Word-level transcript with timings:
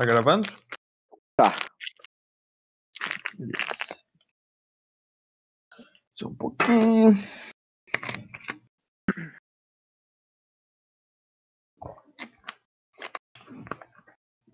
Tá 0.00 0.06
gravando? 0.06 0.48
Tá. 1.36 1.52
Beleza. 3.36 3.98
Só 6.18 6.28
um 6.28 6.34
pouquinho. 6.34 7.12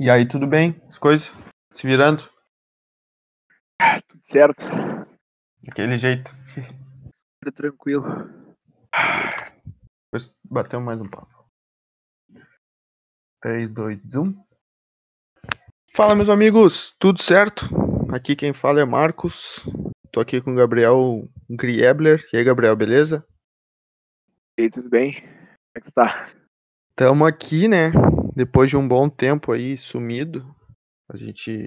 E 0.01 0.11
aí, 0.11 0.27
tudo 0.27 0.48
bem? 0.48 0.82
As 0.89 0.98
coisas? 0.98 1.32
Se 1.71 1.87
virando? 1.87 2.29
Tudo 4.09 4.23
certo. 4.25 4.65
Daquele 5.63 5.97
jeito. 5.97 6.33
Tudo 7.41 7.55
tranquilo. 7.55 8.05
Depois 10.07 10.35
bateu 10.43 10.81
mais 10.81 11.01
um 11.01 11.09
papo. 11.09 11.49
3, 13.41 13.70
2, 13.70 14.16
1. 14.16 14.45
Fala, 15.96 16.14
meus 16.14 16.28
amigos, 16.28 16.95
tudo 16.98 17.23
certo? 17.23 17.64
Aqui 18.12 18.36
quem 18.36 18.52
fala 18.52 18.82
é 18.82 18.84
Marcos. 18.84 19.64
Tô 20.12 20.20
aqui 20.20 20.42
com 20.42 20.52
o 20.52 20.55
Gabriel 20.55 21.27
Griebler. 21.48 22.22
E 22.34 22.36
aí, 22.36 22.45
Gabriel, 22.45 22.77
beleza? 22.77 23.27
E 24.59 24.64
aí, 24.64 24.69
tudo 24.69 24.91
bem? 24.91 25.14
Como 25.14 25.74
é 25.74 25.80
que 25.80 25.91
tá? 25.91 26.30
Tamo 26.95 27.24
aqui, 27.24 27.66
né? 27.66 27.92
Depois 28.36 28.69
de 28.69 28.77
um 28.77 28.86
bom 28.86 29.09
tempo 29.09 29.52
aí 29.52 29.78
sumido. 29.78 30.45
A 31.09 31.16
gente 31.16 31.66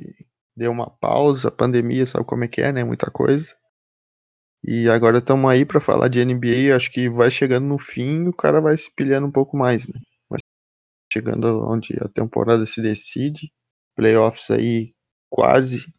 deu 0.56 0.72
uma 0.72 0.92
pausa, 0.92 1.48
a 1.48 1.52
pandemia, 1.52 2.06
sabe 2.06 2.24
como 2.24 2.44
é 2.44 2.48
que 2.48 2.62
é, 2.62 2.72
né? 2.72 2.84
Muita 2.84 3.10
coisa. 3.10 3.56
E 4.64 4.88
agora 4.90 5.18
estamos 5.18 5.50
aí 5.50 5.66
para 5.66 5.82
falar 5.82 6.08
de 6.08 6.24
NBA. 6.24 6.76
Acho 6.76 6.92
que 6.92 7.10
vai 7.10 7.32
chegando 7.32 7.66
no 7.66 7.80
fim 7.80 8.28
o 8.28 8.34
cara 8.34 8.62
vai 8.62 8.78
se 8.78 8.94
pilhando 8.96 9.26
um 9.26 9.32
pouco 9.32 9.58
mais, 9.58 9.88
né? 9.88 10.00
Vai 10.30 10.40
chegando 11.12 11.68
onde 11.68 11.98
a 12.00 12.08
temporada 12.08 12.64
se 12.68 12.80
decide. 12.80 13.52
Playoffs 14.00 14.50
aí 14.50 14.96
quase, 15.30 15.94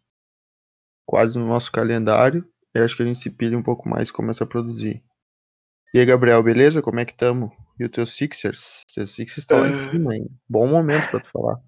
quase 1.07 1.39
no 1.39 1.47
nosso 1.47 1.71
calendário. 1.71 2.51
E 2.75 2.79
acho 2.79 2.97
que 2.97 3.03
a 3.03 3.07
gente 3.07 3.19
se 3.19 3.31
pilha 3.31 3.59
um 3.59 3.63
pouco 3.63 3.87
mais 3.87 4.09
e 4.09 4.13
começa 4.13 4.43
a 4.43 4.47
produzir. 4.47 5.05
E 5.93 5.99
aí, 5.99 6.07
Gabriel, 6.07 6.43
beleza? 6.43 6.81
Como 6.81 6.99
é 6.99 7.05
que 7.05 7.15
tamo? 7.15 7.53
E 7.79 7.85
o 7.85 7.91
teu 7.91 8.07
Sixers? 8.07 8.81
Teus 8.95 9.13
Sixers 9.15 9.39
estão 9.39 9.61
lá 9.61 9.69
em 9.69 9.73
Ah. 9.73 9.75
cima, 9.75 10.17
hein? 10.17 10.27
Bom 10.49 10.67
momento 10.67 11.11
pra 11.11 11.21
tu 11.21 11.29
falar. 11.29 11.61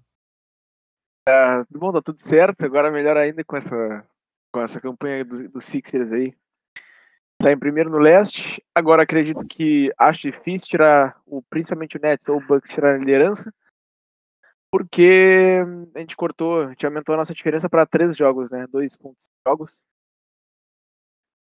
Tudo 1.67 1.79
bom, 1.79 1.91
tá 1.91 2.01
tudo 2.01 2.19
certo. 2.19 2.65
Agora 2.65 2.89
melhor 2.89 3.15
ainda 3.15 3.43
com 3.43 3.55
essa, 3.55 4.03
com 4.51 4.59
essa 4.61 4.81
campanha 4.81 5.23
do, 5.23 5.47
do 5.49 5.61
Sixers 5.61 6.11
aí. 6.11 6.33
Tá 7.37 7.51
em 7.51 7.59
primeiro 7.59 7.91
no 7.91 7.99
leste. 7.99 8.63
Agora 8.73 9.03
acredito 9.03 9.45
que 9.45 9.91
acho 9.99 10.31
difícil 10.31 10.67
tirar, 10.67 11.21
o, 11.27 11.43
principalmente 11.43 11.97
o 11.97 12.01
Nets 12.01 12.27
ou 12.27 12.37
o 12.37 12.45
Bucks 12.47 12.71
tirar 12.73 12.95
a 12.95 12.97
liderança. 12.97 13.53
Porque 14.73 15.59
a 15.93 15.99
gente 15.99 16.17
cortou, 16.17 16.63
a 16.63 16.69
gente 16.69 16.83
aumentou 16.83 17.13
a 17.13 17.19
nossa 17.19 17.31
diferença 17.31 17.69
para 17.69 17.85
três 17.85 18.17
jogos, 18.17 18.49
né? 18.49 18.65
Dois 18.65 18.95
pontos 18.95 19.29
jogos. 19.47 19.83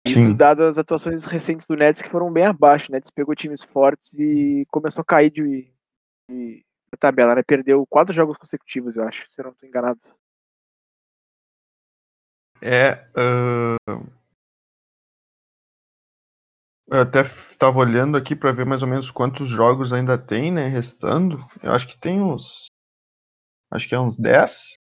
Isso 0.05 0.19
Sim. 0.19 0.35
dado 0.35 0.63
as 0.63 0.77
atuações 0.77 1.25
recentes 1.25 1.65
do 1.65 1.75
Nets 1.75 2.03
que 2.03 2.09
foram 2.11 2.31
bem 2.31 2.45
abaixo. 2.45 2.91
O 2.91 2.91
Nets 2.91 3.09
pegou 3.09 3.33
times 3.33 3.63
fortes 3.63 4.13
e 4.13 4.67
começou 4.69 5.01
a 5.01 5.05
cair 5.05 5.31
de, 5.31 5.67
de 6.29 6.63
tabela, 6.99 7.33
né? 7.33 7.41
Perdeu 7.41 7.83
quatro 7.87 8.13
jogos 8.13 8.37
consecutivos, 8.37 8.95
eu 8.95 9.07
acho, 9.07 9.25
se 9.31 9.41
eu 9.41 9.45
não 9.45 9.51
estou 9.53 9.67
enganado. 9.67 9.99
É. 12.61 13.09
ahn, 13.15 14.05
Eu 16.87 17.01
até 17.01 17.21
f- 17.21 17.57
tava 17.57 17.79
olhando 17.79 18.15
aqui 18.15 18.35
pra 18.35 18.51
ver 18.51 18.67
mais 18.67 18.83
ou 18.83 18.87
menos 18.87 19.09
quantos 19.09 19.49
jogos 19.49 19.91
ainda 19.91 20.15
tem, 20.15 20.51
né? 20.51 20.67
Restando. 20.67 21.43
Eu 21.63 21.71
acho 21.71 21.87
que 21.87 21.97
tem 21.97 22.21
uns. 22.21 22.67
Acho 23.75 23.87
que 23.87 23.95
é 23.95 23.99
uns 23.99 24.17
10. 24.17 24.75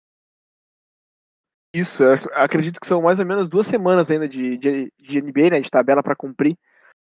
Isso, 1.74 2.04
acredito 2.34 2.80
que 2.80 2.86
são 2.86 3.02
mais 3.02 3.18
ou 3.18 3.26
menos 3.26 3.48
duas 3.48 3.66
semanas 3.66 4.08
ainda 4.10 4.28
de, 4.28 4.56
de, 4.56 4.92
de 4.96 5.20
NBA, 5.20 5.50
né? 5.50 5.60
De 5.60 5.70
tabela 5.70 6.02
para 6.02 6.14
cumprir. 6.14 6.56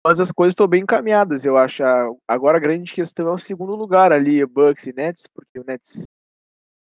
Mas 0.05 0.19
as 0.19 0.31
coisas 0.31 0.51
estão 0.51 0.67
bem 0.67 0.83
encaminhadas, 0.83 1.45
eu 1.45 1.57
acho. 1.57 1.83
Agora 2.27 2.57
a 2.57 2.61
grande 2.61 2.93
questão 2.93 3.27
é 3.29 3.31
o 3.31 3.37
segundo 3.37 3.75
lugar 3.75 4.11
ali, 4.11 4.45
Bucks 4.45 4.85
e 4.87 4.93
Nets, 4.93 5.27
porque 5.27 5.59
o 5.59 5.63
Nets 5.65 6.05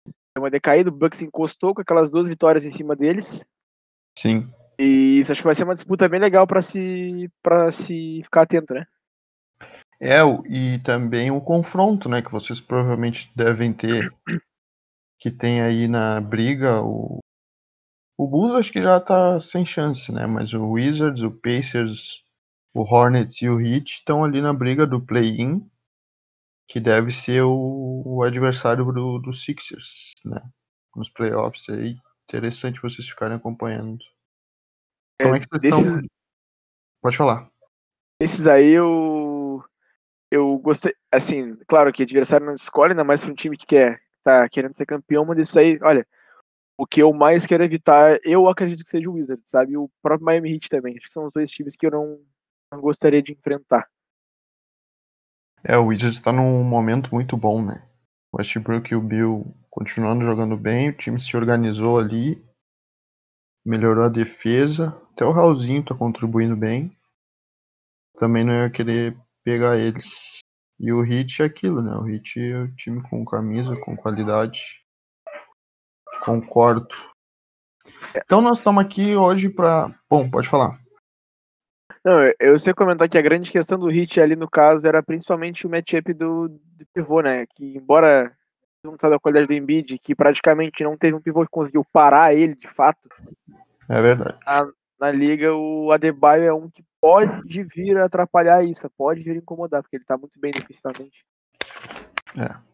deu 0.06 0.42
uma 0.42 0.50
decaída, 0.50 0.88
o 0.88 0.92
Bucks 0.92 1.22
encostou 1.22 1.74
com 1.74 1.80
aquelas 1.80 2.10
duas 2.10 2.28
vitórias 2.28 2.64
em 2.64 2.70
cima 2.70 2.94
deles. 2.94 3.44
Sim. 4.18 4.50
E 4.78 5.18
isso 5.18 5.32
acho 5.32 5.40
que 5.40 5.46
vai 5.46 5.54
ser 5.54 5.64
uma 5.64 5.74
disputa 5.74 6.08
bem 6.08 6.20
legal 6.20 6.46
para 6.46 6.62
se 6.62 7.28
para 7.42 7.72
se 7.72 8.22
ficar 8.22 8.42
atento, 8.42 8.74
né? 8.74 8.86
É, 10.00 10.20
e 10.48 10.78
também 10.78 11.30
o 11.32 11.40
confronto, 11.40 12.08
né? 12.08 12.22
Que 12.22 12.30
vocês 12.30 12.60
provavelmente 12.60 13.30
devem 13.34 13.72
ter. 13.72 14.12
Que 15.20 15.30
tem 15.30 15.60
aí 15.60 15.88
na 15.88 16.20
briga 16.20 16.82
o. 16.82 17.18
O 18.16 18.26
Bulls 18.26 18.56
acho 18.58 18.72
que 18.72 18.82
já 18.82 19.00
tá 19.00 19.38
sem 19.38 19.64
chance, 19.64 20.10
né? 20.10 20.26
Mas 20.26 20.52
o 20.52 20.70
Wizards, 20.72 21.22
o 21.22 21.30
Pacers, 21.30 22.24
o 22.74 22.82
Hornets 22.82 23.40
e 23.42 23.48
o 23.48 23.60
Heat 23.60 23.92
estão 23.92 24.24
ali 24.24 24.40
na 24.40 24.52
briga 24.52 24.84
do 24.84 25.00
play-in, 25.00 25.68
que 26.68 26.80
deve 26.80 27.12
ser 27.12 27.42
o, 27.42 28.02
o 28.04 28.22
adversário 28.24 28.84
do, 28.92 29.18
do 29.18 29.32
Sixers, 29.32 30.12
né? 30.24 30.42
Nos 30.96 31.08
playoffs 31.10 31.68
aí. 31.68 31.96
Interessante 32.24 32.82
vocês 32.82 33.08
ficarem 33.08 33.36
acompanhando. 33.36 33.98
Como 35.22 35.36
é 35.36 35.40
que 35.40 35.46
vocês 35.48 35.72
desses- 35.72 35.86
estão? 35.86 36.08
Pode 37.00 37.16
falar. 37.16 37.48
Esses 38.20 38.46
aí 38.46 38.70
eu 38.70 39.64
eu 40.30 40.58
gostei, 40.58 40.94
assim, 41.10 41.56
claro 41.66 41.92
que 41.92 42.02
adversário 42.02 42.44
não 42.46 42.54
escolhe, 42.54 42.92
ainda 42.92 43.04
mais 43.04 43.22
para 43.22 43.30
um 43.30 43.34
time 43.34 43.56
que 43.56 43.64
quer 43.64 44.02
tá 44.28 44.48
querendo 44.48 44.76
ser 44.76 44.84
campeão, 44.84 45.24
mas 45.24 45.38
isso 45.38 45.58
aí, 45.58 45.78
olha, 45.82 46.06
o 46.76 46.86
que 46.86 47.02
eu 47.02 47.12
mais 47.12 47.46
quero 47.46 47.64
evitar, 47.64 48.18
eu 48.22 48.48
acredito 48.48 48.84
que 48.84 48.90
seja 48.90 49.08
o 49.08 49.14
Wizards, 49.14 49.48
sabe? 49.48 49.76
O 49.76 49.90
próprio 50.02 50.26
Miami 50.26 50.52
Heat 50.52 50.68
também. 50.68 50.96
Acho 50.96 51.06
que 51.06 51.12
são 51.12 51.26
os 51.26 51.32
dois 51.32 51.50
times 51.50 51.74
que 51.74 51.86
eu 51.86 51.90
não, 51.90 52.20
não 52.72 52.80
gostaria 52.80 53.22
de 53.22 53.32
enfrentar. 53.32 53.88
É, 55.64 55.76
o 55.76 55.86
Wizards 55.86 56.20
tá 56.20 56.32
num 56.32 56.62
momento 56.62 57.12
muito 57.12 57.36
bom, 57.36 57.64
né? 57.64 57.82
O 58.30 58.36
Westbrook 58.38 58.92
e 58.92 58.94
o 58.94 59.00
Bill 59.00 59.46
continuando 59.70 60.24
jogando 60.24 60.56
bem, 60.56 60.90
o 60.90 60.96
time 60.96 61.18
se 61.20 61.36
organizou 61.36 61.98
ali, 61.98 62.44
melhorou 63.64 64.04
a 64.04 64.08
defesa, 64.08 64.88
até 65.12 65.24
o 65.24 65.32
Raulzinho 65.32 65.84
tá 65.84 65.94
contribuindo 65.94 66.56
bem. 66.56 66.96
Também 68.18 68.44
não 68.44 68.52
ia 68.52 68.70
querer 68.70 69.16
pegar 69.42 69.76
eles. 69.76 70.38
E 70.80 70.92
o 70.92 71.00
Hit 71.02 71.42
é 71.42 71.46
aquilo, 71.46 71.82
né? 71.82 71.92
O 71.96 72.02
Hit 72.02 72.40
é 72.40 72.56
o 72.58 72.74
time 72.74 73.02
com 73.08 73.24
camisa, 73.24 73.76
com 73.76 73.96
qualidade. 73.96 74.80
Concordo. 76.24 76.88
Então 78.16 78.40
nós 78.40 78.58
estamos 78.58 78.82
aqui 78.84 79.16
hoje 79.16 79.48
pra. 79.48 79.88
Bom, 80.10 80.28
pode 80.30 80.48
falar. 80.48 80.78
Não, 82.04 82.20
eu- 82.38 82.58
sei 82.58 82.72
comentar 82.72 83.08
que 83.08 83.18
a 83.18 83.22
grande 83.22 83.50
questão 83.50 83.78
do 83.78 83.90
Heat 83.90 84.20
ali 84.20 84.36
no 84.36 84.48
caso 84.48 84.86
era 84.86 85.02
principalmente 85.02 85.66
o 85.66 85.70
matchup 85.70 86.12
do, 86.14 86.48
do 86.48 86.86
pivô, 86.94 87.20
né? 87.20 87.44
Que 87.46 87.76
embora 87.76 88.32
não 88.84 88.96
tá 88.96 89.08
da 89.08 89.18
qualidade 89.18 89.48
do 89.48 89.52
Embiid, 89.52 89.98
que 89.98 90.14
praticamente 90.14 90.84
não 90.84 90.96
teve 90.96 91.14
um 91.14 91.20
pivô 91.20 91.42
que 91.44 91.50
conseguiu 91.50 91.84
parar 91.92 92.32
ele 92.34 92.54
de 92.54 92.68
fato, 92.68 93.00
É 93.88 94.00
verdade. 94.00 94.38
na 94.98 95.10
liga, 95.10 95.52
o 95.54 95.90
Adebayo 95.92 96.44
é 96.44 96.54
um 96.54 96.70
que 96.70 96.84
pode 97.00 97.62
vir 97.74 97.98
atrapalhar 97.98 98.64
isso, 98.64 98.88
pode 98.96 99.22
vir 99.22 99.36
incomodar, 99.36 99.82
porque 99.82 99.96
ele 99.96 100.04
tá 100.04 100.16
muito 100.16 100.38
bem 100.38 100.50
defensivamente. 100.50 101.24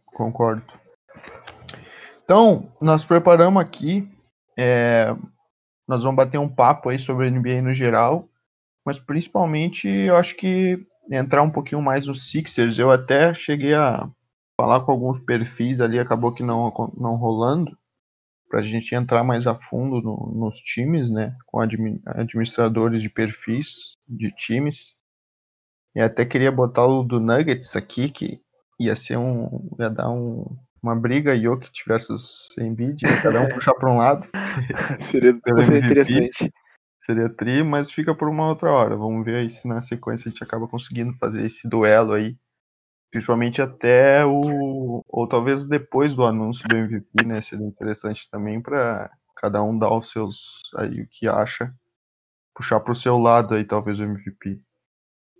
Concordo. 0.06 0.62
Então, 2.24 2.72
nós 2.80 3.04
preparamos 3.04 3.62
aqui. 3.62 4.08
é, 4.56 5.14
nós 5.86 6.02
vamos 6.02 6.16
bater 6.16 6.38
um 6.38 6.48
papo 6.48 6.88
aí 6.88 6.98
sobre 6.98 7.26
a 7.26 7.30
NBA 7.30 7.62
no 7.62 7.72
geral. 7.72 8.28
Mas 8.84 8.98
principalmente 8.98 9.88
eu 9.88 10.16
acho 10.16 10.36
que 10.36 10.86
entrar 11.10 11.42
um 11.42 11.50
pouquinho 11.50 11.80
mais 11.80 12.06
nos 12.06 12.30
Sixers. 12.30 12.78
Eu 12.78 12.90
até 12.90 13.32
cheguei 13.34 13.74
a 13.74 14.08
falar 14.60 14.80
com 14.80 14.92
alguns 14.92 15.18
perfis 15.18 15.80
ali, 15.80 15.98
acabou 15.98 16.32
que 16.32 16.42
não, 16.42 16.72
não 16.96 17.16
rolando. 17.16 17.76
Pra 18.48 18.62
gente 18.62 18.94
entrar 18.94 19.24
mais 19.24 19.46
a 19.46 19.54
fundo 19.56 20.00
no- 20.00 20.32
nos 20.34 20.58
times, 20.58 21.10
né? 21.10 21.34
Com 21.46 21.60
admi- 21.60 22.00
administradores 22.06 23.02
de 23.02 23.10
perfis 23.10 23.96
de 24.08 24.30
times. 24.30 24.96
E 25.94 26.00
até 26.00 26.24
queria 26.24 26.52
botar 26.52 26.86
o 26.86 27.02
do 27.02 27.20
Nuggets 27.20 27.74
aqui, 27.76 28.10
que 28.10 28.40
ia 28.78 28.94
ser 28.96 29.16
um. 29.16 29.68
ia 29.78 29.88
dar 29.90 30.10
um, 30.10 30.44
uma 30.82 30.94
briga 30.94 31.38
Jokic 31.38 31.82
versus 31.86 32.48
Embiid, 32.58 33.02
cada 33.22 33.40
um 33.40 33.48
puxar 33.48 33.74
para 33.74 33.90
um 33.90 33.96
lado, 33.98 34.26
Seria, 35.00 35.32
seria 35.62 35.78
interessante. 35.78 36.52
seria 36.98 37.28
tri, 37.28 37.62
mas 37.62 37.90
fica 37.90 38.14
por 38.14 38.28
uma 38.28 38.46
outra 38.48 38.70
hora. 38.72 38.96
Vamos 38.96 39.24
ver 39.24 39.36
aí 39.36 39.48
se 39.50 39.66
na 39.68 39.80
sequência 39.80 40.28
a 40.28 40.30
gente 40.30 40.42
acaba 40.44 40.66
conseguindo 40.68 41.12
fazer 41.18 41.44
esse 41.46 41.68
duelo 41.68 42.12
aí. 42.12 42.36
Principalmente 43.14 43.62
até 43.62 44.26
o. 44.26 45.04
Ou 45.06 45.28
talvez 45.28 45.62
depois 45.62 46.14
do 46.14 46.24
anúncio 46.24 46.66
do 46.68 46.76
MVP, 46.76 47.24
né? 47.24 47.40
Seria 47.40 47.64
interessante 47.64 48.28
também 48.28 48.60
para 48.60 49.08
cada 49.36 49.62
um 49.62 49.78
dar 49.78 49.94
os 49.94 50.10
seus. 50.10 50.60
aí 50.76 51.02
o 51.02 51.08
que 51.08 51.28
acha. 51.28 51.72
Puxar 52.56 52.80
pro 52.80 52.94
seu 52.94 53.16
lado 53.18 53.54
aí, 53.54 53.64
talvez, 53.64 54.00
o 54.00 54.04
MVP. 54.04 54.60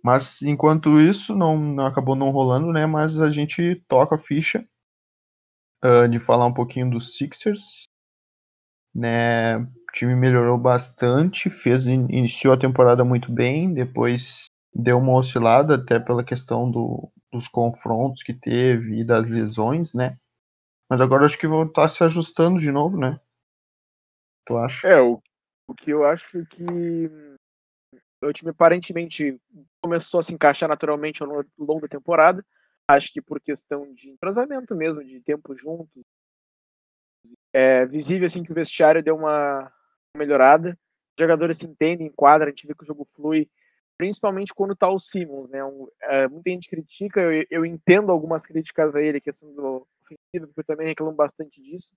Mas 0.03 0.41
enquanto 0.41 1.01
isso, 1.01 1.35
não, 1.35 1.57
não 1.57 1.85
acabou 1.85 2.15
não 2.15 2.31
rolando, 2.31 2.71
né? 2.71 2.85
Mas 2.85 3.19
a 3.19 3.29
gente 3.29 3.83
toca 3.89 4.15
a 4.15 4.19
ficha. 4.19 4.65
uh, 5.83 6.07
de 6.09 6.19
falar 6.19 6.45
um 6.45 6.53
pouquinho 6.53 6.89
dos 6.89 7.17
Sixers. 7.17 7.83
Né, 8.93 9.57
o 9.57 9.67
time 9.93 10.15
melhorou 10.15 10.57
bastante, 10.57 11.49
fez 11.49 11.85
iniciou 11.85 12.53
a 12.53 12.57
temporada 12.57 13.03
muito 13.03 13.29
bem, 13.31 13.73
depois 13.73 14.45
deu 14.73 14.97
uma 14.99 15.13
oscilada 15.13 15.75
até 15.75 15.99
pela 15.99 16.23
questão 16.23 16.71
do, 16.71 17.11
dos 17.35 17.47
confrontos 17.47 18.23
que 18.23 18.33
teve 18.33 18.99
e 18.99 19.03
das 19.03 19.27
lesões, 19.27 19.93
né? 19.93 20.17
Mas 20.89 21.01
agora 21.01 21.25
acho 21.25 21.37
que 21.37 21.47
vou 21.47 21.63
estar 21.63 21.83
tá 21.83 21.87
se 21.87 22.03
ajustando 22.03 22.59
de 22.59 22.71
novo, 22.71 22.97
né? 22.97 23.19
Tu 24.45 24.57
acha? 24.57 24.87
É, 24.87 25.01
o, 25.01 25.21
o 25.67 25.73
que 25.73 25.91
eu 25.91 26.05
acho 26.05 26.45
que 26.45 26.63
o 28.21 28.33
time 28.33 28.51
aparentemente 28.51 29.39
começou 29.81 30.19
a 30.19 30.23
se 30.23 30.33
encaixar 30.33 30.69
naturalmente 30.69 31.21
ao 31.21 31.43
longo 31.57 31.81
da 31.81 31.87
temporada. 31.87 32.45
Acho 32.87 33.11
que 33.11 33.21
por 33.21 33.41
questão 33.41 33.93
de 33.93 34.09
entrosamento 34.09 34.75
mesmo, 34.75 35.03
de 35.03 35.19
tempo 35.21 35.55
juntos. 35.55 36.03
É 37.51 37.85
visível 37.85 38.27
assim 38.27 38.43
que 38.43 38.51
o 38.51 38.55
vestiário 38.55 39.03
deu 39.03 39.15
uma 39.15 39.71
melhorada. 40.15 40.77
Os 41.17 41.23
jogadores 41.23 41.57
se 41.57 41.65
entendem, 41.65 42.07
enquadram, 42.07 42.47
a 42.47 42.49
gente 42.49 42.67
vê 42.67 42.75
que 42.75 42.83
o 42.83 42.87
jogo 42.87 43.07
flui, 43.15 43.49
principalmente 43.97 44.53
quando 44.53 44.75
tá 44.75 44.89
o 44.89 44.99
Simmons, 44.99 45.49
né? 45.49 45.63
Um, 45.63 45.87
é, 46.01 46.27
muita 46.27 46.49
gente 46.49 46.69
critica, 46.69 47.21
eu, 47.21 47.45
eu, 47.49 47.65
entendo 47.65 48.11
algumas 48.11 48.45
críticas 48.45 48.95
a 48.95 49.01
ele, 49.01 49.21
questão 49.21 49.53
do 49.53 49.87
ofensivo, 50.01 50.47
porque 50.47 50.59
eu 50.61 50.65
também 50.65 50.87
reclamo 50.87 51.13
bastante 51.13 51.61
disso. 51.61 51.95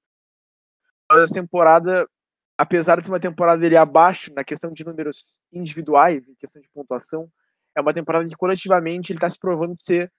Mas 1.11 1.23
essa 1.23 1.35
temporada, 1.35 2.09
apesar 2.57 2.99
de 3.01 3.07
ser 3.07 3.13
uma 3.13 3.21
temporada 3.21 3.61
dele 3.61 3.77
abaixo 3.77 4.33
na 4.35 4.45
questão 4.45 4.73
de 4.73 4.85
números 4.85 5.37
individuais, 5.53 6.29
em 6.29 6.35
questão 6.35 6.61
de 6.61 6.69
pontuação, 6.69 7.31
é 7.77 7.81
uma 7.81 7.95
temporada 7.95 8.29
que 8.29 8.37
coletivamente 8.37 9.13
ele 9.13 9.19
está 9.19 9.29
se 9.29 9.39
provando 9.39 9.79
ser 9.79 10.13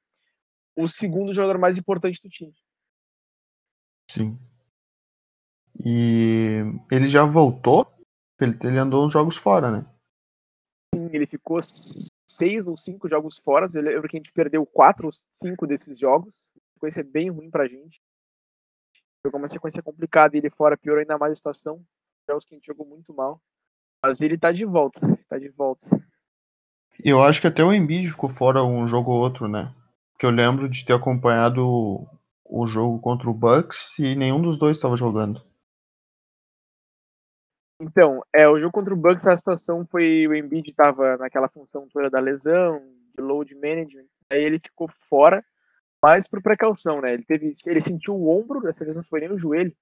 o 0.75 0.87
segundo 0.87 1.33
jogador 1.33 1.59
mais 1.59 1.77
importante 1.77 2.21
do 2.21 2.29
time. 2.29 2.53
Sim. 4.09 4.39
E 5.85 6.61
ele 6.91 7.07
já 7.07 7.25
voltou? 7.25 7.85
Ele, 8.39 8.57
ele 8.63 8.77
andou 8.77 9.05
uns 9.05 9.13
jogos 9.13 9.37
fora, 9.37 9.69
né? 9.69 9.85
Ele 11.15 11.25
ficou 11.25 11.59
seis 11.61 12.65
ou 12.67 12.75
cinco 12.75 13.07
jogos 13.07 13.37
fora. 13.37 13.67
Eu 13.73 13.81
lembro 13.81 14.07
que 14.07 14.17
a 14.17 14.19
gente 14.19 14.31
perdeu 14.31 14.65
quatro 14.65 15.07
ou 15.07 15.13
cinco 15.31 15.67
desses 15.67 15.97
jogos. 15.97 16.35
Sequência 16.73 17.03
bem 17.03 17.29
ruim 17.29 17.49
pra 17.49 17.67
gente. 17.67 18.01
Jogou 19.25 19.39
uma 19.39 19.47
sequência 19.47 19.83
complicada 19.83 20.35
e 20.35 20.39
ele 20.39 20.49
fora 20.49 20.77
piorou 20.77 21.01
ainda 21.01 21.17
mais 21.17 21.33
a 21.33 21.35
situação. 21.35 21.83
Jogos 22.27 22.45
que 22.45 22.55
a 22.55 22.57
gente 22.57 22.67
jogou 22.67 22.85
muito 22.85 23.13
mal. 23.13 23.41
Mas 24.01 24.21
ele 24.21 24.37
tá 24.37 24.51
de 24.51 24.65
volta. 24.65 25.01
Tá 25.27 25.37
de 25.37 25.49
volta. 25.49 25.87
Eu 27.03 27.21
acho 27.21 27.41
que 27.41 27.47
até 27.47 27.63
o 27.63 27.73
Embiid 27.73 28.09
ficou 28.09 28.29
fora 28.29 28.63
um 28.63 28.87
jogo 28.87 29.11
ou 29.11 29.19
outro, 29.19 29.47
né? 29.47 29.73
Que 30.17 30.25
eu 30.25 30.31
lembro 30.31 30.69
de 30.69 30.85
ter 30.85 30.93
acompanhado 30.93 32.07
o 32.45 32.67
jogo 32.67 32.99
contra 32.99 33.29
o 33.29 33.33
Bucks 33.33 33.97
e 33.99 34.15
nenhum 34.15 34.41
dos 34.41 34.57
dois 34.57 34.75
estava 34.75 34.95
jogando. 34.95 35.41
Então, 37.79 38.21
é, 38.33 38.47
o 38.47 38.59
jogo 38.59 38.73
contra 38.73 38.93
o 38.93 38.97
Bucks, 38.97 39.25
a 39.25 39.37
situação 39.37 39.85
foi 39.85 40.27
o 40.27 40.35
Embiid 40.35 40.69
estava 40.69 41.17
naquela 41.17 41.47
função 41.47 41.87
toda 41.87 42.09
da 42.09 42.19
lesão, 42.19 42.81
de 43.15 43.21
load 43.21 43.55
management, 43.55 44.05
aí 44.29 44.43
ele 44.43 44.59
ficou 44.59 44.89
fora, 45.09 45.43
mas 46.03 46.27
por 46.27 46.41
precaução, 46.41 46.99
né? 46.99 47.13
Ele 47.13 47.23
teve, 47.23 47.51
ele 47.65 47.81
sentiu 47.81 48.15
o 48.15 48.29
ombro, 48.29 48.61
dessa 48.61 48.83
vez 48.83 48.95
não 48.95 49.03
foi 49.03 49.21
nem 49.21 49.31
o 49.31 49.39
joelho. 49.39 49.73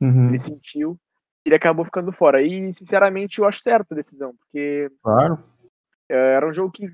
Uhum. 0.00 0.28
Ele 0.28 0.38
sentiu, 0.38 0.98
ele 1.44 1.56
acabou 1.56 1.84
ficando 1.84 2.12
fora. 2.12 2.40
E 2.40 2.72
sinceramente 2.72 3.38
eu 3.38 3.44
acho 3.44 3.62
certa 3.62 3.94
a 3.94 3.96
decisão, 3.96 4.34
porque 4.36 4.90
claro. 5.02 5.42
É, 6.08 6.34
era 6.34 6.46
um 6.46 6.52
jogo 6.52 6.70
que 6.70 6.88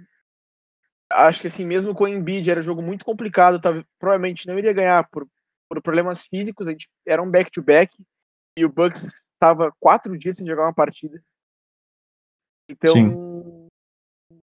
acho 1.11 1.43
que 1.43 1.47
assim, 1.47 1.67
mesmo 1.67 1.95
com 1.95 2.05
o 2.05 2.09
Embiid 2.09 2.51
era 2.51 2.61
um 2.61 2.65
jogo 2.65 2.83
muito 2.83 3.05
complicado, 3.05 3.61
tava, 3.61 3.85
provavelmente 3.99 4.47
não 4.47 4.59
iria 4.59 4.73
ganhar 4.73 5.07
por, 5.11 5.27
por 5.69 5.81
problemas 5.83 6.23
físicos, 6.23 6.67
a 6.67 6.71
gente 6.71 6.89
era 7.07 7.23
um 7.23 7.31
back 7.31 7.51
to 7.51 7.63
back 7.63 7.95
e 8.57 8.65
o 8.65 8.73
Bucks 8.73 9.27
estava 9.33 9.73
quatro 9.81 10.17
dias 10.17 10.37
sem 10.37 10.47
jogar 10.47 10.63
uma 10.65 10.75
partida. 10.75 11.23
Então, 12.69 12.93
Sim. 12.93 13.69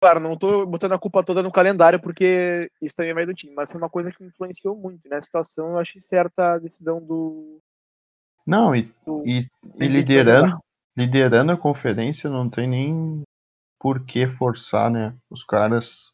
claro, 0.00 0.20
não 0.20 0.34
estou 0.34 0.66
botando 0.66 0.92
a 0.92 0.98
culpa 0.98 1.24
toda 1.24 1.42
no 1.42 1.50
calendário, 1.50 2.00
porque 2.00 2.70
isso 2.80 2.94
também 2.94 3.14
vai 3.14 3.26
do 3.26 3.34
time, 3.34 3.54
mas 3.54 3.70
foi 3.70 3.80
uma 3.80 3.90
coisa 3.90 4.12
que 4.12 4.24
influenciou 4.24 4.76
muito. 4.76 5.08
Né? 5.08 5.20
situação, 5.20 5.70
eu 5.70 5.78
achei 5.78 6.00
certa 6.00 6.54
a 6.54 6.58
decisão 6.58 7.00
do. 7.00 7.58
Não, 8.46 8.76
e, 8.76 8.92
do, 9.04 9.24
e, 9.26 9.48
e 9.80 9.88
liderando, 9.88 10.60
liderando 10.96 11.52
a 11.52 11.56
conferência, 11.56 12.30
não 12.30 12.48
tem 12.48 12.68
nem 12.68 13.22
por 13.80 14.04
que 14.04 14.28
forçar, 14.28 14.90
né? 14.90 15.16
Os 15.28 15.42
caras 15.42 16.12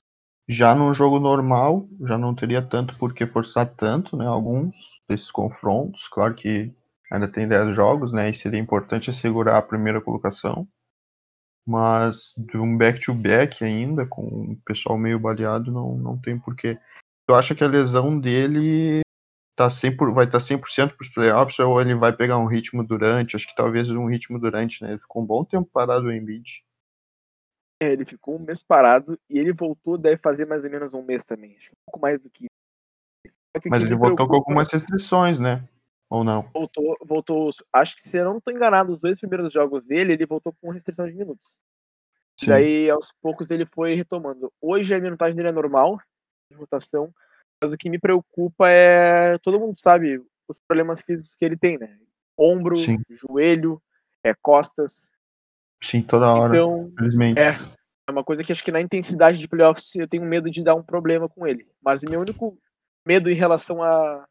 já 0.48 0.74
num 0.74 0.94
jogo 0.94 1.20
normal, 1.20 1.86
já 2.00 2.16
não 2.16 2.34
teria 2.34 2.62
tanto 2.62 2.96
por 2.96 3.12
que 3.12 3.26
forçar 3.26 3.66
tanto, 3.66 4.16
né? 4.16 4.26
Alguns 4.26 5.00
desses 5.08 5.30
confrontos. 5.30 6.08
Claro 6.08 6.34
que 6.34 6.72
ainda 7.12 7.28
tem 7.28 7.46
10 7.46 7.76
jogos, 7.76 8.10
né? 8.10 8.30
E 8.30 8.34
seria 8.34 8.58
importante 8.58 9.10
assegurar 9.10 9.56
a 9.56 9.62
primeira 9.62 10.00
colocação. 10.00 10.66
Mas 11.66 12.34
de 12.38 12.56
um 12.56 12.76
back-to-back 12.76 13.58
-back 13.58 13.64
ainda, 13.64 14.06
com 14.06 14.22
o 14.22 14.56
pessoal 14.64 14.98
meio 14.98 15.20
baleado, 15.20 15.70
não, 15.70 15.94
não 15.96 16.18
tem 16.18 16.38
porquê. 16.38 16.78
Eu 17.28 17.34
acho 17.34 17.54
que 17.54 17.62
a 17.62 17.68
lesão 17.68 18.18
dele 18.18 19.02
tá 19.54 19.68
100 19.68 19.96
por, 19.96 20.12
vai 20.12 20.24
estar 20.24 20.38
tá 20.38 20.44
100% 20.44 20.96
para 20.96 21.04
os 21.04 21.12
playoffs 21.12 21.58
ou 21.58 21.80
ele 21.80 21.94
vai 21.94 22.16
pegar 22.16 22.38
um 22.38 22.46
ritmo 22.46 22.82
durante. 22.82 23.36
Acho 23.36 23.46
que 23.46 23.54
talvez 23.54 23.90
um 23.90 24.06
ritmo 24.06 24.38
durante, 24.38 24.82
né? 24.82 24.90
Ele 24.90 24.98
ficou 24.98 25.22
um 25.22 25.26
bom 25.26 25.44
tempo 25.44 25.68
parado 25.70 26.10
em 26.10 26.18
Embiid. 26.18 26.64
É, 27.80 27.92
ele 27.92 28.06
ficou 28.06 28.36
um 28.36 28.44
mês 28.44 28.62
parado 28.62 29.18
e 29.28 29.38
ele 29.38 29.52
voltou, 29.52 29.98
deve 29.98 30.16
fazer 30.16 30.46
mais 30.46 30.64
ou 30.64 30.70
menos 30.70 30.94
um 30.94 31.02
mês 31.02 31.24
também. 31.24 31.56
Acho 31.58 31.72
um 31.72 31.84
pouco 31.84 32.00
mais 32.00 32.20
do 32.20 32.30
que 32.30 32.46
isso. 33.26 33.36
Mas 33.66 33.82
ele 33.82 33.96
voltou 33.96 34.26
com 34.26 34.36
algumas 34.36 34.72
restrições, 34.72 35.38
né? 35.38 35.68
Ou 36.12 36.22
não? 36.22 36.42
Voltou, 36.52 36.94
voltou. 37.00 37.50
Acho 37.72 37.96
que 37.96 38.02
se 38.02 38.18
eu 38.18 38.26
não 38.26 38.36
estou 38.36 38.52
enganado, 38.52 38.92
os 38.92 39.00
dois 39.00 39.18
primeiros 39.18 39.50
jogos 39.50 39.86
dele, 39.86 40.12
ele 40.12 40.26
voltou 40.26 40.54
com 40.60 40.68
restrição 40.68 41.06
de 41.06 41.14
minutos. 41.14 41.58
Sim. 42.38 42.48
Daí, 42.48 42.90
aos 42.90 43.10
poucos, 43.22 43.50
ele 43.50 43.64
foi 43.64 43.94
retomando. 43.94 44.52
Hoje 44.60 44.94
a 44.94 45.00
minutagem 45.00 45.34
dele 45.34 45.48
é 45.48 45.52
normal, 45.52 45.98
de 46.50 46.56
rotação, 46.58 47.10
mas 47.62 47.72
o 47.72 47.78
que 47.78 47.88
me 47.88 47.98
preocupa 47.98 48.68
é. 48.68 49.38
Todo 49.38 49.58
mundo 49.58 49.74
sabe 49.80 50.22
os 50.46 50.58
problemas 50.68 51.00
físicos 51.00 51.34
que 51.34 51.46
ele 51.46 51.56
tem, 51.56 51.78
né? 51.78 51.98
Ombro, 52.36 52.76
Sim. 52.76 52.98
joelho, 53.08 53.80
é, 54.22 54.34
costas. 54.34 55.10
Sim, 55.82 56.02
toda 56.02 56.30
hora. 56.30 56.54
Então, 56.54 56.76
infelizmente. 56.92 57.40
É, 57.40 57.56
é 58.06 58.12
uma 58.12 58.22
coisa 58.22 58.44
que 58.44 58.52
acho 58.52 58.62
que 58.62 58.70
na 58.70 58.82
intensidade 58.82 59.38
de 59.38 59.48
playoffs 59.48 59.94
eu 59.94 60.06
tenho 60.06 60.24
medo 60.24 60.50
de 60.50 60.62
dar 60.62 60.74
um 60.74 60.82
problema 60.82 61.26
com 61.26 61.46
ele. 61.46 61.66
Mas 61.82 62.02
meu 62.02 62.20
único 62.20 62.58
medo 63.06 63.30
em 63.30 63.34
relação 63.34 63.82
a 63.82 64.26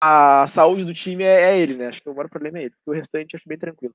a 0.00 0.46
saúde 0.46 0.84
do 0.84 0.94
time 0.94 1.24
é, 1.24 1.52
é, 1.52 1.58
ele, 1.58 1.74
né? 1.74 1.88
Acho 1.88 2.02
que 2.02 2.08
o 2.08 2.14
maior 2.14 2.28
problema 2.28 2.58
é 2.58 2.64
ele. 2.64 2.74
O 2.86 2.92
restante 2.92 3.36
acho 3.36 3.48
bem 3.48 3.58
tranquilo. 3.58 3.94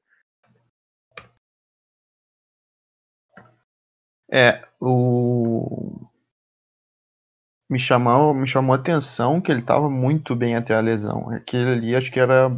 É, 4.32 4.66
o. 4.80 6.00
Me 7.70 7.80
chamou, 7.80 8.34
me 8.34 8.48
chamou 8.48 8.74
a 8.74 8.78
atenção 8.78 9.40
que 9.40 9.52
ele 9.52 9.62
estava 9.62 9.90
muito 9.90 10.36
bem 10.36 10.56
até 10.56 10.74
a 10.74 10.82
lesão. 10.82 11.30
Aquele 11.30 11.72
ali 11.72 11.96
acho 11.96 12.12
que 12.12 12.20
era. 12.20 12.50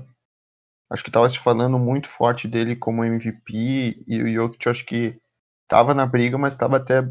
Acho 0.90 1.04
que 1.04 1.10
estava 1.10 1.30
se 1.30 1.40
falando 1.40 1.80
muito 1.80 2.08
forte 2.08 2.48
dele 2.48 2.76
como 2.76 3.04
MVP 3.04 4.04
e 4.08 4.22
o 4.22 4.28
Jokic 4.28 4.70
acho 4.70 4.86
que 4.86 5.20
estava 5.64 5.94
na 5.94 6.06
briga, 6.06 6.38
mas 6.38 6.54
estava 6.54 6.78
até 6.78 7.04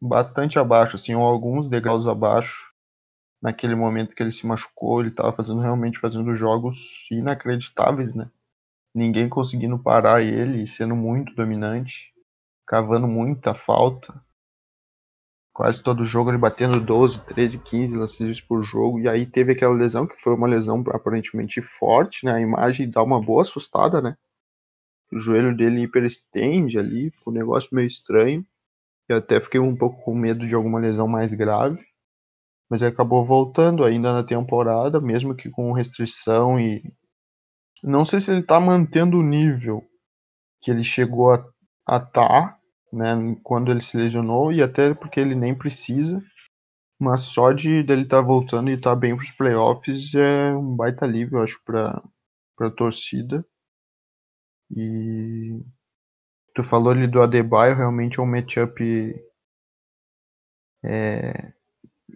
bastante 0.00 0.58
abaixo, 0.58 0.96
assim, 0.96 1.14
ou 1.14 1.22
alguns 1.22 1.68
degraus 1.68 2.06
abaixo 2.06 2.72
naquele 3.40 3.74
momento 3.74 4.14
que 4.14 4.22
ele 4.22 4.32
se 4.32 4.46
machucou, 4.46 5.00
ele 5.00 5.10
estava 5.10 5.32
fazendo 5.32 5.60
realmente 5.60 5.98
fazendo 5.98 6.34
jogos 6.34 7.06
inacreditáveis, 7.10 8.14
né? 8.14 8.30
Ninguém 8.94 9.28
conseguindo 9.28 9.78
parar 9.78 10.22
ele, 10.22 10.66
sendo 10.66 10.96
muito 10.96 11.34
dominante, 11.34 12.12
cavando 12.66 13.06
muita 13.06 13.54
falta. 13.54 14.20
Quase 15.52 15.82
todo 15.82 16.04
jogo 16.04 16.30
ele 16.30 16.38
batendo 16.38 16.80
12, 16.80 17.24
13, 17.24 17.58
15 17.58 17.96
lances 17.96 18.40
por 18.40 18.62
jogo. 18.62 19.00
E 19.00 19.08
aí 19.08 19.26
teve 19.26 19.52
aquela 19.52 19.74
lesão 19.74 20.06
que 20.06 20.16
foi 20.16 20.34
uma 20.34 20.46
lesão 20.46 20.82
aparentemente 20.88 21.60
forte, 21.60 22.24
né? 22.24 22.34
A 22.34 22.40
imagem 22.40 22.90
dá 22.90 23.02
uma 23.02 23.20
boa 23.20 23.42
assustada, 23.42 24.00
né? 24.00 24.16
O 25.12 25.18
joelho 25.18 25.56
dele 25.56 25.82
hiperestende 25.82 26.78
ali, 26.78 27.10
ficou 27.10 27.32
um 27.32 27.36
negócio 27.36 27.70
meio 27.72 27.88
estranho. 27.88 28.46
Eu 29.08 29.18
até 29.18 29.40
fiquei 29.40 29.58
um 29.58 29.74
pouco 29.76 30.02
com 30.02 30.14
medo 30.14 30.46
de 30.46 30.54
alguma 30.54 30.78
lesão 30.78 31.08
mais 31.08 31.32
grave 31.32 31.84
mas 32.70 32.82
ele 32.82 32.92
acabou 32.92 33.24
voltando 33.24 33.84
ainda 33.84 34.12
na 34.12 34.24
temporada, 34.24 35.00
mesmo 35.00 35.34
que 35.34 35.50
com 35.50 35.72
restrição 35.72 36.58
e 36.60 36.82
não 37.82 38.04
sei 38.04 38.20
se 38.20 38.30
ele 38.30 38.40
está 38.40 38.60
mantendo 38.60 39.18
o 39.18 39.22
nível 39.22 39.82
que 40.60 40.70
ele 40.70 40.84
chegou 40.84 41.32
a 41.32 41.36
estar, 41.96 42.10
tá, 42.12 42.58
né, 42.92 43.36
quando 43.42 43.70
ele 43.70 43.80
se 43.80 43.96
lesionou 43.96 44.52
e 44.52 44.62
até 44.62 44.94
porque 44.94 45.20
ele 45.20 45.34
nem 45.34 45.54
precisa, 45.56 46.22
mas 47.00 47.20
só 47.20 47.52
de 47.52 47.82
dele 47.82 48.02
estar 48.02 48.20
tá 48.20 48.26
voltando 48.26 48.70
e 48.70 48.74
estar 48.74 48.90
tá 48.90 48.96
bem 48.96 49.14
para 49.16 49.24
os 49.24 49.30
playoffs 49.30 50.14
é 50.14 50.52
um 50.52 50.76
baita 50.76 51.04
alívio, 51.04 51.42
acho, 51.42 51.62
para 51.64 52.02
para 52.56 52.70
torcida. 52.72 53.46
E 54.70 55.62
tu 56.54 56.62
falou 56.64 56.90
ali 56.90 57.06
do 57.06 57.22
Adebayo, 57.22 57.76
realmente 57.76 58.18
é 58.18 58.22
um 58.22 58.26
matchup 58.26 59.14
é, 60.84 61.52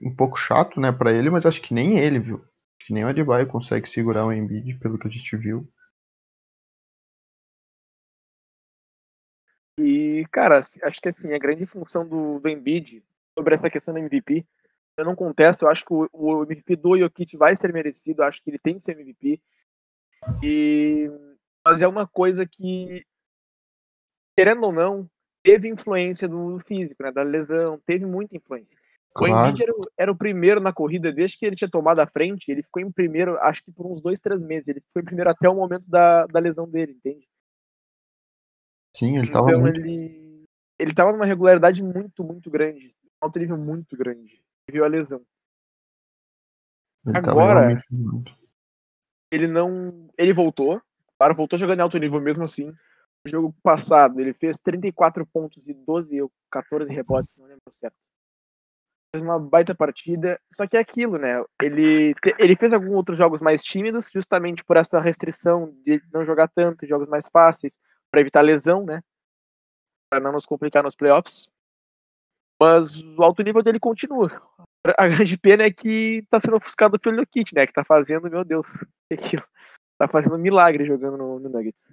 um 0.02 0.14
pouco 0.14 0.36
chato, 0.36 0.80
né, 0.80 0.90
para 0.92 1.12
ele, 1.12 1.30
mas 1.30 1.46
acho 1.46 1.62
que 1.62 1.72
nem 1.72 1.98
ele, 1.98 2.18
viu? 2.18 2.44
que 2.84 2.92
nem 2.92 3.04
o 3.04 3.08
Adebayo 3.08 3.46
consegue 3.46 3.88
segurar 3.88 4.26
o 4.26 4.32
Embiid, 4.32 4.78
pelo 4.78 4.98
que 4.98 5.06
a 5.06 5.10
gente 5.10 5.36
viu. 5.36 5.66
E, 9.78 10.26
cara, 10.30 10.58
acho 10.58 11.00
que 11.00 11.08
assim, 11.08 11.32
a 11.32 11.38
grande 11.38 11.64
função 11.64 12.06
do, 12.06 12.38
do 12.38 12.48
Embiid 12.48 13.02
sobre 13.34 13.54
essa 13.54 13.70
questão 13.70 13.94
do 13.94 14.00
MVP, 14.00 14.44
eu 14.98 15.04
não 15.04 15.16
contesto, 15.16 15.64
eu 15.64 15.70
acho 15.70 15.84
que 15.84 15.94
o, 15.94 16.08
o 16.12 16.42
MVP 16.42 16.76
do 16.76 16.98
Jokic 16.98 17.36
vai 17.36 17.56
ser 17.56 17.72
merecido, 17.72 18.22
acho 18.22 18.42
que 18.42 18.50
ele 18.50 18.58
tem 18.58 18.74
que 18.74 18.82
ser 18.82 18.92
MVP. 18.92 19.40
E, 20.42 21.10
mas 21.64 21.80
é 21.80 21.88
uma 21.88 22.06
coisa 22.06 22.46
que, 22.46 23.04
querendo 24.36 24.64
ou 24.64 24.72
não, 24.72 25.08
teve 25.42 25.68
influência 25.68 26.28
do 26.28 26.58
físico, 26.60 27.02
né, 27.02 27.10
da 27.10 27.22
lesão, 27.22 27.80
teve 27.86 28.04
muita 28.04 28.36
influência. 28.36 28.76
Claro. 29.14 29.34
O 29.34 29.38
Embiid 29.38 29.62
era, 29.62 29.72
era, 29.98 30.12
o 30.12 30.16
primeiro 30.16 30.60
na 30.60 30.72
corrida, 30.72 31.12
desde 31.12 31.38
que 31.38 31.44
ele 31.44 31.56
tinha 31.56 31.70
tomado 31.70 32.00
a 32.00 32.06
frente, 32.06 32.50
ele 32.50 32.62
ficou 32.62 32.82
em 32.82 32.90
primeiro, 32.90 33.38
acho 33.40 33.62
que 33.62 33.70
por 33.70 33.86
uns 33.86 34.00
dois, 34.00 34.20
três 34.20 34.42
meses. 34.42 34.68
Ele 34.68 34.82
foi 34.92 35.02
em 35.02 35.04
primeiro 35.04 35.30
até 35.30 35.48
o 35.48 35.54
momento 35.54 35.88
da, 35.88 36.26
da 36.26 36.40
lesão 36.40 36.68
dele, 36.68 36.92
entende? 36.92 37.28
Sim, 38.94 39.18
ele 39.18 39.30
tava 39.30 39.50
então, 39.50 39.60
muito... 39.60 39.80
ele, 39.80 40.44
ele 40.78 40.94
tava 40.94 41.12
numa 41.12 41.26
regularidade 41.26 41.82
muito, 41.82 42.24
muito 42.24 42.50
grande. 42.50 42.94
Um 43.22 43.26
alto 43.26 43.38
nível 43.38 43.58
muito 43.58 43.96
grande. 43.96 44.42
Viu 44.70 44.84
a 44.84 44.88
lesão. 44.88 45.20
Ele 47.06 47.18
Agora, 47.18 47.82
ele 49.30 49.46
não. 49.46 50.08
Ele 50.16 50.32
voltou. 50.32 50.80
Claro, 51.18 51.34
voltou 51.34 51.58
jogando 51.58 51.80
em 51.80 51.82
alto 51.82 51.98
nível 51.98 52.20
mesmo 52.20 52.44
assim. 52.44 52.72
No 53.24 53.30
jogo 53.30 53.54
passado, 53.62 54.20
ele 54.20 54.32
fez 54.32 54.58
34 54.58 55.26
pontos 55.26 55.68
e 55.68 55.74
12 55.74 56.22
ou 56.22 56.32
14 56.50 56.92
rebotes, 56.92 57.34
não 57.36 57.46
lembro 57.46 57.62
certo 57.70 57.96
fez 59.12 59.22
uma 59.22 59.38
baita 59.38 59.74
partida. 59.74 60.40
Só 60.52 60.66
que 60.66 60.76
é 60.76 60.80
aquilo, 60.80 61.18
né? 61.18 61.44
Ele, 61.60 62.14
ele 62.38 62.56
fez 62.56 62.72
alguns 62.72 62.94
outros 62.94 63.18
jogos 63.18 63.40
mais 63.40 63.62
tímidos, 63.62 64.08
justamente 64.12 64.64
por 64.64 64.76
essa 64.76 64.98
restrição 64.98 65.72
de 65.84 66.02
não 66.12 66.24
jogar 66.24 66.48
tanto, 66.48 66.86
jogos 66.86 67.08
mais 67.08 67.28
fáceis, 67.28 67.78
para 68.10 68.20
evitar 68.20 68.40
lesão, 68.40 68.84
né? 68.84 69.02
Para 70.10 70.20
não 70.20 70.32
nos 70.32 70.46
complicar 70.46 70.82
nos 70.82 70.96
playoffs. 70.96 71.48
Mas 72.60 73.02
o 73.02 73.22
alto 73.22 73.42
nível 73.42 73.62
dele 73.62 73.78
continua. 73.78 74.30
A 74.98 75.06
grande 75.06 75.36
pena 75.36 75.64
é 75.64 75.70
que 75.70 76.24
tá 76.30 76.40
sendo 76.40 76.56
ofuscado 76.56 76.98
pelo 76.98 77.26
Kit, 77.26 77.54
né? 77.54 77.66
Que 77.66 77.72
tá 77.72 77.84
fazendo, 77.84 78.30
meu 78.30 78.44
Deus. 78.44 78.78
Tá 79.98 80.08
fazendo 80.08 80.34
um 80.34 80.38
milagre 80.38 80.84
jogando 80.84 81.16
no, 81.16 81.38
no 81.38 81.48
Nuggets. 81.48 81.84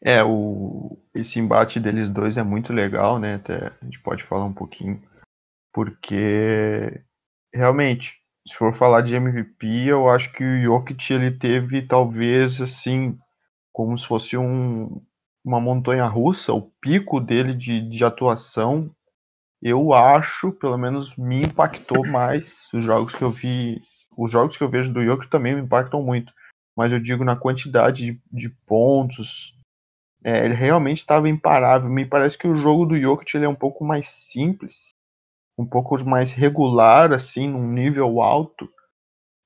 É, 0.00 0.24
o, 0.24 0.96
esse 1.14 1.38
embate 1.38 1.78
deles 1.78 2.08
dois 2.08 2.38
é 2.38 2.42
muito 2.42 2.72
legal, 2.72 3.18
né? 3.18 3.34
Até 3.34 3.66
a 3.66 3.84
gente 3.84 4.00
pode 4.00 4.22
falar 4.22 4.46
um 4.46 4.54
pouquinho 4.54 5.02
porque 5.74 7.02
realmente, 7.52 8.20
se 8.46 8.54
for 8.54 8.72
falar 8.72 9.00
de 9.00 9.16
MVP, 9.16 9.86
eu 9.88 10.08
acho 10.08 10.32
que 10.32 10.44
o 10.44 10.62
Jokic 10.62 11.12
ele 11.12 11.32
teve 11.32 11.82
talvez 11.82 12.60
assim, 12.60 13.18
como 13.72 13.98
se 13.98 14.06
fosse 14.06 14.36
um, 14.36 15.02
uma 15.44 15.60
montanha 15.60 16.06
russa, 16.06 16.52
o 16.52 16.62
pico 16.80 17.20
dele 17.20 17.52
de, 17.52 17.80
de 17.80 18.04
atuação, 18.04 18.88
eu 19.60 19.92
acho, 19.92 20.52
pelo 20.52 20.78
menos 20.78 21.16
me 21.16 21.42
impactou 21.42 22.06
mais. 22.06 22.68
Os 22.72 22.84
jogos 22.84 23.12
que 23.12 23.22
eu 23.22 23.30
vi, 23.30 23.82
os 24.16 24.30
jogos 24.30 24.56
que 24.56 24.62
eu 24.62 24.70
vejo 24.70 24.92
do 24.92 25.02
Jokic 25.02 25.28
também 25.28 25.56
me 25.56 25.62
impactam 25.62 26.00
muito, 26.02 26.32
mas 26.76 26.92
eu 26.92 27.00
digo 27.00 27.24
na 27.24 27.34
quantidade 27.34 28.12
de, 28.12 28.22
de 28.30 28.48
pontos, 28.48 29.58
é, 30.22 30.44
ele 30.44 30.54
realmente 30.54 30.98
estava 30.98 31.28
imparável. 31.28 31.90
Me 31.90 32.04
parece 32.04 32.38
que 32.38 32.46
o 32.46 32.54
jogo 32.54 32.86
do 32.86 32.96
Jokic 32.96 33.36
ele 33.36 33.46
é 33.46 33.48
um 33.48 33.56
pouco 33.56 33.84
mais 33.84 34.08
simples, 34.08 34.94
um 35.58 35.66
pouco 35.66 36.02
mais 36.04 36.32
regular, 36.32 37.12
assim, 37.12 37.48
num 37.48 37.66
nível 37.72 38.20
alto. 38.22 38.68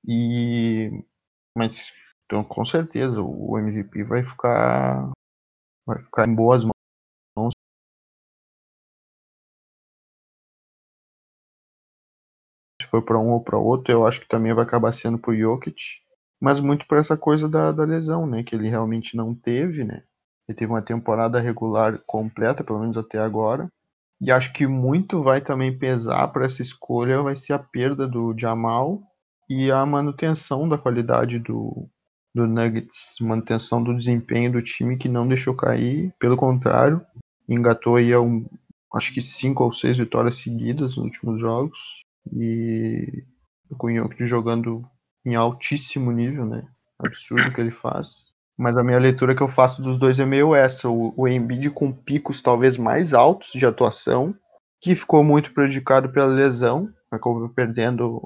E 0.07 0.91
mas 1.57 1.93
então, 2.25 2.43
com 2.43 2.65
certeza 2.65 3.21
o 3.21 3.57
MVP 3.57 4.03
vai 4.03 4.23
ficar 4.23 5.11
vai 5.87 5.99
ficar 5.99 6.27
em 6.27 6.35
boas 6.35 6.63
mãos. 6.63 7.53
Se 12.81 12.87
for 12.87 13.03
para 13.03 13.19
um 13.19 13.31
ou 13.31 13.43
para 13.43 13.57
outro, 13.57 13.91
eu 13.91 14.05
acho 14.05 14.21
que 14.21 14.27
também 14.27 14.53
vai 14.53 14.63
acabar 14.63 14.91
sendo 14.91 15.17
pro 15.19 15.35
Jokic, 15.35 16.01
mas 16.41 16.59
muito 16.61 16.87
por 16.87 16.97
essa 16.97 17.17
coisa 17.17 17.47
da, 17.49 17.71
da 17.71 17.83
lesão, 17.83 18.25
né, 18.25 18.43
que 18.43 18.55
ele 18.55 18.69
realmente 18.69 19.15
não 19.17 19.35
teve, 19.35 19.83
né? 19.83 20.03
Ele 20.47 20.55
teve 20.57 20.71
uma 20.71 20.81
temporada 20.81 21.39
regular 21.39 21.99
completa, 22.05 22.63
pelo 22.63 22.79
menos 22.79 22.97
até 22.97 23.19
agora. 23.19 23.69
E 24.21 24.31
acho 24.31 24.51
que 24.53 24.67
muito 24.67 25.21
vai 25.21 25.39
também 25.39 25.77
pesar 25.77 26.27
para 26.29 26.45
essa 26.45 26.61
escolha 26.61 27.21
vai 27.21 27.35
ser 27.35 27.53
a 27.53 27.59
perda 27.59 28.07
do 28.07 28.35
Jamal 28.37 29.01
e 29.49 29.71
a 29.71 29.85
manutenção 29.85 30.67
da 30.67 30.77
qualidade 30.77 31.39
do, 31.39 31.89
do 32.35 32.45
Nuggets, 32.45 33.15
manutenção 33.21 33.81
do 33.83 33.95
desempenho 33.95 34.51
do 34.51 34.61
time 34.61 34.97
que 34.97 35.09
não 35.09 35.27
deixou 35.27 35.55
cair, 35.55 36.13
pelo 36.19 36.37
contrário, 36.37 37.01
engatou 37.47 37.95
aí 37.95 38.15
um, 38.15 38.45
acho 38.93 39.13
que 39.13 39.21
cinco 39.21 39.63
ou 39.63 39.71
seis 39.71 39.97
vitórias 39.97 40.35
seguidas 40.35 40.97
nos 40.97 41.05
últimos 41.05 41.41
jogos 41.41 42.03
e 42.33 43.23
o 43.69 43.75
Cunhoque 43.75 44.25
jogando 44.25 44.83
em 45.25 45.35
altíssimo 45.35 46.11
nível, 46.11 46.45
né? 46.45 46.67
Absurdo 46.99 47.51
que 47.53 47.61
ele 47.61 47.71
faz. 47.71 48.28
Mas 48.59 48.75
a 48.75 48.83
minha 48.83 48.99
leitura 48.99 49.33
que 49.33 49.41
eu 49.41 49.47
faço 49.47 49.81
dos 49.81 49.97
dois 49.97 50.19
é 50.19 50.25
meio 50.25 50.53
essa. 50.53 50.89
O, 50.89 51.13
o 51.15 51.25
Embiid 51.29 51.69
com 51.69 51.93
picos 51.93 52.41
talvez 52.41 52.77
mais 52.77 53.13
altos 53.13 53.51
de 53.53 53.65
atuação, 53.65 54.35
que 54.81 54.93
ficou 54.93 55.23
muito 55.23 55.53
prejudicado 55.53 56.11
pela 56.11 56.25
lesão, 56.25 56.93
acabou 57.09 57.47
perdendo 57.47 58.17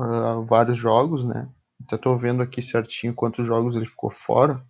uh, 0.00 0.42
vários 0.42 0.78
jogos, 0.78 1.22
né? 1.22 1.46
Até 1.84 1.98
tô 1.98 2.16
vendo 2.16 2.42
aqui 2.42 2.62
certinho 2.62 3.14
quantos 3.14 3.44
jogos 3.44 3.76
ele 3.76 3.86
ficou 3.86 4.10
fora. 4.10 4.64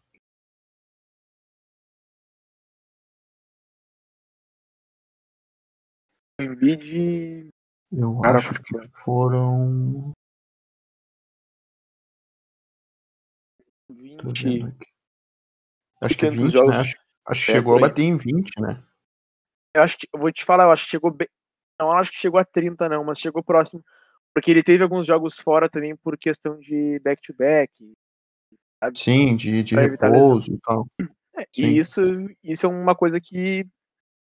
O 6.41 6.43
Embiid. 6.43 7.51
Eu 7.93 8.19
Cara, 8.19 8.39
acho 8.39 8.53
que 8.55 8.81
foram. 8.93 10.13
20. 13.89 14.94
Acho 16.05 16.19
que 16.19 16.29
20, 16.29 16.51
jogos. 16.51 16.71
né? 16.71 16.77
Acho, 16.77 16.97
acho 17.27 17.47
que 17.47 17.53
é, 17.53 17.55
chegou 17.55 17.77
a 17.77 17.81
bater 17.81 18.03
em 18.03 18.17
20, 18.17 18.61
né? 18.61 18.83
Eu 19.75 19.83
acho 19.83 19.99
que, 19.99 20.09
eu 20.13 20.21
vou 20.21 20.31
te 20.31 20.45
falar, 20.45 20.65
eu 20.65 20.71
acho 20.71 20.85
que 20.85 20.91
chegou 20.91 21.11
bem. 21.11 21.29
Não, 21.81 21.91
acho 21.93 22.13
que 22.13 22.19
chegou 22.19 22.39
a 22.39 22.45
30, 22.45 22.89
não, 22.89 23.05
mas 23.05 23.19
chegou 23.19 23.43
próximo. 23.43 23.83
Porque 24.33 24.51
ele 24.51 24.63
teve 24.63 24.83
alguns 24.83 25.07
jogos 25.07 25.39
fora 25.39 25.69
também 25.69 25.97
por 25.97 26.17
questão 26.17 26.59
de 26.59 27.01
back-to-back. 27.01 27.73
-back, 28.81 28.99
Sim, 28.99 29.37
de, 29.37 29.63
de 29.63 29.75
repouso 29.75 30.53
e 30.53 30.59
tal. 30.61 30.87
É, 31.37 31.47
e 31.57 31.79
isso, 31.79 32.01
isso 32.43 32.67
é 32.67 32.69
uma 32.69 32.95
coisa 32.95 33.21
que, 33.21 33.67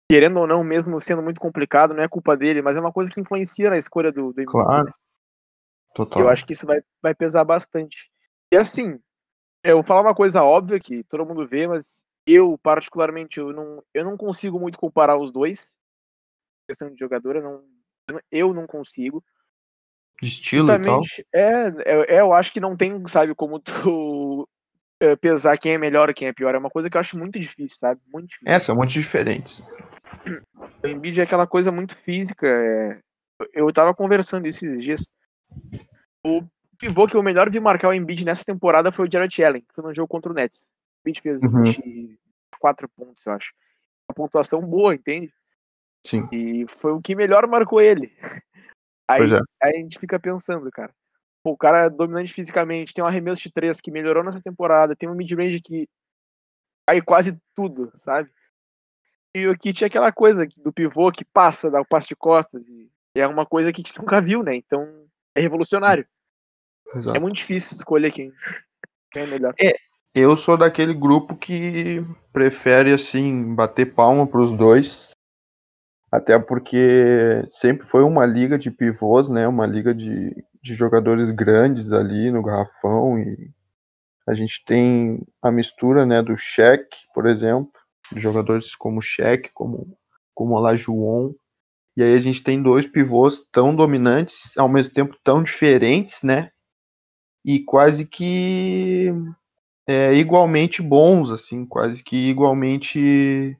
querendo 0.09 0.39
ou 0.39 0.47
não, 0.47 0.63
mesmo 0.63 0.99
sendo 1.01 1.21
muito 1.21 1.39
complicado, 1.39 1.93
não 1.93 2.03
é 2.03 2.07
culpa 2.07 2.35
dele, 2.35 2.61
mas 2.61 2.77
é 2.77 2.79
uma 2.79 2.91
coisa 2.91 3.11
que 3.11 3.19
influencia 3.19 3.69
na 3.69 3.77
escolha 3.77 4.11
do, 4.11 4.33
do 4.33 4.45
Claro. 4.45 4.85
Né? 4.85 4.91
Total. 5.93 6.21
Eu 6.21 6.29
acho 6.29 6.45
que 6.45 6.53
isso 6.53 6.65
vai, 6.65 6.81
vai 7.01 7.13
pesar 7.13 7.43
bastante. 7.43 8.09
E 8.51 8.57
assim, 8.57 8.99
eu 9.65 9.77
vou 9.77 9.83
falar 9.83 10.01
uma 10.01 10.15
coisa 10.15 10.43
óbvia 10.43 10.79
que 10.79 11.03
todo 11.05 11.25
mundo 11.25 11.47
vê, 11.47 11.67
mas 11.67 12.03
eu, 12.25 12.57
particularmente, 12.61 13.39
eu 13.39 13.51
não, 13.51 13.83
eu 13.93 14.05
não 14.05 14.15
consigo 14.15 14.59
muito 14.59 14.77
comparar 14.77 15.17
os 15.17 15.31
dois. 15.31 15.67
Questão 16.69 16.89
de 16.91 16.97
jogador, 16.97 17.35
eu 17.35 17.41
não, 17.41 18.21
eu 18.31 18.53
não 18.53 18.67
consigo. 18.67 19.23
Estilo 20.21 20.67
Justamente, 20.67 21.21
e 21.21 21.23
tal? 21.31 21.41
É, 21.41 22.15
é, 22.15 22.21
eu 22.21 22.33
acho 22.33 22.53
que 22.53 22.59
não 22.59 22.77
tem, 22.77 23.05
sabe, 23.07 23.33
como 23.35 23.59
tu 23.59 24.47
é, 24.99 25.15
pesar 25.17 25.57
quem 25.57 25.73
é 25.73 25.77
melhor 25.77 26.09
e 26.09 26.13
quem 26.13 26.27
é 26.27 26.33
pior. 26.33 26.53
É 26.53 26.57
uma 26.57 26.69
coisa 26.69 26.89
que 26.89 26.95
eu 26.95 27.01
acho 27.01 27.17
muito 27.17 27.39
difícil, 27.39 27.77
sabe? 27.79 27.99
Muito 28.07 28.29
difícil. 28.29 28.53
É, 28.53 28.59
são 28.59 28.75
muito 28.75 28.91
diferentes. 28.91 29.63
O 30.83 30.87
Embiid 30.87 31.19
é 31.19 31.23
aquela 31.23 31.47
coisa 31.47 31.71
muito 31.71 31.97
física. 31.97 32.47
É... 32.47 32.99
Eu 33.53 33.73
tava 33.73 33.91
conversando 33.91 34.45
esses 34.45 34.83
dias. 34.83 35.09
O 36.23 36.43
pivô 36.75 37.07
que 37.07 37.15
eu 37.15 37.23
melhor 37.23 37.49
vi 37.49 37.59
marcar 37.59 37.89
o 37.89 37.93
Embiid 37.93 38.25
nessa 38.25 38.43
temporada 38.43 38.91
foi 38.91 39.07
o 39.07 39.11
Jared 39.11 39.43
Allen, 39.43 39.61
que 39.61 39.73
foi 39.73 39.83
no 39.83 39.93
jogo 39.93 40.07
contra 40.07 40.31
o 40.31 40.35
Nets. 40.35 40.61
O 40.61 41.09
Embiid 41.09 41.21
fez 41.21 41.41
uhum. 41.41 41.63
24 41.63 42.89
pontos, 42.89 43.25
eu 43.25 43.33
acho. 43.33 43.53
Uma 44.09 44.15
pontuação 44.15 44.61
boa, 44.61 44.93
entende? 44.93 45.33
Sim. 46.05 46.27
E 46.31 46.65
foi 46.67 46.91
o 46.91 47.01
que 47.01 47.15
melhor 47.15 47.47
marcou 47.47 47.81
ele. 47.81 48.11
Aí, 49.07 49.21
é. 49.21 49.39
aí 49.61 49.75
a 49.75 49.79
gente 49.81 49.99
fica 49.99 50.19
pensando, 50.19 50.67
cara. 50.71 50.91
Pô, 51.43 51.51
o 51.51 51.57
cara 51.57 51.85
é 51.85 51.89
dominante 51.91 52.33
fisicamente, 52.33 52.91
tem 52.91 53.03
um 53.03 53.07
arremesso 53.07 53.43
de 53.43 53.51
três 53.51 53.79
que 53.79 53.91
melhorou 53.91 54.23
nessa 54.23 54.41
temporada, 54.41 54.95
tem 54.95 55.07
um 55.07 55.13
mid-range 55.13 55.61
que 55.61 55.87
cai 56.87 56.99
quase 57.03 57.39
tudo, 57.55 57.93
sabe? 57.97 58.31
E 59.35 59.47
o 59.47 59.55
Kit 59.55 59.83
é 59.83 59.87
aquela 59.87 60.11
coisa 60.11 60.47
do 60.57 60.73
pivô 60.73 61.11
que 61.11 61.23
passa, 61.23 61.69
dá 61.69 61.79
o 61.79 61.85
passe 61.85 62.07
de 62.07 62.15
costas, 62.15 62.67
e 62.67 62.89
é 63.13 63.27
uma 63.27 63.45
coisa 63.45 63.71
que 63.71 63.79
a 63.79 63.83
gente 63.83 63.93
nunca 64.01 64.19
viu, 64.19 64.41
né? 64.41 64.55
Então 64.55 65.07
é 65.35 65.41
revolucionário. 65.41 66.07
Exato. 66.95 67.17
É 67.17 67.19
muito 67.19 67.35
difícil 67.35 67.75
escolher 67.75 68.11
quem, 68.11 68.31
quem 69.11 69.23
é 69.23 69.27
melhor. 69.27 69.53
É, 69.59 69.73
eu 70.13 70.35
sou 70.37 70.57
daquele 70.57 70.93
grupo 70.93 71.35
que 71.35 72.05
prefere, 72.31 72.93
assim, 72.93 73.53
bater 73.53 73.93
palma 73.93 74.25
para 74.25 74.41
os 74.41 74.53
dois. 74.53 75.11
Até 76.11 76.39
porque 76.39 77.43
sempre 77.47 77.85
foi 77.85 78.03
uma 78.03 78.25
liga 78.25 78.57
de 78.57 78.71
pivôs, 78.71 79.27
né? 79.27 79.47
Uma 79.47 79.65
liga 79.65 79.93
de, 79.93 80.31
de 80.61 80.73
jogadores 80.73 81.31
grandes 81.31 81.91
ali 81.91 82.31
no 82.31 82.41
garrafão 82.41 83.19
e 83.19 83.51
a 84.27 84.33
gente 84.33 84.63
tem 84.65 85.21
a 85.41 85.51
mistura, 85.51 86.03
né, 86.05 86.19
do 86.21 86.35
Shaq, 86.35 86.87
por 87.13 87.27
exemplo, 87.27 87.71
de 88.11 88.19
jogadores 88.19 88.75
como 88.75 89.01
Shaq, 89.01 89.51
como 89.53 89.95
como 90.33 90.55
Olajuwon. 90.55 91.33
E 91.97 92.03
aí 92.03 92.13
a 92.13 92.19
gente 92.19 92.43
tem 92.43 92.61
dois 92.61 92.85
pivôs 92.85 93.43
tão 93.51 93.73
dominantes, 93.73 94.55
ao 94.57 94.67
mesmo 94.67 94.93
tempo 94.93 95.15
tão 95.23 95.41
diferentes, 95.41 96.21
né? 96.23 96.51
E 97.45 97.59
quase 97.59 98.07
que 98.07 99.13
é, 99.87 100.13
igualmente 100.15 100.81
bons, 100.81 101.31
assim, 101.31 101.63
quase 101.63 102.03
que 102.03 102.27
igualmente 102.27 103.55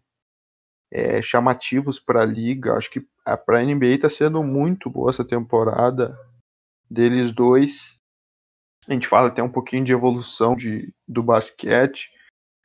é, 0.92 1.22
chamativos 1.22 2.00
para 2.00 2.24
a 2.24 2.26
liga. 2.26 2.74
Acho 2.74 2.90
que 2.90 3.06
para 3.46 3.60
a 3.60 3.64
NBA 3.64 3.88
está 3.88 4.10
sendo 4.10 4.42
muito 4.44 4.90
boa 4.90 5.12
essa 5.12 5.24
temporada 5.24 6.18
deles 6.90 7.32
dois. 7.32 8.00
A 8.88 8.94
gente 8.94 9.08
fala 9.08 9.28
até 9.28 9.44
um 9.44 9.52
pouquinho 9.52 9.84
de 9.84 9.94
evolução 9.94 10.56
de, 10.56 10.92
do 11.08 11.22
basquete 11.22 12.10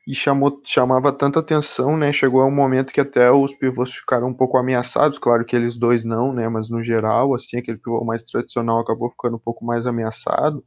e 0.07 0.15
chamou, 0.15 0.59
chamava 0.65 1.13
tanta 1.13 1.39
atenção, 1.39 1.95
né? 1.97 2.11
Chegou 2.11 2.41
a 2.41 2.47
um 2.47 2.51
momento 2.51 2.91
que 2.91 3.01
até 3.01 3.31
os 3.31 3.53
pivôs 3.53 3.93
ficaram 3.93 4.27
um 4.27 4.33
pouco 4.33 4.57
ameaçados, 4.57 5.19
claro 5.19 5.45
que 5.45 5.55
eles 5.55 5.77
dois 5.77 6.03
não, 6.03 6.33
né? 6.33 6.49
Mas 6.49 6.69
no 6.69 6.83
geral, 6.83 7.35
assim, 7.35 7.57
aquele 7.57 7.77
pivô 7.77 8.03
mais 8.03 8.23
tradicional 8.23 8.79
acabou 8.79 9.11
ficando 9.11 9.35
um 9.35 9.39
pouco 9.39 9.63
mais 9.63 9.85
ameaçado 9.85 10.63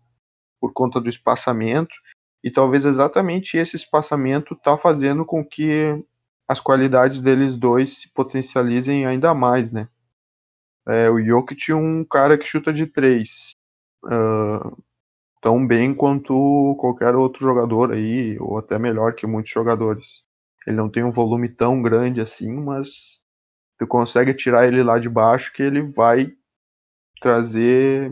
por 0.64 0.72
conta 0.72 0.98
do 0.98 1.10
espaçamento. 1.10 1.94
E 2.42 2.50
talvez 2.50 2.86
exatamente 2.86 3.58
esse 3.58 3.76
espaçamento 3.76 4.56
tá 4.56 4.78
fazendo 4.78 5.22
com 5.22 5.44
que 5.44 6.02
as 6.48 6.58
qualidades 6.58 7.20
deles 7.20 7.54
dois 7.54 7.98
se 7.98 8.08
potencializem 8.08 9.04
ainda 9.04 9.34
mais, 9.34 9.70
né? 9.70 9.90
É, 10.88 11.10
o 11.10 11.22
Jokic 11.22 11.70
é 11.70 11.74
um 11.74 12.02
cara 12.02 12.38
que 12.38 12.46
chuta 12.46 12.72
de 12.72 12.86
três. 12.86 13.50
Uh, 14.02 14.82
tão 15.42 15.66
bem 15.66 15.94
quanto 15.94 16.74
qualquer 16.80 17.14
outro 17.14 17.42
jogador 17.42 17.92
aí, 17.92 18.38
ou 18.40 18.56
até 18.56 18.78
melhor 18.78 19.14
que 19.14 19.26
muitos 19.26 19.52
jogadores. 19.52 20.22
Ele 20.66 20.76
não 20.76 20.88
tem 20.88 21.04
um 21.04 21.10
volume 21.10 21.50
tão 21.50 21.82
grande 21.82 22.22
assim, 22.22 22.50
mas 22.50 23.20
tu 23.78 23.86
consegue 23.86 24.32
tirar 24.32 24.66
ele 24.66 24.82
lá 24.82 24.98
de 24.98 25.10
baixo 25.10 25.52
que 25.52 25.62
ele 25.62 25.82
vai 25.82 26.32
trazer, 27.20 28.10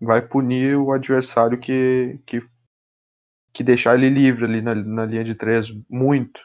vai 0.00 0.22
punir 0.22 0.76
o 0.76 0.92
adversário 0.92 1.58
que, 1.58 2.20
que, 2.26 2.42
que 3.52 3.64
deixar 3.64 3.96
ele 3.96 4.08
livre 4.08 4.44
ali 4.44 4.60
na, 4.60 4.74
na 4.74 5.04
linha 5.04 5.24
de 5.24 5.34
três 5.34 5.68
muito 5.88 6.40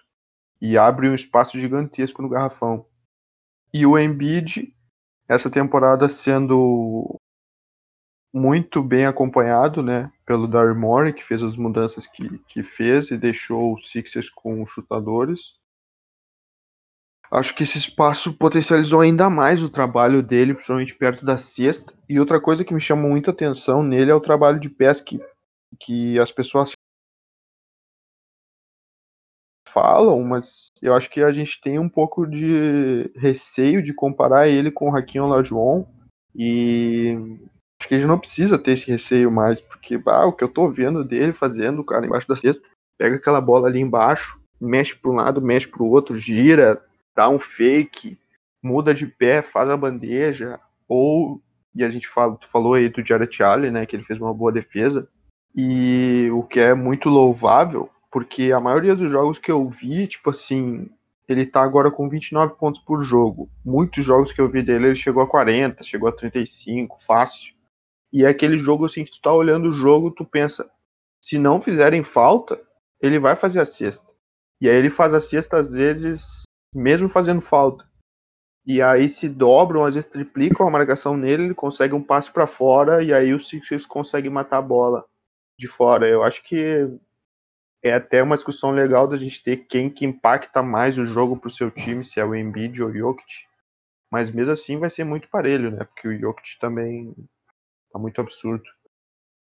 e 0.62 0.78
abre 0.78 1.10
um 1.10 1.14
espaço 1.14 1.60
gigantesco 1.60 2.22
no 2.22 2.30
garrafão. 2.30 2.86
E 3.74 3.86
o 3.86 3.98
Embiid, 3.98 4.74
essa 5.28 5.50
temporada 5.50 6.08
sendo 6.08 7.20
muito 8.34 8.82
bem 8.82 9.06
acompanhado, 9.06 9.84
né, 9.84 10.12
pelo 10.26 10.48
Morey, 10.74 11.14
que 11.14 11.24
fez 11.24 11.44
as 11.44 11.56
mudanças 11.56 12.08
que, 12.08 12.40
que 12.48 12.64
fez 12.64 13.12
e 13.12 13.18
deixou 13.18 13.74
os 13.74 13.92
Sixers 13.92 14.30
com 14.30 14.66
chutadores. 14.66 15.60
Acho 17.34 17.56
que 17.56 17.64
esse 17.64 17.80
espaço 17.80 18.32
potencializou 18.32 19.02
ainda 19.02 19.28
mais 19.28 19.64
o 19.64 19.70
trabalho 19.70 20.22
dele, 20.22 20.54
principalmente 20.54 20.94
perto 20.94 21.26
da 21.26 21.36
cesta. 21.36 21.92
E 22.08 22.20
outra 22.20 22.40
coisa 22.40 22.64
que 22.64 22.76
me 22.76 22.80
chamou 22.80 23.10
muita 23.10 23.32
atenção 23.32 23.82
nele 23.82 24.12
é 24.12 24.14
o 24.14 24.22
trabalho 24.22 24.60
de 24.60 24.70
pés 24.70 25.02
que, 25.02 25.20
que 25.80 26.20
as 26.20 26.32
pessoas 26.32 26.74
falam, 29.68 30.24
mas 30.24 30.68
eu 30.80 30.94
acho 30.94 31.10
que 31.10 31.24
a 31.24 31.34
gente 31.34 31.60
tem 31.60 31.80
um 31.80 31.90
pouco 31.90 32.28
de 32.28 33.12
receio 33.16 33.82
de 33.82 33.96
comparar 33.96 34.48
ele 34.48 34.70
com 34.70 34.92
o 34.92 34.96
Hakim 34.96 35.18
Olajuwon 35.18 35.88
e 36.36 37.18
acho 37.82 37.90
que 37.90 37.96
a 37.96 37.98
gente 37.98 38.08
não 38.08 38.20
precisa 38.20 38.60
ter 38.60 38.74
esse 38.74 38.92
receio 38.92 39.32
mais, 39.32 39.60
porque 39.60 40.00
ah, 40.06 40.28
o 40.28 40.34
que 40.34 40.44
eu 40.44 40.50
tô 40.50 40.70
vendo 40.70 41.04
dele 41.04 41.34
fazendo, 41.34 41.84
cara 41.84 42.06
embaixo 42.06 42.28
da 42.28 42.36
cesta, 42.36 42.64
pega 42.96 43.16
aquela 43.16 43.42
bola 43.42 43.68
ali 43.68 43.80
embaixo, 43.80 44.40
mexe 44.62 44.96
para 44.96 45.10
um 45.10 45.16
lado, 45.16 45.42
mexe 45.42 45.68
para 45.68 45.82
o 45.82 45.90
outro, 45.90 46.14
gira, 46.16 46.80
dá 47.16 47.30
um 47.30 47.40
fake, 47.40 48.18
muda 48.62 48.94
de 48.94 49.06
pé, 49.06 49.42
faz 49.42 49.70
a 49.70 49.78
bandeja, 49.78 50.60
ou 50.88 51.42
e 51.76 51.84
a 51.84 51.90
gente 51.90 52.08
fala, 52.08 52.36
tu 52.36 52.48
falou 52.48 52.76
aí 52.76 52.88
do 52.88 53.06
Jarrett 53.06 53.42
Allen, 53.42 53.72
né, 53.72 53.86
que 53.86 53.96
ele 53.96 54.04
fez 54.04 54.20
uma 54.20 54.34
boa 54.34 54.52
defesa, 54.52 55.10
e 55.56 56.30
o 56.32 56.44
que 56.44 56.60
é 56.60 56.76
muito 56.76 57.10
louvável 57.10 57.90
porque 58.14 58.52
a 58.52 58.60
maioria 58.60 58.96
dos 58.96 59.10
jogos 59.10 59.40
que 59.40 59.52
eu 59.52 59.68
vi, 59.68 60.06
tipo 60.06 60.30
assim, 60.30 60.88
ele 61.28 61.48
tá 61.48 61.64
agora 61.64 61.90
com 61.90 62.08
29 62.08 62.54
pontos 62.58 62.80
por 62.80 63.02
jogo. 63.02 63.50
Muitos 63.66 64.06
jogos 64.06 64.32
que 64.32 64.40
eu 64.40 64.48
vi 64.48 64.62
dele, 64.62 64.86
ele 64.86 64.96
chegou 64.96 65.24
a 65.24 65.28
40, 65.28 65.84
chegou 65.84 66.08
a 66.08 66.12
35, 66.12 67.02
fácil. 67.02 67.56
E 68.14 68.24
é 68.24 68.28
aquele 68.28 68.56
jogo 68.56 68.86
assim 68.86 69.04
que 69.04 69.10
tu 69.10 69.20
tá 69.20 69.34
olhando 69.34 69.70
o 69.70 69.74
jogo, 69.74 70.12
tu 70.12 70.24
pensa, 70.24 70.70
se 71.26 71.40
não 71.40 71.60
fizerem 71.60 72.04
falta, 72.04 72.62
ele 73.02 73.18
vai 73.18 73.36
fazer 73.36 73.60
a 73.60 73.66
cesta. 73.66 74.14
E 74.62 74.70
aí 74.70 74.76
ele 74.76 74.92
faz 74.92 75.12
a 75.16 75.20
cesta 75.20 75.58
às 75.58 75.72
vezes, 75.72 76.44
mesmo 76.74 77.08
fazendo 77.08 77.42
falta. 77.42 77.88
E 78.66 78.82
aí 78.82 79.10
se 79.10 79.28
dobram, 79.28 79.84
às 79.84 79.96
vezes 79.96 80.10
triplicam 80.10 80.66
a 80.66 80.72
marcação 80.72 81.18
nele, 81.18 81.44
ele 81.44 81.54
consegue 81.54 81.94
um 81.94 82.02
passe 82.02 82.32
para 82.32 82.48
fora 82.48 83.04
e 83.04 83.14
aí 83.14 83.34
o 83.34 83.40
Sixers 83.40 83.86
consegue 83.86 84.30
matar 84.30 84.58
a 84.58 84.62
bola 84.62 85.06
de 85.60 85.68
fora. 85.68 86.08
Eu 86.08 86.24
acho 86.24 86.42
que 86.42 86.90
é 87.84 87.94
até 87.94 88.24
uma 88.24 88.36
discussão 88.36 88.72
legal 88.72 89.06
da 89.08 89.18
gente 89.18 89.44
ter 89.44 89.58
quem 89.58 89.90
que 89.90 90.06
impacta 90.06 90.64
mais 90.64 90.98
o 90.98 91.06
jogo 91.06 91.36
pro 91.36 91.50
seu 91.50 91.70
time, 91.70 92.04
se 92.04 92.20
é 92.20 92.26
o 92.26 92.34
Embiid 92.34 92.82
ou 92.82 92.90
o 92.90 92.98
Jokic. 92.98 93.46
Mas 94.10 94.32
mesmo 94.32 94.54
assim 94.54 94.80
vai 94.80 94.90
ser 94.90 95.04
muito 95.04 95.28
parelho, 95.28 95.70
né? 95.70 95.84
Porque 95.84 96.08
o 96.08 96.18
Jokic 96.18 96.58
também 96.60 97.14
tá 97.92 98.00
muito 98.00 98.22
absurdo. 98.22 98.64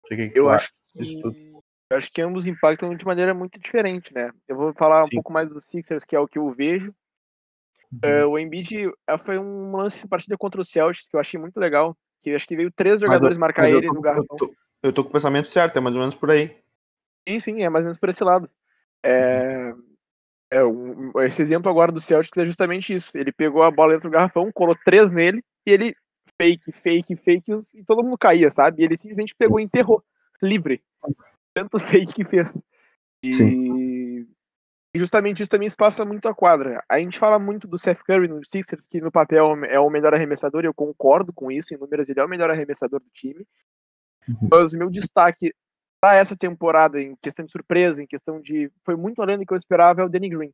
Que 0.06 0.28
que 0.28 0.38
eu 0.38 0.48
acho 0.48 0.70
que... 0.92 1.48
Eu 1.90 1.96
acho 1.96 2.12
que 2.12 2.20
ambos 2.20 2.46
impactam 2.46 2.94
de 2.94 3.04
maneira 3.04 3.32
muito 3.32 3.58
diferente, 3.58 4.12
né? 4.12 4.30
Eu 4.46 4.56
vou 4.56 4.74
falar 4.74 5.06
Sim. 5.06 5.06
um 5.06 5.14
pouco 5.16 5.32
mais 5.32 5.48
dos 5.48 5.64
Sixers, 5.64 6.04
que 6.04 6.14
é 6.14 6.20
o 6.20 6.28
que 6.28 6.38
eu 6.38 6.52
vejo. 6.52 6.94
Uhum. 7.92 8.24
Uh, 8.24 8.29
o 8.29 8.38
Embiid 8.38 8.87
uh, 8.87 8.92
foi 9.24 9.38
um 9.38 9.74
lance 9.77 10.03
de 10.03 10.09
partida 10.09 10.37
contra 10.37 10.61
o 10.61 10.64
Celtics 10.64 11.09
que 11.09 11.16
eu 11.16 11.20
achei 11.20 11.40
muito 11.40 11.59
legal. 11.59 11.96
Que 12.22 12.35
acho 12.35 12.46
que 12.46 12.57
veio 12.57 12.70
três 12.70 13.01
jogadores 13.01 13.37
eu, 13.37 13.40
marcar 13.40 13.68
ele 13.68 13.87
tô, 13.87 13.94
no 13.94 14.01
garrafão. 14.01 14.27
Eu 14.31 14.37
tô, 14.37 14.55
eu 14.83 14.92
tô 14.92 15.05
com 15.05 15.11
o 15.11 15.12
pensamento 15.12 15.48
certo, 15.48 15.77
é 15.77 15.81
mais 15.81 15.94
ou 15.94 16.01
menos 16.01 16.14
por 16.14 16.31
aí. 16.31 16.57
Sim, 17.29 17.40
sim, 17.40 17.62
é 17.62 17.68
mais 17.68 17.85
ou 17.85 17.88
menos 17.88 17.98
por 17.98 18.09
esse 18.09 18.24
lado. 18.24 18.51
É, 19.05 19.72
é 20.51 20.64
um, 20.64 21.12
esse 21.20 21.40
exemplo 21.42 21.70
agora 21.70 21.92
do 21.92 22.01
Celtics 22.01 22.37
é 22.37 22.44
justamente 22.44 22.94
isso. 22.94 23.16
Ele 23.16 23.33
pegou 23.33 23.62
a 23.62 23.70
bola 23.70 23.92
dentro 23.92 24.09
do 24.09 24.12
garrafão, 24.12 24.51
colou 24.53 24.77
três 24.85 25.11
nele 25.11 25.42
e 25.66 25.70
ele 25.70 25.94
fake, 26.40 26.72
fake, 26.72 27.16
fake 27.16 27.53
e 27.74 27.85
todo 27.85 28.03
mundo 28.03 28.16
caía, 28.16 28.51
sabe? 28.51 28.83
E 28.83 28.85
ele 28.85 28.96
simplesmente 28.96 29.35
pegou 29.37 29.61
e 29.61 29.64
enterrou, 29.64 30.03
livre. 30.42 30.83
Tanto 31.55 31.79
fake 32.07 32.12
que 32.12 32.24
fez. 32.24 32.61
E, 33.22 33.31
e 34.94 34.98
justamente 34.98 35.42
isso 35.42 35.51
também 35.51 35.68
se 35.68 35.77
passa 35.77 36.05
muito 36.05 36.29
a 36.29 36.35
quadra. 36.35 36.83
A 36.88 36.98
gente 36.98 37.18
fala 37.18 37.38
muito 37.38 37.68
do 37.68 37.79
Seth 37.79 38.03
Curry 38.03 38.27
no 38.27 38.40
Sixers, 38.44 38.87
que 38.87 39.01
no 39.01 39.12
papel 39.12 39.64
é 39.66 39.79
o 39.79 39.90
melhor 39.90 40.14
arremessador, 40.14 40.64
e 40.64 40.66
eu 40.66 40.74
concordo 40.74 41.33
com 41.33 41.51
isso. 41.51 41.74
Em 41.74 41.77
números, 41.77 42.09
ele 42.09 42.20
é 42.20 42.24
o 42.24 42.29
melhor 42.29 42.51
arremessador 42.51 42.98
do 42.98 43.11
time. 43.12 43.46
Uhum. 44.27 44.48
Mas 44.51 44.72
meu 44.72 44.88
destaque 44.88 45.53
para 46.01 46.16
essa 46.16 46.37
temporada, 46.37 47.01
em 47.01 47.14
questão 47.16 47.44
de 47.44 47.53
surpresa, 47.53 48.03
em 48.03 48.07
questão 48.07 48.40
de. 48.40 48.70
Foi 48.85 48.96
muito 48.96 49.20
além 49.20 49.38
do 49.38 49.44
que 49.44 49.53
eu 49.53 49.57
esperava, 49.57 50.01
é 50.01 50.05
o 50.05 50.09
Danny 50.09 50.31
Green. 50.31 50.53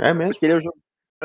É 0.00 0.12
mesmo? 0.12 0.32
Porque 0.32 0.46
ele 0.46 0.54
é, 0.54 0.56
o, 0.56 0.60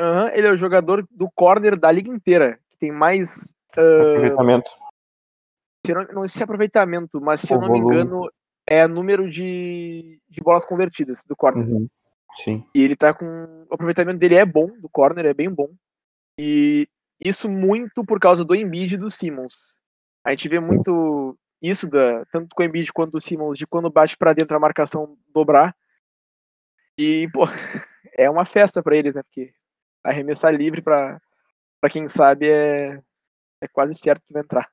uhum, 0.04 0.28
ele 0.28 0.46
é 0.46 0.52
o 0.52 0.56
jogador 0.56 1.06
do 1.10 1.28
corner 1.34 1.76
da 1.76 1.90
liga 1.90 2.10
inteira, 2.10 2.60
que 2.70 2.76
tem 2.78 2.92
mais. 2.92 3.54
Uh, 3.76 4.12
aproveitamento. 4.12 4.70
Se 5.84 5.94
não, 5.94 6.02
não 6.12 6.20
sei 6.22 6.28
se 6.28 6.42
é 6.42 6.44
aproveitamento, 6.44 7.20
mas 7.20 7.40
se 7.40 7.52
o 7.52 7.56
eu 7.56 7.60
não 7.60 7.68
volume. 7.68 7.86
me 7.86 7.94
engano, 7.94 8.30
é 8.68 8.86
número 8.86 9.30
de, 9.30 10.20
de 10.28 10.40
bolas 10.42 10.64
convertidas 10.64 11.18
do 11.26 11.34
corner. 11.34 11.66
Uhum. 11.66 11.88
Sim. 12.44 12.64
E 12.74 12.82
ele 12.82 12.94
tá 12.94 13.14
com. 13.14 13.26
O 13.70 13.74
aproveitamento 13.74 14.18
dele 14.18 14.36
é 14.36 14.44
bom, 14.44 14.66
do 14.78 14.88
corner, 14.88 15.24
é 15.24 15.32
bem 15.32 15.50
bom. 15.50 15.70
E 16.38 16.86
isso 17.18 17.48
muito 17.48 18.04
por 18.04 18.20
causa 18.20 18.44
do 18.44 18.54
Embiid 18.54 18.94
e 18.94 18.98
do 18.98 19.10
Simmons. 19.10 19.54
A 20.22 20.30
gente 20.30 20.48
vê 20.48 20.60
muito 20.60 21.36
isso 21.60 21.88
da, 21.88 22.24
tanto 22.26 22.54
com 22.54 22.62
o 22.62 22.66
Embiid 22.66 22.92
quanto 22.92 23.12
do 23.12 23.20
Simmons, 23.20 23.58
de 23.58 23.66
quando 23.66 23.90
bate 23.90 24.16
para 24.16 24.34
dentro 24.34 24.56
a 24.56 24.60
marcação 24.60 25.16
dobrar. 25.32 25.74
E, 26.96 27.28
pô, 27.32 27.44
é 28.16 28.28
uma 28.28 28.44
festa 28.44 28.82
para 28.82 28.96
eles, 28.96 29.14
né? 29.14 29.22
Porque 29.22 29.52
arremessar 30.04 30.54
livre 30.54 30.82
para 30.82 31.18
quem 31.90 32.06
sabe 32.06 32.50
é, 32.50 33.00
é 33.62 33.68
quase 33.72 33.94
certo 33.94 34.22
que 34.26 34.32
vai 34.32 34.42
entrar. 34.42 34.70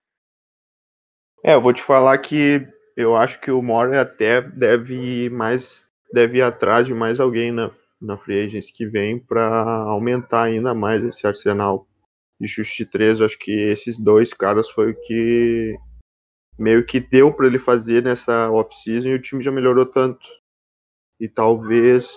É, 1.44 1.54
eu 1.54 1.62
vou 1.62 1.74
te 1.74 1.82
falar 1.82 2.18
que 2.18 2.68
eu 2.96 3.16
acho 3.16 3.40
que 3.42 3.52
o 3.52 3.62
More 3.62 3.98
até 3.98 4.42
deve 4.42 4.96
ir 4.96 5.32
mais 5.32 5.92
deve 6.14 6.38
ir 6.38 6.42
atrás 6.42 6.88
de 6.88 6.94
mais 6.94 7.20
alguém 7.20 7.52
na, 7.52 7.70
na 8.02 8.16
Free 8.16 8.46
Agents 8.46 8.72
que 8.72 8.86
vem 8.86 9.20
para 9.20 9.66
aumentar 9.84 10.44
ainda 10.44 10.74
mais 10.74 11.04
esse 11.04 11.28
arsenal 11.28 11.88
de 12.40 12.48
chute 12.48 12.84
de 12.84 12.92
três. 12.92 13.20
Eu 13.20 13.26
acho 13.26 13.38
que 13.38 13.52
esses 13.52 14.00
dois 14.00 14.34
caras 14.34 14.70
foi 14.70 14.92
o 14.92 15.02
que 15.02 15.76
meio 16.58 16.86
que 16.86 17.00
deu 17.00 17.34
para 17.34 17.48
ele 17.48 17.60
fazer 17.60 18.04
nessa 18.04 18.50
off-season 18.50 19.10
e 19.10 19.16
o 19.16 19.22
time 19.22 19.44
já 19.44 19.52
melhorou 19.52 19.86
tanto. 19.86 20.26
E 21.20 21.28
talvez 21.28 22.14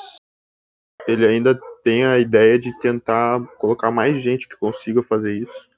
ele 1.06 1.26
ainda 1.26 1.58
tenha 1.82 2.12
a 2.12 2.18
ideia 2.18 2.58
de 2.58 2.76
tentar 2.80 3.44
colocar 3.56 3.90
mais 3.90 4.22
gente 4.22 4.48
que 4.48 4.56
consiga 4.56 5.02
fazer 5.02 5.38
isso. 5.38 5.68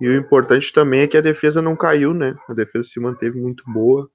E 0.00 0.08
o 0.08 0.14
importante 0.14 0.72
também 0.72 1.00
é 1.00 1.08
que 1.08 1.16
a 1.16 1.20
defesa 1.20 1.60
não 1.60 1.76
caiu, 1.76 2.14
né? 2.14 2.36
A 2.48 2.54
defesa 2.54 2.88
se 2.88 2.98
manteve 3.00 3.40
muito 3.40 3.64
boa. 3.70 4.10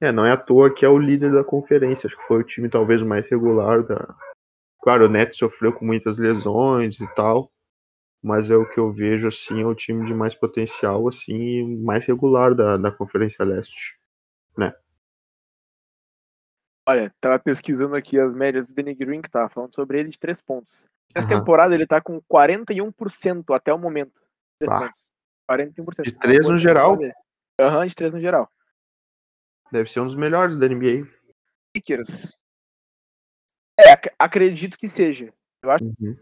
É, 0.00 0.12
não 0.12 0.26
é 0.26 0.32
à 0.32 0.36
toa 0.36 0.74
que 0.74 0.84
é 0.84 0.88
o 0.88 0.98
líder 0.98 1.32
da 1.32 1.44
conferência. 1.44 2.06
Acho 2.06 2.16
que 2.16 2.26
foi 2.26 2.40
o 2.40 2.44
time 2.44 2.68
talvez 2.68 3.02
mais 3.02 3.28
regular 3.28 3.82
da. 3.82 4.14
Claro, 4.82 5.06
o 5.06 5.08
Nets 5.08 5.38
sofreu 5.38 5.72
com 5.72 5.84
muitas 5.84 6.18
lesões 6.18 7.00
e 7.00 7.06
tal. 7.14 7.50
Mas 8.22 8.50
é 8.50 8.56
o 8.56 8.66
que 8.66 8.78
eu 8.78 8.90
vejo, 8.90 9.28
assim, 9.28 9.60
é 9.60 9.66
o 9.66 9.74
time 9.74 10.06
de 10.06 10.14
mais 10.14 10.34
potencial, 10.34 11.06
assim, 11.06 11.76
mais 11.82 12.06
regular 12.06 12.54
da, 12.54 12.78
da 12.78 12.90
Conferência 12.90 13.44
Leste, 13.44 13.98
né? 14.56 14.72
Olha, 16.88 17.14
tava 17.20 17.38
pesquisando 17.38 17.94
aqui 17.94 18.18
as 18.18 18.34
médias 18.34 18.68
do 18.68 18.74
Danny 18.74 18.94
Green, 18.94 19.20
que 19.20 19.30
tava 19.30 19.50
falando 19.50 19.74
sobre 19.74 20.00
ele 20.00 20.08
de 20.08 20.18
três 20.18 20.40
pontos. 20.40 20.86
Nessa 21.14 21.30
uhum. 21.30 21.38
temporada 21.38 21.74
ele 21.74 21.86
tá 21.86 22.00
com 22.00 22.18
41% 22.22 23.54
até 23.54 23.74
o 23.74 23.78
momento. 23.78 24.18
Três 24.58 24.72
ah. 24.72 24.80
pontos. 24.80 25.08
41%. 25.50 26.02
De 26.04 26.18
três 26.18 26.48
no 26.48 26.56
geral? 26.56 26.98
Aham, 27.60 27.80
uhum, 27.80 27.86
de 27.86 27.94
três 27.94 28.12
no 28.12 28.20
geral. 28.20 28.50
Deve 29.74 29.90
ser 29.90 29.98
um 29.98 30.06
dos 30.06 30.14
melhores 30.14 30.56
da 30.56 30.68
NBA. 30.68 31.04
Lakers. 31.76 32.38
É, 33.76 33.90
ac 33.90 34.08
acredito 34.16 34.78
que 34.78 34.86
seja. 34.86 35.34
Eu 35.64 35.70
acho, 35.72 35.84
uhum. 35.84 36.16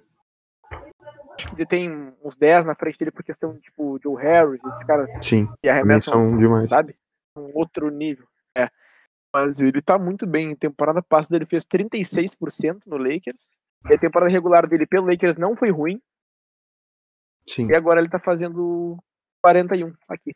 acho 1.34 1.48
que 1.48 1.54
ele 1.56 1.66
tem 1.66 2.14
uns 2.24 2.34
10 2.34 2.64
na 2.64 2.74
frente 2.74 2.98
dele 2.98 3.10
por 3.10 3.22
questão, 3.22 3.60
tipo, 3.60 4.00
Joe 4.02 4.16
Harris, 4.16 4.58
esses 4.64 4.82
caras 4.84 5.12
Sim, 5.22 5.52
que 5.60 5.68
arremessam, 5.68 6.14
são 6.14 6.38
demais. 6.38 6.70
sabe? 6.70 6.96
Um 7.36 7.50
outro 7.54 7.90
nível. 7.90 8.26
É. 8.56 8.70
Mas 9.34 9.60
ele 9.60 9.82
tá 9.82 9.98
muito 9.98 10.26
bem. 10.26 10.56
Temporada 10.56 11.02
passada 11.02 11.36
ele 11.36 11.44
fez 11.44 11.66
36% 11.66 12.80
no 12.86 12.96
Lakers. 12.96 13.46
E 13.86 13.92
a 13.92 13.98
temporada 13.98 14.32
regular 14.32 14.66
dele 14.66 14.86
pelo 14.86 15.10
Lakers 15.10 15.36
não 15.36 15.54
foi 15.54 15.70
ruim. 15.70 16.00
Sim. 17.46 17.66
E 17.66 17.74
agora 17.74 18.00
ele 18.00 18.08
tá 18.08 18.18
fazendo 18.18 18.96
41 19.42 19.92
aqui. 20.08 20.34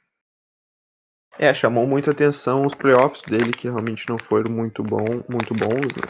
É, 1.39 1.53
chamou 1.53 1.87
muita 1.87 2.13
atenção 2.13 2.65
os 2.65 2.75
playoffs 2.75 3.23
dele, 3.23 3.53
que 3.53 3.69
realmente 3.69 4.09
não 4.09 4.19
foram 4.19 4.51
muito, 4.51 4.83
bom, 4.83 5.23
muito 5.29 5.55
bons. 5.55 5.83
Né? 5.83 6.03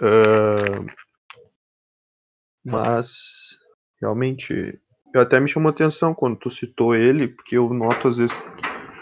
Uh, 0.00 0.86
mas 2.64 3.58
realmente 4.00 4.80
eu 5.14 5.20
até 5.20 5.40
me 5.40 5.48
chamou 5.48 5.70
atenção 5.70 6.14
quando 6.14 6.36
tu 6.36 6.50
citou 6.50 6.94
ele, 6.94 7.28
porque 7.28 7.56
eu 7.56 7.68
noto 7.72 8.08
às 8.08 8.18
vezes 8.18 8.36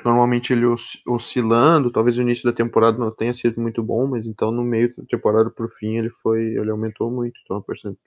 normalmente 0.05 0.53
ele 0.53 0.67
oscilando, 1.07 1.91
talvez 1.91 2.17
o 2.17 2.23
início 2.23 2.45
da 2.45 2.57
temporada 2.57 2.97
não 2.97 3.11
tenha 3.11 3.35
sido 3.35 3.61
muito 3.61 3.83
bom, 3.83 4.07
mas 4.07 4.27
então 4.27 4.51
no 4.51 4.63
meio 4.63 4.95
da 4.97 5.05
temporada 5.05 5.51
pro 5.51 5.69
fim 5.69 5.97
ele 5.97 6.11
foi, 6.11 6.43
ele 6.43 6.71
aumentou 6.71 7.11
muito, 7.11 7.39
então 7.43 7.57
a 7.57 7.63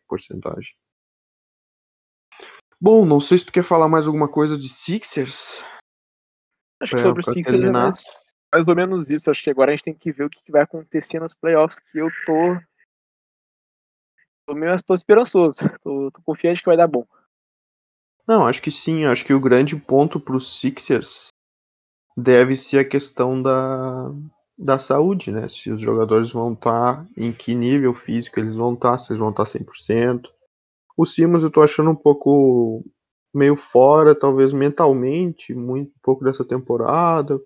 porcentagem. 0.07 0.73
Bom, 2.81 3.05
não 3.05 3.19
sei 3.19 3.37
se 3.37 3.45
tu 3.45 3.51
quer 3.51 3.63
falar 3.63 3.89
mais 3.89 4.07
alguma 4.07 4.29
coisa 4.29 4.57
de 4.57 4.69
Sixers. 4.69 5.61
Acho 6.81 6.95
que 6.95 7.01
sobre 7.01 7.19
o 7.19 7.23
Sixers 7.23 7.63
é 7.63 7.71
mais, 7.71 8.03
mais, 8.53 8.67
ou 8.67 8.75
menos 8.75 9.09
isso. 9.09 9.29
Acho 9.29 9.43
que 9.43 9.49
agora 9.49 9.71
a 9.71 9.75
gente 9.75 9.83
tem 9.83 9.93
que 9.93 10.11
ver 10.11 10.23
o 10.23 10.29
que 10.29 10.51
vai 10.51 10.61
acontecer 10.61 11.19
nos 11.19 11.33
playoffs, 11.33 11.79
que 11.79 11.97
eu 11.97 12.07
tô. 12.25 12.57
Tô 14.47 14.55
meio 14.55 14.81
tô 14.83 14.95
esperançoso. 14.95 15.59
Tô, 15.83 16.09
tô 16.11 16.21
confiante 16.23 16.61
que 16.61 16.67
vai 16.67 16.77
dar 16.77 16.87
bom. 16.87 17.05
Não, 18.27 18.45
acho 18.45 18.61
que 18.61 18.71
sim. 18.71 19.05
Acho 19.05 19.25
que 19.25 19.33
o 19.33 19.39
grande 19.39 19.75
ponto 19.75 20.19
pro 20.19 20.39
Sixers 20.39 21.27
deve 22.17 22.55
ser 22.55 22.79
a 22.79 22.87
questão 22.87 23.41
da, 23.41 24.11
da 24.57 24.79
saúde, 24.79 25.31
né? 25.31 25.47
Se 25.47 25.71
os 25.71 25.81
jogadores 25.81 26.31
vão 26.31 26.53
estar, 26.53 27.05
tá, 27.05 27.07
em 27.15 27.31
que 27.31 27.53
nível 27.53 27.93
físico 27.93 28.39
eles 28.39 28.55
vão 28.55 28.73
estar, 28.73 28.91
tá, 28.91 28.97
se 28.97 29.11
eles 29.11 29.19
vão 29.19 29.29
estar 29.29 29.45
tá 29.45 29.51
100%. 29.51 30.29
O 30.97 31.05
Simas 31.05 31.43
eu 31.43 31.51
tô 31.51 31.61
achando 31.61 31.91
um 31.91 31.95
pouco 31.95 32.83
meio 33.33 33.55
fora, 33.55 34.15
talvez 34.15 34.53
mentalmente, 34.53 35.53
muito 35.53 35.89
um 35.89 36.01
pouco 36.01 36.23
dessa 36.23 36.45
temporada. 36.45 37.39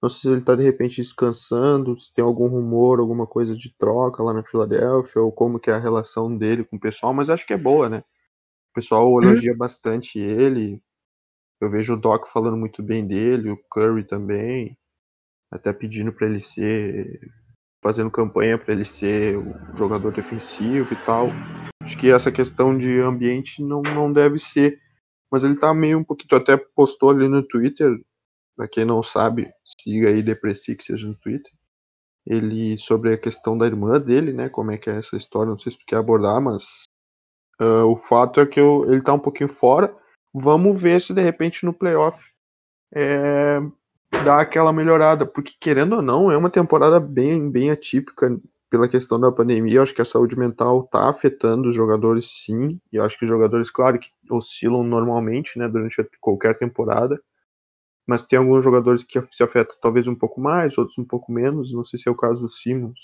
Não 0.00 0.08
sei 0.08 0.20
se 0.20 0.36
ele 0.36 0.44
tá 0.44 0.54
de 0.54 0.62
repente 0.62 1.02
descansando, 1.02 1.98
se 2.00 2.12
tem 2.14 2.24
algum 2.24 2.46
rumor, 2.46 3.00
alguma 3.00 3.26
coisa 3.26 3.56
de 3.56 3.74
troca 3.76 4.22
lá 4.22 4.32
na 4.32 4.44
Filadélfia, 4.44 5.20
ou 5.20 5.32
como 5.32 5.58
que 5.58 5.70
é 5.70 5.74
a 5.74 5.78
relação 5.78 6.36
dele 6.36 6.64
com 6.64 6.76
o 6.76 6.80
pessoal, 6.80 7.12
mas 7.12 7.28
acho 7.28 7.46
que 7.46 7.52
é 7.52 7.58
boa, 7.58 7.88
né? 7.88 7.98
O 8.70 8.74
pessoal 8.74 9.10
uhum. 9.10 9.22
elogia 9.22 9.56
bastante 9.56 10.18
ele, 10.20 10.80
eu 11.60 11.68
vejo 11.68 11.94
o 11.94 11.96
Doc 11.96 12.28
falando 12.28 12.56
muito 12.56 12.82
bem 12.82 13.04
dele, 13.04 13.50
o 13.50 13.58
Curry 13.70 14.04
também, 14.04 14.78
até 15.50 15.72
pedindo 15.72 16.12
para 16.12 16.28
ele 16.28 16.40
ser 16.40 17.20
fazendo 17.82 18.10
campanha 18.10 18.58
para 18.58 18.74
ele 18.74 18.84
ser 18.84 19.36
o 19.38 19.76
jogador 19.76 20.12
defensivo 20.12 20.92
e 20.92 20.96
tal. 21.04 21.28
Acho 21.82 21.96
que 21.96 22.10
essa 22.10 22.30
questão 22.30 22.76
de 22.76 23.00
ambiente 23.00 23.62
não, 23.62 23.82
não 23.82 24.12
deve 24.12 24.38
ser, 24.38 24.80
mas 25.30 25.44
ele 25.44 25.56
tá 25.56 25.72
meio 25.74 25.98
um 25.98 26.04
pouquinho, 26.04 26.40
até 26.40 26.56
postou 26.56 27.10
ali 27.10 27.28
no 27.28 27.42
Twitter, 27.42 28.00
pra 28.56 28.68
quem 28.68 28.84
não 28.84 29.02
sabe, 29.02 29.50
siga 29.80 30.08
aí 30.08 30.22
Depressix 30.22 30.86
seja 30.86 31.06
no 31.06 31.14
Twitter. 31.14 31.52
Ele 32.26 32.76
sobre 32.76 33.14
a 33.14 33.18
questão 33.18 33.56
da 33.56 33.66
irmã 33.66 33.98
dele, 34.00 34.32
né? 34.32 34.48
Como 34.48 34.70
é 34.70 34.76
que 34.76 34.90
é 34.90 34.96
essa 34.96 35.16
história? 35.16 35.50
Não 35.50 35.58
sei 35.58 35.72
se 35.72 35.78
tu 35.78 35.84
quer 35.86 35.96
abordar, 35.96 36.40
mas 36.40 36.84
uh, 37.60 37.86
o 37.86 37.96
fato 37.96 38.40
é 38.40 38.46
que 38.46 38.60
eu, 38.60 38.84
ele 38.92 39.00
tá 39.00 39.14
um 39.14 39.18
pouquinho 39.18 39.48
fora. 39.48 39.94
Vamos 40.34 40.80
ver 40.80 41.00
se 41.00 41.14
de 41.14 41.22
repente 41.22 41.64
no 41.64 41.72
playoff 41.72 42.32
é, 42.94 43.60
dá 44.24 44.40
aquela 44.40 44.72
melhorada, 44.72 45.26
porque 45.26 45.54
querendo 45.58 45.96
ou 45.96 46.02
não, 46.02 46.30
é 46.30 46.36
uma 46.36 46.50
temporada 46.50 47.00
bem, 47.00 47.50
bem 47.50 47.70
atípica 47.70 48.38
pela 48.70 48.88
questão 48.88 49.18
da 49.18 49.32
pandemia. 49.32 49.76
Eu 49.76 49.82
acho 49.82 49.94
que 49.94 50.02
a 50.02 50.04
saúde 50.04 50.38
mental 50.38 50.86
tá 50.86 51.08
afetando 51.08 51.68
os 51.68 51.76
jogadores 51.76 52.26
sim, 52.26 52.80
e 52.92 52.96
eu 52.96 53.04
acho 53.04 53.18
que 53.18 53.24
os 53.24 53.28
jogadores, 53.28 53.70
claro, 53.70 53.98
que 53.98 54.10
oscilam 54.30 54.82
normalmente, 54.82 55.58
né, 55.58 55.68
durante 55.68 55.96
qualquer 56.20 56.58
temporada, 56.58 57.20
mas 58.06 58.24
tem 58.24 58.38
alguns 58.38 58.64
jogadores 58.64 59.04
que 59.04 59.20
se 59.30 59.42
afetam 59.42 59.76
talvez 59.80 60.06
um 60.06 60.14
pouco 60.14 60.40
mais, 60.40 60.76
outros 60.78 60.96
um 60.96 61.04
pouco 61.04 61.30
menos. 61.30 61.72
Não 61.72 61.84
sei 61.84 61.98
se 61.98 62.08
é 62.08 62.12
o 62.12 62.16
caso 62.16 62.42
do 62.42 62.48
Simmons. 62.48 62.98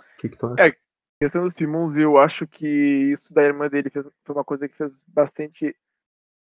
O 0.00 0.20
que, 0.20 0.30
que 0.30 0.36
tu 0.38 0.46
acha? 0.46 0.68
É, 0.68 0.76
questão 1.20 1.44
do 1.44 1.50
Simmons, 1.50 1.94
eu 1.94 2.16
acho 2.16 2.46
que 2.46 2.66
isso 2.66 3.32
da 3.34 3.42
irmã 3.42 3.68
dele 3.68 3.90
fez, 3.90 4.06
foi 4.24 4.34
uma 4.34 4.44
coisa 4.44 4.66
que 4.66 4.74
fez 4.74 5.02
bastante 5.06 5.76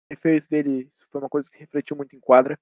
efeito 0.08 0.48
dele. 0.48 0.88
Isso 0.94 1.06
foi 1.10 1.20
uma 1.20 1.28
coisa 1.28 1.50
que 1.50 1.58
refletiu 1.58 1.96
muito 1.96 2.14
em 2.14 2.20
quadra. 2.20 2.58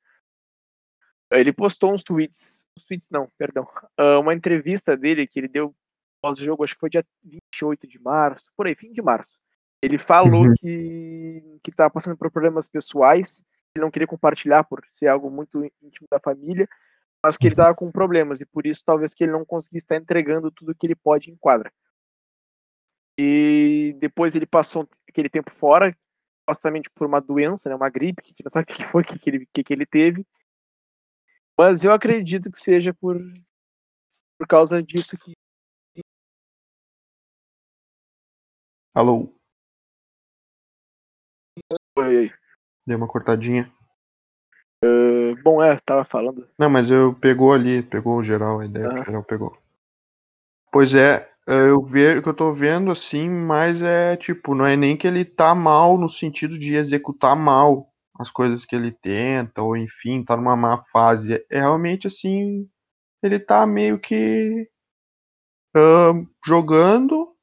Ele 1.31 1.53
postou 1.53 1.93
uns 1.93 2.03
tweets, 2.03 2.63
uns 2.77 2.85
tweets 2.85 3.09
não, 3.11 3.29
perdão, 3.39 3.69
ah, 3.97 4.19
uma 4.19 4.35
entrevista 4.35 4.97
dele 4.97 5.27
que 5.27 5.39
ele 5.39 5.49
deu 5.49 5.75
pós-jogo, 6.21 6.65
acho 6.65 6.75
que 6.75 6.81
foi 6.81 6.91
dia 6.91 7.05
28 7.23 7.87
de 7.87 7.99
março, 7.99 8.47
por 8.57 8.67
aí, 8.67 8.75
fim 8.75 8.93
de 8.93 9.03
março. 9.03 9.33
Ele 9.83 9.99
falou 9.99 10.47
uhum. 10.47 10.55
que 10.59 11.61
que 11.63 11.71
estava 11.71 11.91
passando 11.91 12.17
por 12.17 12.31
problemas 12.31 12.67
pessoais, 12.67 13.43
ele 13.75 13.85
não 13.85 13.91
queria 13.91 14.07
compartilhar 14.07 14.65
por 14.65 14.85
ser 14.93 15.09
algo 15.09 15.31
muito 15.31 15.65
íntimo 15.83 16.07
da 16.11 16.21
família, 16.21 16.69
mas 17.23 17.37
que 17.37 17.47
ele 17.47 17.55
estava 17.55 17.75
com 17.75 17.91
problemas 17.91 18.41
e 18.41 18.47
por 18.47 18.67
isso 18.67 18.83
talvez 18.85 19.15
que 19.15 19.25
ele 19.25 19.33
não 19.33 19.45
conseguisse 19.45 19.85
estar 19.85 19.97
entregando 19.97 20.51
tudo 20.51 20.75
que 20.75 20.87
ele 20.87 20.95
pode 20.95 21.31
em 21.31 21.37
quadra. 21.37 21.73
E 23.19 23.97
depois 23.99 24.35
ele 24.35 24.47
passou 24.47 24.89
aquele 25.09 25.29
tempo 25.29 25.51
fora, 25.53 25.97
supostamente 26.43 26.91
por 26.91 27.07
uma 27.07 27.21
doença, 27.21 27.69
né, 27.69 27.75
uma 27.75 27.89
gripe, 27.89 28.23
que 28.23 28.29
a 28.29 28.31
gente 28.31 28.45
não 28.45 28.51
sabe 28.51 28.71
o 28.71 28.75
que 28.75 28.85
foi 28.85 29.05
que, 29.05 29.19
que, 29.19 29.31
ele, 29.31 29.49
que, 29.53 29.65
que 29.65 29.73
ele 29.73 29.87
teve. 29.87 30.27
Mas 31.57 31.85
eu 31.85 31.93
acredito 31.93 32.51
que 32.51 32.61
seja 32.61 32.93
por, 32.93 33.17
por 34.38 34.47
causa 34.47 34.83
disso 34.83 35.17
que. 35.17 35.33
Alô? 38.93 39.33
Oi, 41.99 42.17
oi. 42.17 42.33
Deu 42.87 42.99
uma 42.99 43.09
cortadinha. 43.09 43.73
Uh, 44.85 45.40
bom, 45.43 45.62
é, 45.62 45.79
tava 45.79 46.05
falando. 46.05 46.49
Não, 46.59 46.69
mas 46.69 46.90
eu 46.90 47.14
pegou 47.14 47.53
ali, 47.53 47.83
pegou 47.83 48.19
o 48.19 48.23
geral, 48.23 48.61
a 48.61 48.67
ideia, 48.67 48.88
ah. 48.88 49.05
geral 49.05 49.23
pegou. 49.23 49.57
Pois 50.71 50.93
é, 50.93 51.33
é, 51.47 51.69
eu 51.69 51.85
vejo 51.85 52.19
o 52.19 52.23
que 52.23 52.29
eu 52.29 52.35
tô 52.35 52.53
vendo 52.53 52.90
assim, 52.90 53.31
mas 53.31 53.81
é 53.81 54.17
tipo, 54.17 54.55
não 54.55 54.67
é 54.67 54.77
nem 54.77 54.97
que 54.97 55.07
ele 55.07 55.25
tá 55.25 55.55
mal 55.55 55.97
no 55.97 56.09
sentido 56.09 56.59
de 56.59 56.75
executar 56.75 57.37
mal 57.37 57.94
as 58.18 58.31
coisas 58.31 58.64
que 58.64 58.77
ele 58.77 58.92
tenta, 58.92 59.62
ou 59.62 59.77
enfim, 59.77 60.22
tá 60.22 60.37
numa 60.37 60.57
má 60.57 60.81
fase. 60.83 61.44
É 61.50 61.61
realmente 61.61 62.07
assim, 62.07 62.68
ele 63.22 63.38
tá 63.38 63.66
meio 63.66 63.98
que 63.98 64.68
uh, 65.77 66.27
jogando, 66.44 67.35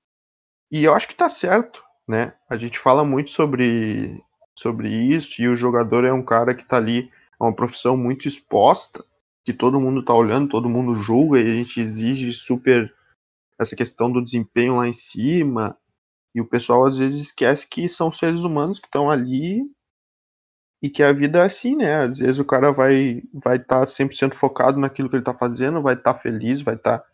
e 0.71 0.83
eu 0.85 0.93
acho 0.93 1.07
que 1.07 1.15
tá 1.15 1.27
certo, 1.27 1.83
né? 2.07 2.33
A 2.49 2.55
gente 2.57 2.79
fala 2.79 3.03
muito 3.03 3.31
sobre, 3.31 4.23
sobre 4.57 4.89
isso, 4.89 5.41
e 5.41 5.47
o 5.47 5.55
jogador 5.55 6.05
é 6.05 6.13
um 6.13 6.23
cara 6.23 6.55
que 6.55 6.65
tá 6.65 6.77
ali, 6.77 7.09
é 7.39 7.43
uma 7.43 7.55
profissão 7.55 7.97
muito 7.97 8.27
exposta, 8.27 9.03
que 9.43 9.51
todo 9.51 9.81
mundo 9.81 10.05
tá 10.05 10.13
olhando, 10.13 10.49
todo 10.49 10.69
mundo 10.69 11.01
julga, 11.01 11.39
e 11.39 11.43
a 11.43 11.55
gente 11.55 11.81
exige 11.81 12.31
super 12.33 12.93
essa 13.59 13.75
questão 13.75 14.11
do 14.11 14.23
desempenho 14.23 14.77
lá 14.77 14.87
em 14.87 14.93
cima, 14.93 15.77
e 16.33 16.39
o 16.39 16.47
pessoal 16.47 16.85
às 16.85 16.97
vezes 16.97 17.21
esquece 17.21 17.67
que 17.67 17.89
são 17.89 18.11
seres 18.11 18.43
humanos 18.43 18.79
que 18.79 18.87
estão 18.87 19.11
ali 19.11 19.63
e 20.81 20.89
que 20.89 21.03
a 21.03 21.13
vida 21.13 21.39
é 21.39 21.43
assim, 21.43 21.75
né? 21.75 21.95
Às 22.03 22.19
vezes 22.19 22.39
o 22.39 22.45
cara 22.45 22.71
vai 22.71 23.23
vai 23.33 23.57
estar 23.57 23.81
tá 23.81 23.87
100% 23.87 24.33
focado 24.35 24.79
naquilo 24.79 25.09
que 25.09 25.15
ele 25.15 25.21
está 25.21 25.33
fazendo, 25.33 25.81
vai 25.81 25.95
estar 25.95 26.13
tá 26.13 26.19
feliz, 26.19 26.61
vai 26.61 26.75
estar 26.75 26.99
tá, 26.99 27.05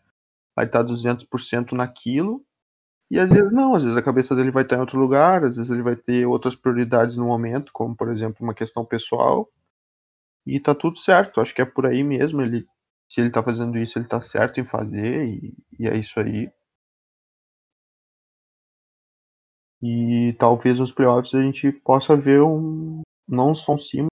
vai 0.56 0.68
tá 0.68 0.82
200% 0.82 1.72
naquilo, 1.74 2.44
E 3.10 3.18
às 3.20 3.32
vezes 3.32 3.52
não, 3.52 3.74
às 3.74 3.84
vezes 3.84 3.98
a 3.98 4.02
cabeça 4.02 4.36
dele 4.36 4.50
vai 4.52 4.64
estar 4.64 4.76
em 4.76 4.80
outro 4.80 4.98
lugar, 5.00 5.44
às 5.44 5.56
vezes 5.56 5.70
ele 5.70 5.82
vai 5.82 5.96
ter 5.96 6.26
outras 6.26 6.56
prioridades 6.56 7.16
no 7.18 7.26
momento, 7.26 7.72
como 7.72 7.96
por 7.96 8.10
exemplo 8.12 8.44
uma 8.44 8.54
questão 8.54 8.84
pessoal. 8.84 9.50
E 10.46 10.58
tá 10.60 10.74
tudo 10.74 10.98
certo, 10.98 11.40
acho 11.40 11.54
que 11.54 11.62
é 11.62 11.64
por 11.64 11.86
aí 11.86 12.02
mesmo. 12.04 12.42
Ele, 12.42 12.66
se 13.08 13.20
ele 13.20 13.30
tá 13.30 13.42
fazendo 13.42 13.78
isso, 13.78 13.98
ele 13.98 14.08
tá 14.08 14.20
certo 14.20 14.58
em 14.60 14.64
fazer, 14.66 15.26
e, 15.26 15.54
e 15.78 15.86
é 15.88 15.96
isso 15.96 16.18
aí. 16.20 16.50
E 19.82 20.36
talvez 20.38 20.78
nos 20.78 20.92
playoffs 20.92 21.34
a 21.34 21.42
gente 21.42 21.72
possa 21.72 22.16
ver 22.16 22.40
um. 22.42 23.02
Não 23.28 23.54
cima. 23.54 24.08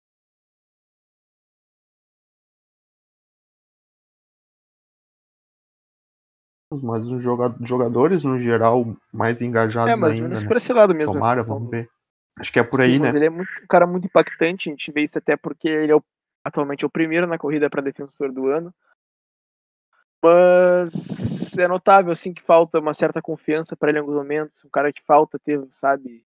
Mas 6.82 7.06
os 7.06 7.22
jogadores, 7.22 8.24
no 8.24 8.38
geral, 8.38 8.84
mais 9.12 9.40
engajados 9.40 9.92
é, 9.92 9.96
mais 9.96 10.14
ainda. 10.14 10.28
Menos 10.28 10.42
né? 10.42 10.48
por 10.48 10.56
esse 10.56 10.72
lado 10.72 10.94
mesmo. 10.94 11.14
Tomara, 11.14 11.42
vamos 11.42 11.70
ver. 11.70 11.88
Acho 12.38 12.52
que 12.52 12.58
é 12.58 12.64
por 12.64 12.80
aí, 12.80 12.94
Sim, 12.94 12.98
né? 13.00 13.08
Ele 13.08 13.24
é 13.24 13.30
muito, 13.30 13.50
um 13.62 13.66
cara 13.66 13.86
muito 13.86 14.06
impactante. 14.06 14.68
A 14.68 14.72
gente 14.72 14.92
vê 14.92 15.02
isso 15.02 15.16
até 15.16 15.36
porque 15.36 15.68
ele 15.68 15.92
é 15.92 15.96
o, 15.96 16.02
atualmente 16.44 16.84
é 16.84 16.86
o 16.86 16.90
primeiro 16.90 17.26
na 17.26 17.38
corrida 17.38 17.70
para 17.70 17.80
defensor 17.80 18.30
do 18.30 18.48
ano. 18.48 18.74
Mas 20.22 21.56
é 21.56 21.68
notável 21.68 22.10
assim 22.10 22.34
que 22.34 22.42
falta 22.42 22.80
uma 22.80 22.92
certa 22.92 23.22
confiança 23.22 23.76
para 23.76 23.90
ele 23.90 23.98
em 23.98 24.00
alguns 24.00 24.16
momentos. 24.16 24.64
Um 24.64 24.68
cara 24.68 24.92
que 24.92 25.02
falta 25.02 25.38
ter, 25.38 25.64
sabe? 25.72 26.24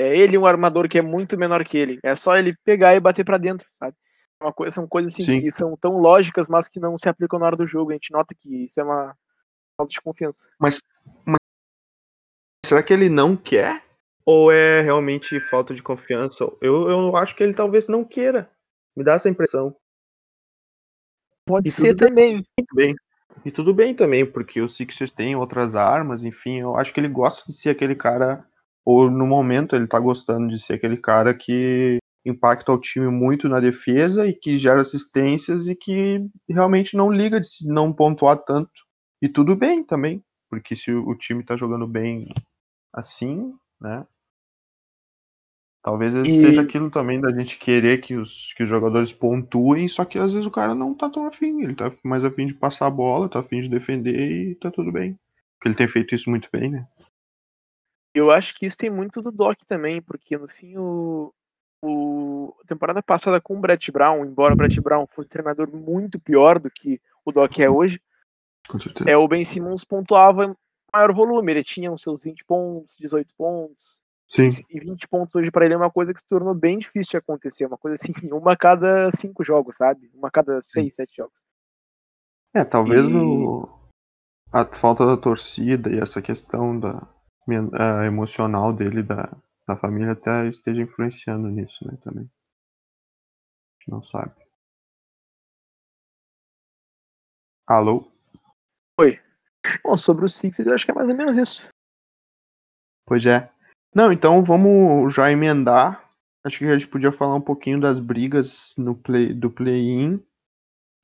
É 0.00 0.16
ele 0.16 0.38
um 0.38 0.46
armador 0.46 0.88
que 0.88 0.98
é 0.98 1.02
muito 1.02 1.38
menor 1.38 1.64
que 1.64 1.76
ele. 1.76 1.98
É 2.02 2.14
só 2.14 2.36
ele 2.36 2.54
pegar 2.64 2.94
e 2.94 3.00
bater 3.00 3.24
para 3.24 3.38
dentro, 3.38 3.66
sabe? 3.78 3.94
É 4.40 4.44
uma 4.44 4.52
coisa, 4.52 4.74
são 4.74 4.88
coisas 4.88 5.12
assim 5.12 5.24
Sim. 5.24 5.40
que 5.40 5.52
são 5.52 5.76
tão 5.76 5.98
lógicas, 5.98 6.48
mas 6.48 6.68
que 6.68 6.80
não 6.80 6.98
se 6.98 7.08
aplicam 7.08 7.38
na 7.38 7.46
hora 7.46 7.56
do 7.56 7.66
jogo. 7.66 7.90
A 7.90 7.94
gente 7.94 8.12
nota 8.12 8.34
que 8.34 8.64
isso 8.64 8.80
é 8.80 8.84
uma 8.84 9.14
falta 9.76 9.92
de 9.92 10.00
confiança. 10.00 10.48
Mas, 10.58 10.80
mas 11.24 11.38
será 12.64 12.82
que 12.82 12.92
ele 12.92 13.08
não 13.08 13.36
quer? 13.36 13.84
Ou 14.24 14.50
é 14.50 14.80
realmente 14.80 15.38
falta 15.40 15.74
de 15.74 15.82
confiança? 15.82 16.44
Eu, 16.60 16.88
eu 16.88 17.16
acho 17.16 17.34
que 17.34 17.42
ele 17.42 17.54
talvez 17.54 17.88
não 17.88 18.04
queira. 18.04 18.50
Me 18.96 19.04
dá 19.04 19.14
essa 19.14 19.28
impressão. 19.28 19.76
Pode 21.46 21.68
E 21.68 21.70
ser 21.72 21.94
também. 21.94 22.44
bem. 22.74 22.94
E 23.44 23.50
tudo 23.50 23.72
bem 23.72 23.94
também, 23.94 24.26
porque 24.26 24.60
o 24.60 24.68
Sixers 24.68 25.12
tem 25.12 25.34
outras 25.34 25.74
armas, 25.74 26.24
enfim, 26.24 26.60
eu 26.60 26.76
acho 26.76 26.92
que 26.92 27.00
ele 27.00 27.08
gosta 27.08 27.44
de 27.46 27.56
ser 27.56 27.70
aquele 27.70 27.94
cara, 27.94 28.46
ou 28.90 29.10
no 29.10 29.26
momento 29.26 29.76
ele 29.76 29.86
tá 29.86 29.98
gostando 29.98 30.48
de 30.48 30.58
ser 30.60 30.74
aquele 30.74 30.96
cara 30.96 31.34
que 31.34 31.98
impacta 32.24 32.72
o 32.72 32.80
time 32.80 33.08
muito 33.08 33.48
na 33.48 33.60
defesa 33.60 34.26
e 34.26 34.32
que 34.34 34.58
gera 34.58 34.80
assistências 34.82 35.68
e 35.68 35.74
que 35.74 36.26
realmente 36.48 36.96
não 36.96 37.10
liga 37.10 37.40
de 37.40 37.48
não 37.66 37.92
pontuar 37.92 38.38
tanto. 38.44 38.70
E 39.22 39.28
tudo 39.28 39.56
bem 39.56 39.84
também, 39.84 40.22
porque 40.50 40.76
se 40.76 40.92
o 40.92 41.14
time 41.14 41.44
tá 41.44 41.56
jogando 41.56 41.86
bem 41.86 42.28
assim, 42.92 43.54
né? 43.80 44.06
Talvez 45.82 46.12
E- 46.14 46.28
seja 46.40 46.60
aquilo 46.60 46.90
também 46.90 47.20
da 47.20 47.32
gente 47.32 47.58
querer 47.58 47.98
que 47.98 48.14
os, 48.16 48.52
que 48.54 48.62
os 48.62 48.68
jogadores 48.68 49.12
pontuem, 49.12 49.88
só 49.88 50.04
que 50.04 50.18
às 50.18 50.32
vezes 50.32 50.46
o 50.46 50.50
cara 50.50 50.74
não 50.74 50.94
tá 50.94 51.08
tão 51.08 51.26
afim, 51.26 51.62
ele 51.62 51.74
tá 51.74 51.90
mais 52.04 52.22
afim 52.22 52.46
de 52.46 52.54
passar 52.54 52.86
a 52.86 52.90
bola, 52.90 53.28
tá 53.30 53.40
afim 53.40 53.60
de 53.62 53.68
defender 53.68 54.50
e 54.50 54.54
tá 54.56 54.70
tudo 54.70 54.92
bem. 54.92 55.18
Porque 55.56 55.68
ele 55.68 55.74
tem 55.74 55.88
feito 55.88 56.14
isso 56.14 56.28
muito 56.28 56.48
bem, 56.52 56.70
né? 56.70 56.86
Eu 58.14 58.30
acho 58.30 58.54
que 58.54 58.66
isso 58.66 58.76
tem 58.76 58.90
muito 58.90 59.22
do 59.22 59.30
Doc 59.30 59.58
também, 59.66 60.02
porque 60.02 60.36
no 60.36 60.48
fim 60.48 60.76
o, 60.76 61.32
o 61.82 62.54
a 62.62 62.66
temporada 62.66 63.02
passada 63.02 63.40
com 63.40 63.56
o 63.56 63.60
Brett 63.60 63.90
Brown, 63.92 64.24
embora 64.24 64.54
o 64.54 64.56
Brett 64.56 64.80
Brown 64.80 65.06
fosse 65.06 65.26
um 65.26 65.30
treinador 65.30 65.68
muito 65.72 66.18
pior 66.18 66.58
do 66.58 66.70
que 66.70 67.00
o 67.24 67.32
Doc 67.32 67.58
é 67.58 67.70
hoje, 67.70 68.00
é 69.06 69.16
o 69.16 69.28
Ben 69.28 69.44
Simmons 69.44 69.84
pontuava 69.84 70.44
em 70.44 70.54
maior 70.92 71.14
volume, 71.14 71.52
ele 71.52 71.64
tinha 71.64 71.92
os 71.92 72.02
seus 72.02 72.22
20 72.22 72.44
pontos, 72.44 72.96
18 72.98 73.32
pontos, 73.36 73.96
Sim, 74.26 74.48
e 74.68 74.80
20 74.80 75.08
pontos 75.08 75.34
hoje 75.34 75.50
para 75.50 75.64
ele 75.64 75.74
é 75.74 75.76
uma 75.76 75.90
coisa 75.90 76.12
que 76.12 76.20
se 76.20 76.28
tornou 76.28 76.54
bem 76.54 76.78
difícil 76.78 77.10
de 77.10 77.16
acontecer, 77.18 77.66
uma 77.66 77.78
coisa 77.78 77.94
assim, 77.94 78.12
uma 78.32 78.52
a 78.52 78.56
cada 78.56 79.10
cinco 79.12 79.44
jogos, 79.44 79.76
sabe? 79.76 80.10
Uma 80.14 80.28
a 80.28 80.30
cada 80.30 80.60
seis, 80.60 80.94
sete 80.96 81.16
jogos. 81.16 81.38
é, 82.54 82.64
talvez 82.64 83.08
E- 83.08 83.10
no, 83.10 83.68
a 84.52 84.64
falta 84.66 85.06
da 85.06 85.16
torcida 85.16 85.90
e 85.90 85.98
essa 85.98 86.20
questão 86.20 86.78
da 86.78 87.06
emocional 88.06 88.72
dele, 88.72 89.02
da, 89.02 89.30
da 89.66 89.76
família, 89.76 90.12
até 90.12 90.46
esteja 90.48 90.82
influenciando 90.82 91.48
nisso, 91.48 91.86
né, 91.86 91.96
também. 92.02 92.24
A 92.24 93.82
gente 93.82 93.90
não 93.90 94.02
sabe. 94.02 94.34
Alô? 97.66 98.10
Bom, 99.84 99.94
sobre 99.94 100.24
o 100.24 100.28
Sixers, 100.28 100.66
eu 100.66 100.74
acho 100.74 100.84
que 100.84 100.90
é 100.90 100.94
mais 100.94 101.08
ou 101.08 101.14
menos 101.14 101.36
isso. 101.36 101.68
Pois 103.06 103.24
é. 103.26 103.50
Não, 103.94 104.10
então 104.12 104.42
vamos 104.44 105.14
já 105.14 105.30
emendar. 105.30 106.08
Acho 106.44 106.58
que 106.58 106.64
a 106.64 106.72
gente 106.78 106.88
podia 106.88 107.12
falar 107.12 107.34
um 107.34 107.40
pouquinho 107.40 107.80
das 107.80 108.00
brigas 108.00 108.72
no 108.76 108.96
play, 108.96 109.34
do 109.34 109.50
play-in 109.50 110.22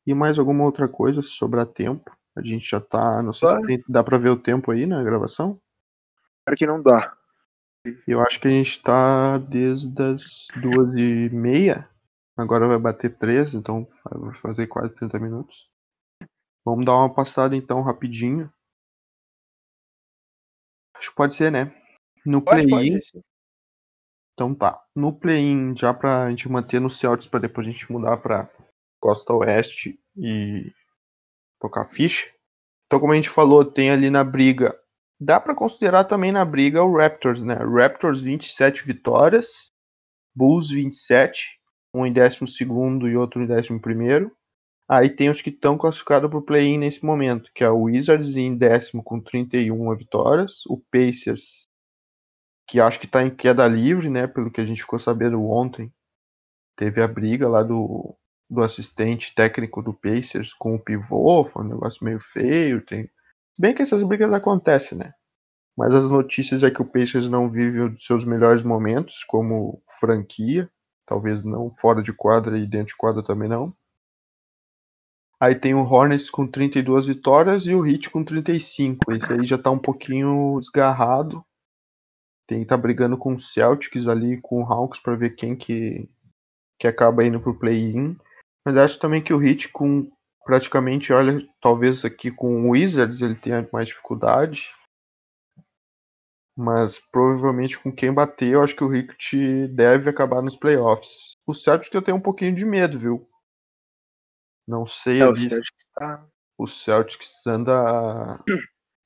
e 0.07 0.15
mais 0.15 0.39
alguma 0.39 0.65
outra 0.65 0.89
coisa 0.89 1.21
se 1.21 1.29
sobrar 1.31 1.67
tempo. 1.67 2.17
A 2.37 2.43
gente 2.43 2.69
já 2.69 2.81
tá. 2.81 3.23
Não 3.23 3.33
sei 3.33 3.49
se 3.49 3.55
Claro. 3.55 3.67
tem- 3.67 3.85
dá 3.89 4.03
pra 4.03 4.19
ver 4.19 4.31
o 4.31 4.41
tempo 4.41 4.71
aí 4.71 4.87
na 4.87 5.03
gravação. 5.03 5.61
Claro 6.47 6.57
que 6.57 6.67
não 6.67 6.81
dá. 6.81 7.17
Eu 8.07 8.21
acho 8.21 8.41
que 8.41 8.47
a 8.47 8.51
gente 8.53 8.81
tá 8.81 9.37
desde 9.37 10.01
as 10.01 10.47
duas 10.63 10.95
e 10.95 11.29
meia. 11.31 11.91
Agora 12.37 12.69
vai 12.69 12.79
bater 12.79 13.19
três, 13.19 13.53
então 13.53 13.89
vai 14.05 14.33
fazer 14.35 14.69
quase 14.69 14.95
30 14.95 15.19
minutos. 15.19 15.69
Vamos 16.65 16.85
dar 16.85 16.95
uma 16.95 17.13
passada 17.13 17.57
então 17.57 17.83
rapidinho. 17.83 18.53
Acho 20.95 21.11
que 21.11 21.17
pode 21.17 21.35
ser, 21.35 21.51
né? 21.51 21.75
No 22.25 22.41
play-in. 22.41 23.01
Então 24.35 24.55
tá. 24.55 24.81
No 24.95 25.13
play-in, 25.13 25.77
já 25.77 25.93
pra 25.93 26.31
gente 26.31 26.49
manter 26.49 26.81
no 26.81 26.91
Celtics 26.91 27.29
pra 27.29 27.41
depois 27.41 27.67
a 27.67 27.71
gente 27.71 27.91
mudar 27.91 28.19
pra 28.19 28.49
Costa 29.01 29.33
Oeste 29.33 29.99
e 30.17 30.73
tocar 31.61 31.85
ficha. 31.87 32.33
Então, 32.87 33.01
como 33.01 33.13
a 33.13 33.17
gente 33.17 33.29
falou, 33.29 33.65
tem 33.65 33.91
ali 33.91 34.11
na 34.11 34.23
briga. 34.23 34.81
Dá 35.19 35.41
pra 35.41 35.55
considerar 35.55 36.05
também 36.05 36.31
na 36.31 36.45
briga 36.45 36.83
o 36.83 36.97
Raptors, 36.97 37.43
né? 37.43 37.55
Raptors 37.55 38.23
27 38.23 38.87
vitórias, 38.87 39.71
Bulls 40.35 40.71
27, 40.71 41.59
um 41.95 42.07
em 42.07 42.13
12 42.13 42.37
e 43.11 43.17
outro 43.17 43.43
em 43.43 43.51
11. 43.51 44.31
Aí 44.89 45.11
tem 45.11 45.31
os 45.31 45.41
que 45.41 45.51
estão 45.51 45.77
classificados 45.77 46.31
pro 46.31 46.43
play-in 46.43 46.79
nesse 46.79 47.05
momento, 47.05 47.51
que 47.55 47.65
é 47.65 47.71
o 47.71 47.83
Wizards 47.83 48.37
em 48.37 48.57
décimo 48.57 49.03
com 49.03 49.21
31 49.21 49.97
vitórias, 49.97 50.65
o 50.67 50.79
Pacers 50.93 51.67
que 52.67 52.81
acho 52.81 52.99
que 52.99 53.07
tá 53.07 53.23
em 53.23 53.35
queda 53.35 53.67
livre, 53.69 54.11
né? 54.11 54.27
Pelo 54.27 54.51
que 54.51 54.61
a 54.61 54.67
gente 54.67 54.83
ficou 54.83 54.99
sabendo 54.99 55.43
ontem. 55.45 55.93
Teve 56.77 57.01
a 57.01 57.09
briga 57.09 57.49
lá 57.49 57.63
do, 57.63 58.17
do 58.51 58.61
assistente 58.63 59.35
técnico 59.35 59.83
do 59.83 59.95
Pacers 59.95 60.53
com 60.53 60.75
o 60.75 60.83
pivô, 60.83 61.45
foi 61.45 61.65
um 61.65 61.69
negócio 61.69 62.05
meio 62.05 62.21
feio. 62.21 62.85
Tem... 62.85 63.09
Bem 63.59 63.75
que 63.75 63.83
essas 63.83 64.03
brigas 64.03 64.33
acontecem, 64.33 64.99
né? 64.99 65.13
Mas 65.77 65.95
as 65.95 66.11
notícias 66.11 66.63
é 66.63 66.71
que 66.71 66.81
o 66.81 66.87
Pacers 66.87 67.29
não 67.29 67.51
vive 67.51 67.81
os 67.81 68.05
seus 68.05 68.25
melhores 68.25 68.63
momentos 68.63 69.23
como 69.25 69.83
franquia. 70.01 70.71
Talvez 71.07 71.45
não 71.45 71.73
fora 71.73 72.03
de 72.03 72.13
quadra 72.13 72.59
e 72.59 72.67
dentro 72.67 72.89
de 72.89 72.97
quadra 72.97 73.23
também 73.23 73.49
não. 73.49 73.75
Aí 75.39 75.55
tem 75.55 75.75
o 75.75 75.85
Hornets 75.85 76.31
com 76.31 76.47
32 76.47 77.07
vitórias 77.07 77.67
e 77.67 77.75
o 77.75 77.87
Heat 77.87 78.11
com 78.11 78.25
35. 78.25 79.13
Esse 79.13 79.33
aí 79.33 79.45
já 79.45 79.59
tá 79.59 79.71
um 79.71 79.79
pouquinho 79.79 80.59
desgarrado 80.59 81.45
tem 82.47 82.65
tá 82.65 82.77
brigando 82.77 83.19
com 83.19 83.35
o 83.35 83.39
Celtics 83.39 84.07
ali, 84.07 84.41
com 84.41 84.63
o 84.63 84.65
Hawks 84.65 85.01
para 85.01 85.17
ver 85.17 85.31
quem 85.31 85.57
que, 85.57 86.09
que 86.79 86.87
acaba 86.87 87.25
indo 87.25 87.41
pro 87.41 87.59
play-in. 87.59 88.17
Mas 88.65 88.77
acho 88.77 88.99
também 88.99 89.23
que 89.23 89.35
o 89.35 89.43
Heat 89.43 89.69
com 89.69 90.11
praticamente, 90.47 91.13
olha, 91.13 91.45
talvez 91.61 92.05
aqui 92.05 92.31
com 92.31 92.63
o 92.63 92.71
Wizards 92.71 93.21
ele 93.21 93.35
tenha 93.35 93.69
mais 93.73 93.89
dificuldade. 93.89 94.71
Mas 96.57 96.99
provavelmente 97.13 97.79
com 97.79 97.93
quem 97.93 98.15
bater, 98.15 98.53
eu 98.53 98.63
acho 98.63 98.75
que 98.75 98.85
o 98.85 98.95
Heat 98.95 99.69
deve 99.75 100.09
acabar 100.09 100.41
nos 100.41 100.57
playoffs. 100.57 101.37
O 101.47 101.53
Celtics 101.53 101.93
eu 101.93 102.01
tenho 102.01 102.17
um 102.17 102.23
pouquinho 102.23 102.55
de 102.55 102.65
medo, 102.65 102.99
viu? 102.99 103.29
Não 104.67 104.87
sei 104.87 105.21
É, 105.21 105.29
o 105.29 105.37
Celtics 105.37 105.87
tá- 105.95 106.27
o 106.57 106.67
Celtics 106.67 107.47
anda 107.47 108.43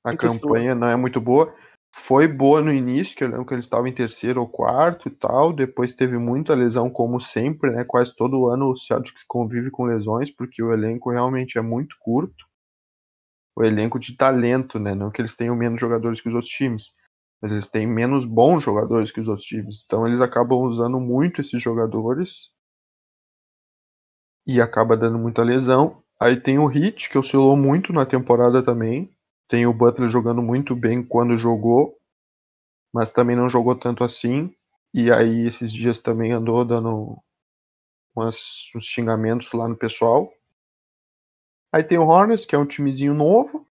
a, 0.05 0.16
campanha 0.16 0.74
não 0.74 0.87
é 0.87 0.94
muito 0.94 1.20
boa. 1.20 1.53
Foi 1.94 2.26
boa 2.26 2.61
no 2.61 2.72
início, 2.72 3.16
que 3.16 3.22
eu 3.22 3.29
lembro 3.29 3.46
que 3.46 3.55
eles 3.55 3.64
estavam 3.64 3.87
em 3.87 3.92
terceiro 3.94 4.40
ou 4.40 4.48
quarto 4.48 5.07
e 5.07 5.11
tal. 5.12 5.53
Depois 5.53 5.94
teve 5.94 6.18
muita 6.18 6.53
lesão, 6.53 6.90
como 6.90 7.20
sempre, 7.20 7.70
né? 7.70 7.85
Quase 7.85 8.12
todo 8.16 8.48
ano 8.48 8.70
o 8.72 8.76
Celtics 8.76 9.22
convive 9.22 9.70
com 9.70 9.85
lesões, 9.85 10.33
porque 10.35 10.61
o 10.64 10.72
elenco 10.72 11.11
realmente 11.12 11.59
é 11.59 11.62
muito 11.62 11.94
curto. 12.00 12.44
O 13.57 13.62
elenco 13.62 13.96
de 13.96 14.16
talento, 14.16 14.76
né? 14.81 14.92
Não 14.92 15.09
que 15.11 15.20
eles 15.22 15.37
tenham 15.37 15.55
menos 15.55 15.79
jogadores 15.81 16.20
que 16.20 16.29
os 16.29 16.35
outros 16.35 16.53
times, 16.53 16.92
mas 17.40 17.53
eles 17.53 17.68
têm 17.68 17.87
menos 17.87 18.24
bons 18.26 18.64
jogadores 18.64 19.12
que 19.12 19.20
os 19.20 19.29
outros 19.29 19.46
times. 19.46 19.85
Então 19.87 20.05
eles 20.07 20.20
acabam 20.20 20.59
usando 20.61 20.98
muito 20.98 21.40
esses 21.40 21.62
jogadores 21.62 22.50
e 24.46 24.61
acaba 24.61 24.96
dando 24.98 25.18
muita 25.18 25.42
lesão. 25.42 26.03
Aí 26.20 26.37
tem 26.38 26.59
o 26.59 26.66
Hit, 26.66 27.09
que 27.09 27.16
oscilou 27.16 27.57
muito 27.57 27.90
na 27.92 28.05
temporada 28.05 28.62
também. 28.62 29.11
Tem 29.51 29.67
o 29.67 29.75
Butler 29.75 30.09
jogando 30.09 30.41
muito 30.41 30.77
bem 30.77 31.03
quando 31.03 31.37
jogou, 31.37 31.99
mas 32.95 33.11
também 33.11 33.35
não 33.35 33.51
jogou 33.51 33.75
tanto 33.75 34.05
assim. 34.05 34.55
E 34.95 35.11
aí 35.11 35.45
esses 35.45 35.73
dias 35.73 35.99
também 35.99 36.31
andou 36.31 36.65
dando 36.65 37.19
umas, 38.15 38.71
uns 38.77 38.85
xingamentos 38.85 39.53
lá 39.53 39.67
no 39.67 39.77
pessoal. 39.77 40.33
Aí 41.73 41.83
tem 41.83 41.99
o 41.99 42.07
Hornets, 42.07 42.47
que 42.47 42.55
é 42.55 42.59
um 42.59 42.67
timezinho 42.67 43.13
novo, 43.13 43.67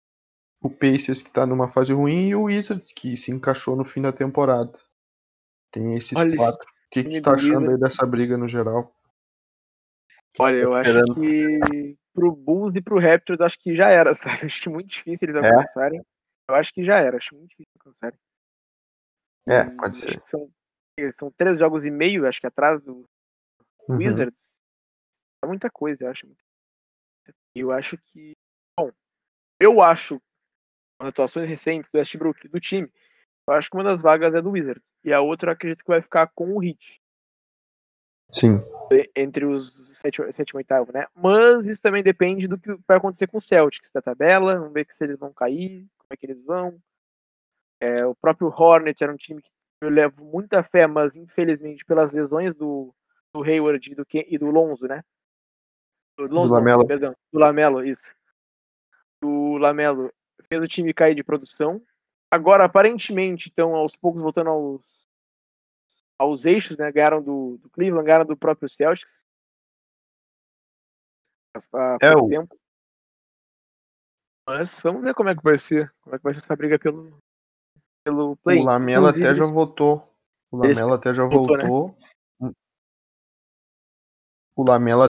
o 0.60 0.70
Pacers 0.70 1.22
que 1.22 1.30
tá 1.30 1.44
numa 1.44 1.66
fase 1.66 1.92
ruim 1.92 2.28
e 2.28 2.34
o 2.36 2.44
Wizards 2.44 2.92
que 2.92 3.16
se 3.16 3.32
encaixou 3.32 3.74
no 3.74 3.84
fim 3.84 4.00
da 4.00 4.12
temporada. 4.12 4.78
Tem 5.72 5.94
esses 5.94 6.16
Olha, 6.16 6.36
quatro. 6.36 6.68
O 6.68 6.90
que, 6.92 7.02
que 7.02 7.20
tu 7.20 7.24
tá 7.24 7.34
achando 7.34 7.68
aí 7.68 7.78
dessa 7.78 8.06
briga 8.06 8.38
no 8.38 8.46
geral? 8.46 8.94
Olha, 10.38 10.56
eu 10.56 10.74
acho 10.74 11.02
que 11.14 11.96
pro 12.12 12.32
Bulls 12.32 12.76
e 12.76 12.82
pro 12.82 12.98
Raptors 12.98 13.40
acho 13.40 13.58
que 13.58 13.74
já 13.74 13.88
era, 13.90 14.14
sabe? 14.42 14.46
Acho 14.46 14.60
que 14.62 14.68
é 14.68 14.72
muito 14.72 14.88
difícil 14.88 15.28
eles 15.28 15.42
É? 15.42 15.46
alcançarem. 15.46 16.02
Eu 16.48 16.54
acho 16.54 16.72
que 16.72 16.84
já 16.84 16.98
era, 16.98 17.16
acho 17.16 17.34
muito 17.34 17.50
difícil 17.50 17.72
alcançarem. 17.78 18.18
É, 19.46 19.62
E 19.62 19.76
pode 19.76 19.96
ser. 19.96 20.22
São, 20.26 20.50
são 21.14 21.30
três 21.32 21.58
jogos 21.58 21.84
e 21.84 21.90
meio, 21.90 22.26
acho 22.26 22.40
que 22.40 22.46
atrás 22.46 22.82
do 22.82 23.08
Uhum. 23.88 23.98
Wizards. 23.98 24.58
É 25.42 25.46
muita 25.46 25.70
coisa, 25.70 26.06
eu 26.06 26.10
acho. 26.10 26.26
Eu 27.54 27.70
acho 27.70 27.98
que. 27.98 28.32
Bom, 28.78 28.90
eu 29.60 29.80
acho, 29.82 30.20
as 30.98 31.08
atuações 31.08 31.46
recentes 31.46 31.90
do 31.90 31.98
Westbrook, 31.98 32.48
do 32.48 32.58
time, 32.58 32.90
eu 33.46 33.54
acho 33.54 33.68
que 33.70 33.76
uma 33.76 33.84
das 33.84 34.00
vagas 34.00 34.34
é 34.34 34.40
do 34.40 34.50
Wizards. 34.50 34.94
E 35.04 35.12
a 35.12 35.20
outra 35.20 35.50
eu 35.50 35.52
acredito 35.52 35.84
que 35.84 35.90
vai 35.90 36.00
ficar 36.00 36.28
com 36.34 36.56
o 36.56 36.64
Heat. 36.64 37.00
Sim. 38.30 38.60
entre 39.14 39.44
os 39.44 39.72
sétimo, 39.94 40.26
e 40.28 40.56
oitavo, 40.56 40.92
né? 40.92 41.06
Mas 41.14 41.64
isso 41.66 41.82
também 41.82 42.02
depende 42.02 42.46
do 42.46 42.58
que 42.58 42.74
vai 42.86 42.96
acontecer 42.96 43.26
com 43.26 43.38
o 43.38 43.40
Celtics 43.40 43.90
da 43.92 44.02
tabela, 44.02 44.58
vamos 44.58 44.72
ver 44.72 44.86
se 44.90 45.02
eles 45.04 45.18
vão 45.18 45.32
cair, 45.32 45.86
como 45.96 46.08
é 46.10 46.16
que 46.16 46.26
eles 46.26 46.42
vão. 46.44 46.78
É, 47.80 48.04
o 48.04 48.14
próprio 48.14 48.48
Hornets 48.48 49.02
era 49.02 49.12
um 49.12 49.16
time 49.16 49.40
que 49.40 49.50
eu 49.80 49.88
levo 49.88 50.24
muita 50.24 50.62
fé, 50.62 50.86
mas 50.86 51.16
infelizmente 51.16 51.84
pelas 51.84 52.12
lesões 52.12 52.54
do, 52.54 52.94
do 53.32 53.42
Hayward 53.42 53.90
e 53.90 53.94
do, 53.94 54.06
e 54.12 54.38
do 54.38 54.46
Lonzo, 54.46 54.86
né? 54.86 55.02
Do, 56.16 56.26
Lonzo, 56.26 56.54
não, 56.54 56.60
Lamelo. 56.60 56.86
perdão, 56.86 57.16
do 57.32 57.38
Lamelo, 57.38 57.84
isso. 57.84 58.14
Do 59.20 59.56
Lamelo 59.56 60.12
fez 60.48 60.62
o 60.62 60.68
time 60.68 60.94
cair 60.94 61.14
de 61.14 61.24
produção. 61.24 61.82
Agora, 62.30 62.64
aparentemente, 62.64 63.48
estão 63.48 63.74
aos 63.74 63.96
poucos 63.96 64.22
voltando 64.22 64.50
aos, 64.50 64.82
aos 66.18 66.44
eixos, 66.44 66.76
né? 66.76 66.90
Ganharam 66.92 67.22
do, 67.22 67.58
do 67.58 67.70
Cleveland, 67.70 68.06
ganharam 68.06 68.24
do 68.26 68.36
próprio 68.36 68.68
Celtics. 68.68 69.24
Há 71.72 71.98
É, 72.00 72.12
pouco 72.12 72.26
o- 72.26 72.28
tempo. 72.28 72.58
Mas 74.46 74.80
vamos 74.82 75.02
ver 75.02 75.14
como 75.14 75.30
é 75.30 75.34
que 75.34 75.42
vai 75.42 75.56
ser. 75.58 75.92
Como 76.02 76.14
é 76.14 76.18
que 76.18 76.24
vai 76.24 76.34
ser 76.34 76.40
essa 76.40 76.56
briga 76.56 76.78
pelo, 76.78 77.18
pelo 78.04 78.36
play. 78.36 78.60
O 78.60 78.64
Lamela 78.64 79.10
até 79.10 79.34
já 79.34 79.46
voltou. 79.46 80.14
O 80.50 80.56
Lamela 80.58 80.96
até 80.96 81.14
já 81.14 81.24
voltou, 81.24 81.56
né? 81.56 81.64
voltou. 81.64 81.98
O 84.56 84.62
Lamela 84.62 85.06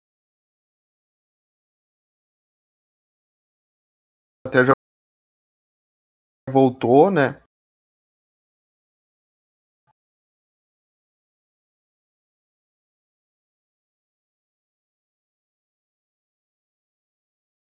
até 4.47 4.65
já 4.65 4.73
voltou, 6.49 7.11
né? 7.11 7.43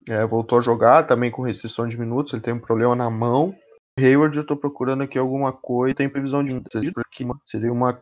É, 0.07 0.25
voltou 0.25 0.59
a 0.59 0.61
jogar 0.61 1.03
também 1.03 1.31
com 1.31 1.41
restrição 1.41 1.87
de 1.87 1.97
minutos, 1.97 2.33
ele 2.33 2.41
tem 2.41 2.53
um 2.53 2.59
problema 2.59 2.95
na 2.95 3.09
mão. 3.09 3.55
Hayward, 3.97 4.37
eu 4.37 4.45
tô 4.45 4.55
procurando 4.55 5.03
aqui 5.03 5.17
alguma 5.17 5.53
coisa, 5.53 5.95
tem 5.95 6.09
previsão 6.09 6.43
de 6.43 6.53
porque 6.93 7.25
seria 7.45 7.71
uma, 7.71 7.99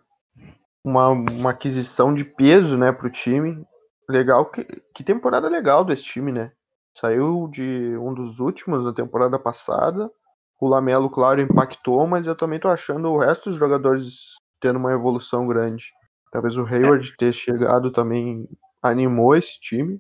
uma, 0.84 1.10
uma 1.10 1.52
aquisição 1.52 2.14
de 2.14 2.26
peso, 2.26 2.78
né, 2.78 2.92
pro 2.92 3.10
time. 3.10 3.66
Legal, 4.10 4.46
que, 4.48 4.66
que 4.94 5.04
temporada 5.04 5.48
legal 5.48 5.86
desse 5.86 6.04
time, 6.04 6.32
né? 6.32 6.52
Saiu 6.98 7.48
de 7.50 7.96
um 7.98 8.14
dos 8.14 8.40
últimos 8.40 8.84
da 8.84 8.92
temporada 8.92 9.40
passada. 9.40 10.12
O 10.60 10.68
Lamelo, 10.68 11.10
claro, 11.10 11.42
impactou, 11.42 12.06
mas 12.08 12.28
eu 12.28 12.36
também 12.36 12.60
tô 12.60 12.68
achando 12.68 13.10
o 13.10 13.18
resto 13.18 13.50
dos 13.50 13.58
jogadores 13.58 14.36
tendo 14.60 14.78
uma 14.78 14.94
evolução 14.94 15.48
grande. 15.48 15.92
Talvez 16.32 16.58
o 16.58 16.66
Hayward 16.66 17.16
ter 17.18 17.34
chegado 17.34 17.92
também 17.92 18.48
animou 18.82 19.36
esse 19.36 19.60
time. 19.60 20.00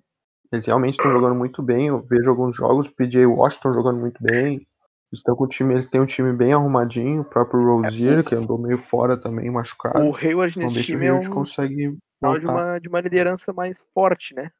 Eles 0.53 0.67
realmente 0.67 0.93
estão 0.93 1.11
jogando 1.11 1.35
muito 1.35 1.63
bem. 1.63 1.87
Eu 1.87 2.01
vejo 2.01 2.29
alguns 2.29 2.55
jogos, 2.55 2.87
PJ 2.87 3.25
Washington 3.25 3.73
jogando 3.73 3.99
muito 3.99 4.21
bem. 4.21 4.55
Eles 4.57 5.19
estão 5.19 5.35
com 5.35 5.45
o 5.45 5.47
time, 5.47 5.73
eles 5.73 5.87
têm 5.87 5.99
um 5.99 6.05
time 6.05 6.31
bem 6.31 6.53
arrumadinho. 6.53 7.21
O 7.21 7.25
próprio 7.25 7.63
Rozier, 7.63 8.23
que 8.23 8.35
andou 8.35 8.57
meio 8.57 8.77
fora 8.77 9.19
também, 9.19 9.49
machucado. 9.49 10.07
O 10.07 10.15
Hayward 10.15 10.57
nesse 10.57 10.83
time 10.83 11.07
é 11.07 11.13
um 11.13 11.29
consegue 11.29 11.97
de 12.39 12.45
uma, 12.45 12.79
de 12.79 12.87
uma 12.87 13.01
liderança 13.01 13.51
mais 13.51 13.83
forte, 13.93 14.33
né? 14.33 14.51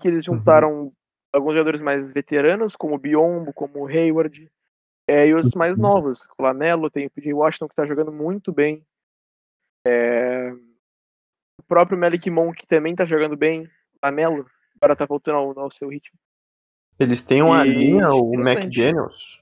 Que 0.00 0.08
eles 0.08 0.26
Uhum. 0.26 0.38
juntaram 0.38 0.92
alguns 1.32 1.54
jogadores 1.54 1.80
mais 1.80 2.12
veteranos, 2.12 2.76
como 2.76 2.94
o 2.94 2.98
Biombo, 2.98 3.52
como 3.52 3.80
o 3.80 3.86
Hayward, 3.86 4.50
é, 5.08 5.26
e 5.28 5.34
outros 5.34 5.54
mais 5.54 5.76
Uhum. 5.76 5.82
novos. 5.82 6.26
O 6.38 6.42
Lamelo, 6.42 6.90
tem 6.90 7.06
o 7.06 7.10
PJ 7.10 7.32
Washington 7.32 7.68
que 7.68 7.74
tá 7.74 7.86
jogando 7.86 8.12
muito 8.12 8.52
bem. 8.52 8.84
É, 9.86 10.52
o 11.58 11.62
próprio 11.66 11.98
Malik 11.98 12.28
Monk 12.30 12.66
também 12.66 12.94
tá 12.94 13.04
jogando 13.04 13.36
bem. 13.36 13.68
Lamelo, 14.02 14.46
agora 14.84 14.94
tá 14.96 15.06
voltando 15.06 15.36
ao, 15.36 15.58
ao 15.58 15.70
seu 15.70 15.88
ritmo. 15.88 16.18
Eles 16.98 17.22
têm 17.22 17.42
uma 17.42 17.66
E 17.66 17.70
linha, 17.70 18.08
o. 18.08 18.34
McDaniels, 18.34 19.40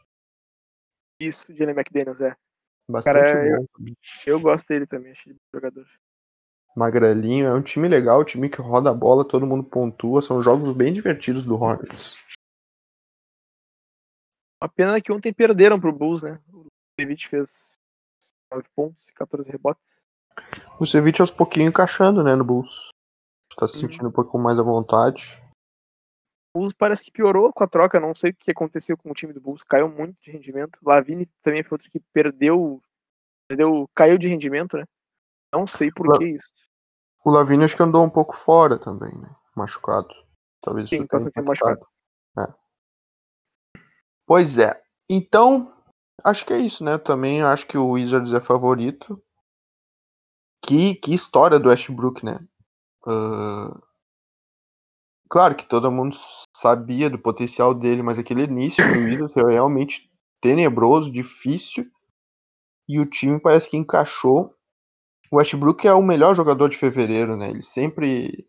Isso, 1.20 1.52
Jalen 1.54 1.74
McDaniels, 1.74 2.20
é. 2.20 2.36
bastante 2.88 3.32
Cara, 3.32 3.58
bom. 3.58 3.92
Eu 4.24 4.40
gosto 4.40 4.66
dele 4.68 4.86
também, 4.86 5.12
acho 5.12 5.28
ele 5.28 5.38
jogador. 5.52 5.86
Magrelinho, 6.74 7.46
é 7.48 7.52
um 7.52 7.60
time 7.60 7.86
legal, 7.86 8.22
um 8.22 8.24
time 8.24 8.48
que 8.48 8.62
roda 8.62 8.88
a 8.88 8.94
bola, 8.94 9.28
todo 9.28 9.46
mundo 9.46 9.62
pontua. 9.62 10.22
São 10.22 10.40
jogos 10.42 10.72
bem 10.72 10.90
divertidos 10.90 11.44
do 11.44 11.54
Hornets. 11.54 12.16
Uma 14.62 14.70
pena 14.70 15.00
que 15.00 15.12
ontem 15.12 15.34
perderam 15.34 15.78
pro 15.78 15.92
Bulls, 15.92 16.22
né? 16.22 16.40
O 16.50 16.66
David 16.96 17.28
fez 17.28 17.78
9 18.50 18.66
pontos 18.74 19.06
e 19.08 19.12
14 19.12 19.50
rebotes. 19.50 20.02
O 20.80 20.86
Ceviche 20.86 21.20
aos 21.20 21.30
pouquinhos 21.30 21.68
encaixando, 21.68 22.24
né, 22.24 22.34
no 22.34 22.44
Bulls. 22.44 22.88
Tá 23.56 23.68
se 23.68 23.76
Uhum. 23.76 23.80
sentindo 23.82 24.08
um 24.08 24.12
pouco 24.12 24.38
mais 24.38 24.58
à 24.58 24.62
vontade. 24.62 25.42
O 26.54 26.60
Bulls 26.60 26.74
parece 26.74 27.04
que 27.04 27.10
piorou 27.10 27.52
com 27.52 27.64
a 27.64 27.68
troca, 27.68 27.98
não 27.98 28.14
sei 28.14 28.30
o 28.30 28.34
que 28.34 28.50
aconteceu 28.50 28.96
com 28.96 29.10
o 29.10 29.14
time 29.14 29.32
do 29.32 29.40
Bulls, 29.40 29.62
caiu 29.62 29.88
muito 29.88 30.20
de 30.20 30.30
rendimento. 30.30 30.78
Lavine 30.82 31.26
também 31.42 31.62
foi 31.62 31.76
outro 31.76 31.90
que 31.90 32.00
perdeu, 32.12 32.82
perdeu 33.48 33.88
caiu 33.94 34.18
de 34.18 34.28
rendimento, 34.28 34.76
né? 34.76 34.84
Não 35.52 35.66
sei 35.66 35.90
por 35.90 36.06
La- 36.06 36.18
que 36.18 36.24
isso. 36.26 36.50
O 37.24 37.30
Lavigne 37.30 37.64
acho 37.64 37.76
que 37.76 37.82
andou 37.82 38.04
um 38.04 38.10
pouco 38.10 38.34
fora 38.34 38.78
também, 38.78 39.16
né? 39.16 39.34
Machucado. 39.54 40.08
Talvez 40.60 40.88
Sim, 40.88 40.96
isso 40.96 41.06
tenha 41.06 41.44
impactado. 41.44 41.86
É. 42.38 42.54
Pois 44.26 44.58
é. 44.58 44.82
Então, 45.08 45.72
acho 46.24 46.44
que 46.44 46.52
é 46.52 46.58
isso, 46.58 46.82
né? 46.84 46.98
Também 46.98 47.42
acho 47.42 47.66
que 47.66 47.78
o 47.78 47.90
Wizards 47.90 48.32
é 48.32 48.40
favorito. 48.40 49.22
Que, 50.64 50.94
que 50.94 51.12
história 51.12 51.58
do 51.58 51.68
Westbrook, 51.68 52.24
né? 52.24 52.38
Ah, 53.06 53.80
Claro 55.32 55.54
que 55.54 55.64
todo 55.64 55.90
mundo 55.90 56.14
sabia 56.54 57.08
do 57.08 57.18
potencial 57.18 57.72
dele, 57.72 58.02
mas 58.02 58.18
aquele 58.18 58.42
início 58.44 58.84
do 58.86 59.00
Wizards 59.00 59.32
foi 59.32 59.50
realmente 59.50 60.10
tenebroso, 60.42 61.10
difícil. 61.10 61.86
E 62.86 63.00
o 63.00 63.06
time 63.06 63.40
parece 63.40 63.70
que 63.70 63.78
encaixou. 63.78 64.54
O 65.30 65.36
Westbrook 65.36 65.88
é 65.88 65.94
o 65.94 66.02
melhor 66.02 66.36
jogador 66.36 66.68
de 66.68 66.76
fevereiro, 66.76 67.34
né? 67.34 67.48
Ele 67.48 67.62
sempre 67.62 68.44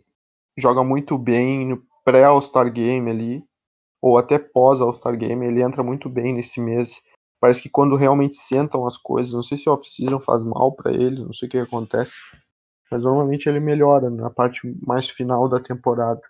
joga 0.57 0.83
muito 0.83 1.17
bem 1.17 1.69
no 1.69 1.81
pré-All-Star 2.03 2.69
Game 2.69 3.09
ali, 3.09 3.45
ou 4.01 4.17
até 4.17 4.37
pós-All-Star 4.37 5.17
Game, 5.17 5.47
ele 5.47 5.61
entra 5.61 5.81
muito 5.83 6.09
bem 6.09 6.33
nesse 6.33 6.59
mês. 6.59 7.01
Parece 7.39 7.61
que 7.61 7.69
quando 7.69 7.95
realmente 7.95 8.35
sentam 8.35 8.85
as 8.85 8.97
coisas, 8.97 9.31
não 9.31 9.41
sei 9.41 9.57
se 9.57 9.69
o 9.69 9.71
off-season 9.71 10.19
faz 10.19 10.43
mal 10.43 10.73
para 10.75 10.91
ele, 10.91 11.23
não 11.23 11.32
sei 11.32 11.47
o 11.47 11.51
que 11.51 11.57
acontece, 11.59 12.15
mas 12.93 13.01
normalmente 13.01 13.49
ele 13.49 13.59
melhora 13.59 14.07
na 14.07 14.29
parte 14.29 14.61
mais 14.85 15.09
final 15.09 15.49
da 15.49 15.59
temporada. 15.59 16.21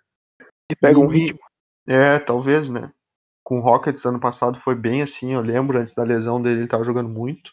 E 0.72 0.74
pega 0.74 0.98
um 0.98 1.06
ritmo. 1.06 1.38
É, 1.86 2.18
talvez, 2.18 2.70
né? 2.70 2.90
Com 3.44 3.58
o 3.58 3.60
Rockets 3.60 4.06
ano 4.06 4.18
passado 4.18 4.58
foi 4.58 4.74
bem 4.74 5.02
assim, 5.02 5.34
eu 5.34 5.42
lembro, 5.42 5.78
antes 5.78 5.94
da 5.94 6.02
lesão 6.02 6.40
dele 6.40 6.60
ele 6.60 6.66
tava 6.66 6.82
jogando 6.82 7.10
muito. 7.10 7.52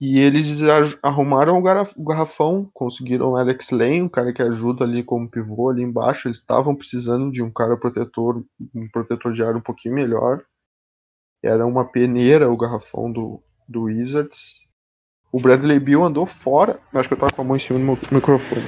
E 0.00 0.18
eles 0.18 0.60
arrumaram 1.00 1.56
o 1.56 2.04
garrafão, 2.04 2.68
conseguiram 2.74 3.30
o 3.30 3.36
Alex 3.36 3.70
Lane, 3.70 4.02
um 4.02 4.08
cara 4.08 4.32
que 4.32 4.42
ajuda 4.42 4.82
ali 4.84 5.04
como 5.04 5.30
pivô 5.30 5.70
ali 5.70 5.82
embaixo. 5.82 6.26
Eles 6.26 6.38
estavam 6.38 6.74
precisando 6.74 7.30
de 7.30 7.40
um 7.40 7.52
cara 7.52 7.76
protetor, 7.76 8.44
um 8.74 8.88
protetor 8.88 9.32
de 9.32 9.44
ar 9.44 9.54
um 9.54 9.60
pouquinho 9.60 9.94
melhor. 9.94 10.44
Era 11.40 11.64
uma 11.64 11.84
peneira 11.84 12.50
o 12.50 12.56
garrafão 12.56 13.12
do, 13.12 13.40
do 13.68 13.82
Wizards. 13.82 14.66
O 15.34 15.40
Bradley 15.40 15.80
Bill 15.80 16.04
andou 16.04 16.26
fora. 16.26 16.80
Acho 16.92 17.08
que 17.08 17.14
eu 17.16 17.18
tava 17.18 17.32
com 17.32 17.42
a 17.42 17.44
mão 17.44 17.56
em 17.56 17.58
cima 17.58 17.80
do 17.80 18.14
microfone. 18.14 18.62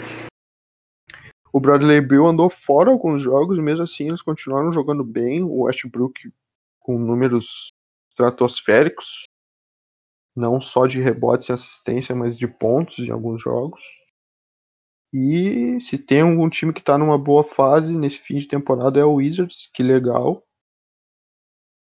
O 1.53 1.61
Bradley 1.61 2.01
Bill 2.01 2.27
andou 2.27 2.51
fora 2.51 2.91
alguns 2.91 3.23
jogos, 3.23 3.57
mesmo 3.57 3.85
assim 3.85 4.09
eles 4.09 4.21
continuaram 4.21 4.73
jogando 4.73 5.05
bem. 5.05 5.45
O 5.45 5.61
Westbrook 5.61 6.29
com 6.81 6.99
números 6.99 7.73
estratosféricos, 8.11 9.27
não 10.35 10.61
só 10.61 10.89
de 10.89 11.01
rebotes 11.01 11.51
e 11.51 11.53
assistência, 11.53 12.17
mas 12.17 12.37
de 12.37 12.49
pontos 12.49 12.99
em 12.99 13.12
alguns 13.12 13.41
jogos. 13.41 13.81
E 15.14 15.79
se 15.81 15.97
tem 15.97 16.23
algum 16.23 16.51
time 16.51 16.73
que 16.73 16.81
está 16.81 16.99
numa 16.99 17.17
boa 17.17 17.45
fase 17.45 17.97
nesse 17.97 18.19
fim 18.19 18.39
de 18.39 18.49
temporada 18.49 18.99
é 18.99 19.05
o 19.05 19.14
Wizards, 19.14 19.71
que 19.73 19.85
legal. 19.85 20.45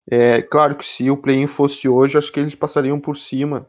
É 0.08 0.42
claro 0.42 0.76
que 0.78 0.86
se 0.86 1.10
o 1.10 1.16
play-in 1.16 1.48
fosse 1.48 1.88
hoje, 1.88 2.16
acho 2.16 2.30
que 2.30 2.38
eles 2.38 2.54
passariam 2.54 3.00
por 3.00 3.16
cima 3.16 3.68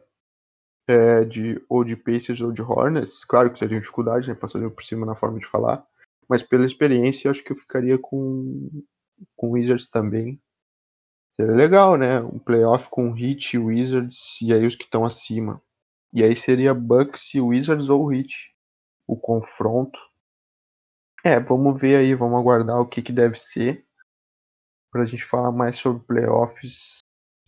é, 0.87 1.23
de 1.25 1.61
ou 1.69 1.83
de 1.83 1.95
Pacers 1.95 2.41
ou 2.41 2.51
de 2.51 2.61
Hornets. 2.61 3.25
Claro 3.25 3.51
que 3.51 3.59
teriam 3.59 3.79
dificuldade, 3.79 4.27
né? 4.27 4.35
Passariam 4.35 4.71
por 4.71 4.83
cima 4.83 5.05
na 5.05 5.15
forma 5.15 5.39
de 5.39 5.45
falar. 5.45 5.85
Mas 6.29 6.41
pela 6.43 6.65
experiência, 6.65 7.29
acho 7.29 7.43
que 7.43 7.51
eu 7.51 7.57
ficaria 7.57 7.97
com 7.97 8.69
com 9.35 9.51
Wizards 9.51 9.89
também. 9.89 10.39
Seria 11.35 11.55
legal, 11.55 11.97
né? 11.97 12.19
Um 12.21 12.39
playoff 12.39 12.89
com 12.89 13.15
Heat, 13.17 13.57
Wizards 13.57 14.39
e 14.41 14.53
aí 14.53 14.65
os 14.65 14.75
que 14.75 14.83
estão 14.85 15.05
acima. 15.05 15.61
E 16.13 16.23
aí 16.23 16.35
seria 16.35 16.73
Bucks, 16.73 17.33
Wizards 17.35 17.89
ou 17.89 18.11
Heat. 18.11 18.53
O 19.05 19.15
confronto. 19.15 19.99
É, 21.23 21.39
vamos 21.39 21.79
ver 21.79 21.97
aí, 21.97 22.13
vamos 22.15 22.39
aguardar 22.39 22.79
o 22.79 22.87
que, 22.87 23.01
que 23.01 23.11
deve 23.11 23.37
ser. 23.37 23.85
Pra 24.91 25.05
gente 25.05 25.25
falar 25.25 25.51
mais 25.51 25.75
sobre 25.75 26.03
playoffs, 26.05 26.99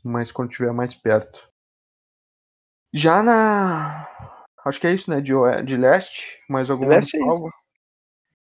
mas 0.03 0.31
quando 0.31 0.51
estiver 0.51 0.73
mais 0.73 0.93
perto. 0.93 1.49
Já 2.93 3.21
na. 3.21 4.07
Acho 4.65 4.79
que 4.79 4.87
é 4.87 4.93
isso, 4.93 5.09
né? 5.09 5.21
De, 5.21 5.33
de 5.65 5.77
leste, 5.77 6.41
mais 6.49 6.69
alguma 6.69 6.89
leste 6.89 7.17
é 7.17 7.19
isso. 7.19 7.49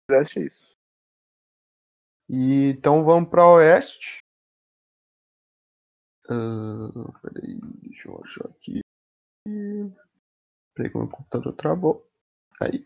leste 0.09 0.39
é 0.39 0.45
isso. 0.45 0.73
E, 2.29 2.69
então 2.69 3.03
vamos 3.03 3.29
para 3.29 3.47
oeste. 3.47 4.19
Uh, 6.29 7.11
peraí, 7.21 7.59
deixa 7.81 8.09
eu 8.09 8.21
achar 8.23 8.47
aqui. 8.47 8.79
Peraí 10.73 10.91
que 10.91 10.97
meu 10.97 11.09
computador 11.09 11.53
travou. 11.53 12.09
Aí. 12.61 12.85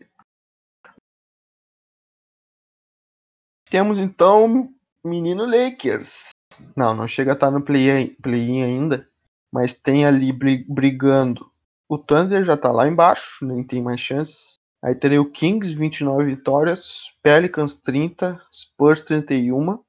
Temos 3.70 3.98
então 3.98 4.74
menino 5.04 5.44
Lakers. 5.44 6.30
Não, 6.76 6.94
não 6.94 7.06
chega 7.06 7.32
a 7.32 7.34
estar 7.34 7.50
no 7.50 7.64
play-in 7.64 8.14
play 8.16 8.62
ainda, 8.62 9.08
mas 9.52 9.74
tem 9.74 10.04
ali 10.04 10.32
brigando. 10.32 11.50
O 11.88 11.96
Thunder 11.96 12.42
já 12.42 12.54
está 12.54 12.70
lá 12.70 12.86
embaixo, 12.86 13.44
nem 13.46 13.64
tem 13.64 13.82
mais 13.82 14.00
chances. 14.00 14.58
Aí 14.82 14.94
teria 14.94 15.20
o 15.20 15.30
Kings 15.30 15.74
29 15.74 16.24
vitórias, 16.24 17.12
Pelicans 17.22 17.74
30, 17.74 18.40
Spurs 18.52 19.02
31, 19.04 19.80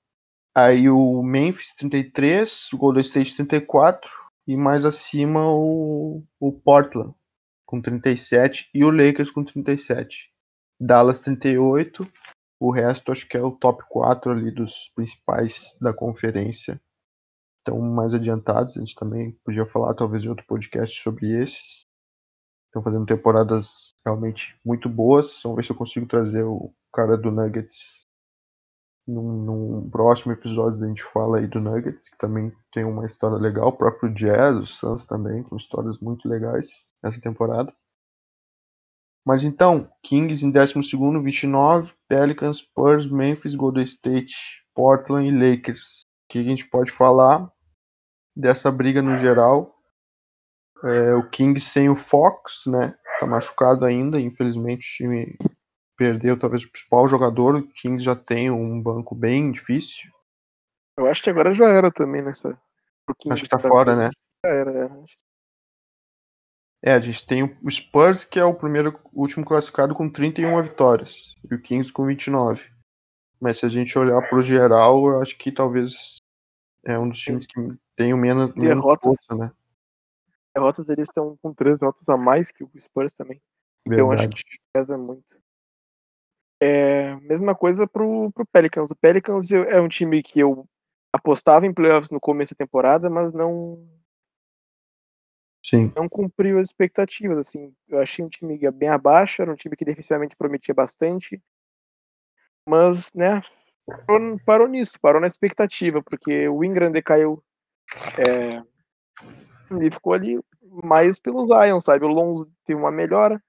aí 0.56 0.90
o 0.90 1.22
Memphis 1.22 1.74
33, 1.76 2.74
o 2.74 2.78
Golden 2.78 3.02
State 3.02 3.36
34 3.36 4.10
e 4.48 4.58
mais 4.58 4.86
acima 4.86 5.46
o, 5.48 6.24
o 6.40 6.52
Portland 6.52 7.14
com 7.70 7.80
37 7.80 8.72
e 8.74 8.84
o 8.84 8.90
Lakers 8.90 9.30
com 9.30 9.44
37. 9.44 10.34
Dallas 10.82 11.22
38, 11.22 12.08
o 12.60 12.72
resto 12.72 13.12
acho 13.12 13.28
que 13.28 13.38
é 13.38 13.42
o 13.42 13.52
top 13.52 13.84
4 13.88 14.32
ali 14.32 14.50
dos 14.50 14.92
principais 14.96 15.78
da 15.80 15.94
conferência. 15.94 16.82
Então, 17.62 17.80
mais 17.80 18.14
adiantados, 18.14 18.78
a 18.78 18.80
gente 18.80 18.96
também 18.96 19.32
podia 19.44 19.66
falar 19.66 19.94
talvez 19.94 20.24
em 20.24 20.30
outro 20.30 20.46
podcast 20.48 21.02
sobre 21.02 21.42
esses. 21.42 21.86
Estão 22.68 22.84
fazendo 22.84 23.06
temporadas 23.06 23.94
realmente 24.06 24.60
muito 24.64 24.88
boas. 24.88 25.42
Vamos 25.44 25.58
ver 25.58 25.66
se 25.66 25.72
eu 25.72 25.76
consigo 25.76 26.06
trazer 26.06 26.44
o 26.44 26.74
cara 26.94 27.18
do 27.18 27.32
Nuggets 27.32 28.06
num, 29.08 29.44
num 29.44 29.90
próximo 29.90 30.32
episódio. 30.32 30.84
A 30.84 30.88
gente 30.88 31.04
fala 31.12 31.40
aí 31.40 31.48
do 31.48 31.60
Nuggets, 31.60 32.10
que 32.10 32.18
também 32.18 32.52
tem 32.72 32.84
uma 32.84 33.06
história 33.06 33.38
legal. 33.38 33.70
O 33.70 33.78
próprio 33.78 34.14
Jazz, 34.14 34.56
o 34.58 34.68
Suns 34.68 35.06
também, 35.06 35.44
com 35.44 35.58
histórias 35.58 36.00
muito 36.00 36.30
legais 36.30 36.94
nessa 37.04 37.20
temporada. 37.20 37.74
Mas 39.26 39.44
então, 39.44 39.90
Kings 40.04 40.46
em 40.46 40.52
12, 40.52 40.74
29, 41.24 41.94
Pelicans, 42.08 42.60
Spurs, 42.60 43.10
Memphis, 43.12 43.56
Golden 43.56 43.84
State, 43.84 44.36
Portland 44.74 45.28
e 45.28 45.32
Lakers. 45.32 46.02
O 46.30 46.32
que 46.32 46.40
a 46.40 46.44
gente 46.44 46.68
pode 46.68 46.92
falar 46.92 47.52
dessa 48.36 48.72
briga 48.72 49.02
no 49.02 49.18
geral? 49.18 49.76
É, 50.84 51.16
o 51.16 51.28
King 51.28 51.60
sem 51.60 51.90
o 51.90 51.96
Fox, 51.96 52.68
né? 52.68 52.96
Tá 53.20 53.26
machucado 53.26 53.84
ainda, 53.84 54.22
infelizmente 54.22 54.86
o 54.86 55.08
time 55.08 55.38
perdeu 55.98 56.38
talvez 56.38 56.64
o 56.64 56.72
principal 56.72 57.10
jogador. 57.10 57.56
O 57.56 57.68
King 57.70 58.02
já 58.02 58.16
tem 58.16 58.52
um 58.52 58.80
banco 58.80 59.16
bem 59.16 59.52
difícil. 59.52 60.12
Eu 60.96 61.08
acho 61.08 61.24
que 61.24 61.32
agora 61.32 61.52
já 61.52 61.66
era 61.66 61.92
também 61.92 62.22
nessa. 62.22 62.56
Acho 63.32 63.44
que 63.44 63.50
tá 63.50 63.58
fora, 63.58 63.96
né? 63.96 64.12
Já 64.46 64.52
era, 64.52 64.86
é. 64.86 66.92
É, 66.92 66.94
a 66.94 67.02
gente 67.02 67.26
tem 67.26 67.44
o 67.44 67.72
Spurs, 67.72 68.24
que 68.24 68.40
é 68.40 68.46
o 68.46 68.54
primeiro, 68.54 69.00
último 69.12 69.44
classificado 69.44 69.96
com 69.96 70.08
31 70.08 70.62
vitórias, 70.62 71.34
e 71.50 71.56
o 71.56 71.60
Kings 71.60 71.92
com 71.92 72.06
29. 72.06 72.70
Mas 73.42 73.58
se 73.58 73.66
a 73.66 73.70
gente 73.70 73.98
olhar 73.98 74.22
pro 74.30 74.44
geral, 74.44 75.08
eu 75.08 75.22
acho 75.22 75.38
que 75.38 75.52
talvez 75.52 76.19
é 76.86 76.98
um 76.98 77.10
dos 77.10 77.20
times 77.20 77.46
que 77.46 77.54
tem 77.96 78.14
o 78.14 78.18
menos, 78.18 78.54
menos 78.56 78.84
força, 79.02 79.36
né? 79.36 79.52
derrotas 80.54 80.90
eles 80.90 81.08
estão 81.10 81.38
com 81.42 81.54
três 81.54 81.80
derrotas 81.80 82.08
a 82.10 82.18
mais 82.18 82.52
que 82.52 82.64
o 82.64 82.72
Spurs 82.78 83.14
também. 83.14 83.42
Verdade. 83.88 84.12
Então 84.12 84.12
acho 84.12 84.30
que 84.30 84.58
pesa 84.74 84.98
muito. 84.98 85.40
É, 86.62 87.16
mesma 87.22 87.56
coisa 87.56 87.88
pro, 87.88 88.32
pro 88.32 88.46
Pelicans. 88.46 88.92
O 88.92 88.96
Pelicans 88.96 89.50
é 89.52 89.80
um 89.80 89.88
time 89.88 90.22
que 90.22 90.40
eu 90.40 90.68
apostava 91.14 91.66
em 91.66 91.74
playoffs 91.74 92.12
no 92.12 92.20
começo 92.20 92.54
da 92.54 92.66
temporada, 92.66 93.10
mas 93.10 93.34
não 93.34 93.88
Sim. 95.64 95.92
não 95.96 96.10
cumpriu 96.10 96.60
as 96.60 96.68
expectativas. 96.68 97.38
Assim, 97.38 97.74
eu 97.88 98.00
achei 98.00 98.24
um 98.24 98.30
time 98.30 98.58
bem 98.72 98.90
abaixo, 98.90 99.42
era 99.42 99.52
um 99.52 99.56
time 99.56 99.76
que 99.76 99.86
defensivamente 99.86 100.36
prometia 100.36 100.74
bastante, 100.74 101.42
mas 102.68 103.14
né 103.14 103.42
parou, 104.06 104.40
parou 104.46 104.68
nisso, 104.68 105.00
parou 105.02 105.22
na 105.22 105.28
expectativa, 105.28 106.02
porque 106.02 106.48
o 106.48 106.64
Ingram 106.64 106.92
decaiu 106.92 107.44
é, 108.18 108.62
e 109.82 109.92
ficou 109.92 110.14
ali 110.14 110.40
mais 110.84 111.20
pelo 111.20 111.46
Zion, 111.46 111.82
sabe? 111.82 112.06
O 112.06 112.10
Lonzo 112.10 112.52
teve 112.66 112.80
uma 112.80 112.92
melhora. 112.92 113.42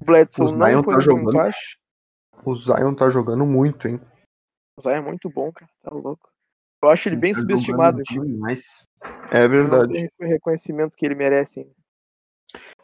O 0.00 0.04
Bledsoe 0.04 0.46
o 0.46 0.56
não 0.56 0.82
foi 0.84 0.94
tá 0.94 1.00
jogando. 1.00 1.30
Encaixe. 1.30 1.76
O 2.44 2.56
Zion 2.56 2.94
tá 2.94 3.10
jogando 3.10 3.44
muito, 3.44 3.86
hein? 3.86 4.00
O 4.78 4.82
Zion 4.82 4.92
é 4.92 5.00
muito 5.00 5.28
bom, 5.28 5.52
cara. 5.52 5.70
Tá 5.82 5.90
louco. 5.90 6.30
Eu 6.82 6.88
acho 6.88 7.08
ele 7.08 7.16
bem 7.16 7.32
tá 7.32 7.40
subestimado. 7.40 8.02
Demais. 8.02 8.86
É 9.30 9.46
verdade. 9.46 9.88
Não 9.88 9.92
tem 9.92 10.10
o 10.20 10.24
reconhecimento 10.24 10.96
que 10.96 11.04
ele 11.04 11.14
merece 11.14 11.60
ainda. 11.60 11.74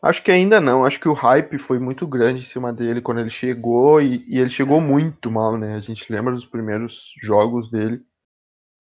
Acho 0.03 0.23
que 0.23 0.31
ainda 0.31 0.61
não. 0.61 0.85
Acho 0.85 1.01
que 1.01 1.09
o 1.09 1.13
hype 1.13 1.59
foi 1.59 1.79
muito 1.79 2.07
grande 2.07 2.41
em 2.41 2.45
cima 2.45 2.73
dele 2.73 3.01
quando 3.01 3.21
ele 3.21 3.31
chegou 3.31 4.01
e, 4.01 4.25
e 4.29 4.39
ele 4.39 4.51
chegou 4.51 4.81
muito 4.81 5.31
mal, 5.31 5.57
né? 5.57 5.77
A 5.77 5.81
gente 5.81 6.13
lembra 6.13 6.33
dos 6.33 6.47
primeiros 6.47 7.15
jogos 7.23 7.71
dele. 7.71 8.03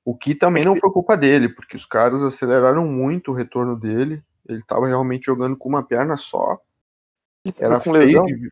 O 0.04 0.16
que 0.16 0.34
também 0.34 0.64
não 0.64 0.76
foi 0.76 0.90
culpa 0.90 1.16
dele, 1.16 1.48
porque 1.48 1.74
os 1.74 1.84
caras 1.84 2.22
aceleraram 2.22 2.86
muito 2.86 3.32
o 3.32 3.34
retorno 3.34 3.76
dele. 3.76 4.22
Ele 4.48 4.60
estava 4.60 4.86
realmente 4.86 5.26
jogando 5.26 5.56
com 5.56 5.68
uma 5.68 5.82
perna 5.82 6.16
só. 6.16 6.60
Era 7.58 7.80
feio 7.80 8.22
de... 8.24 8.50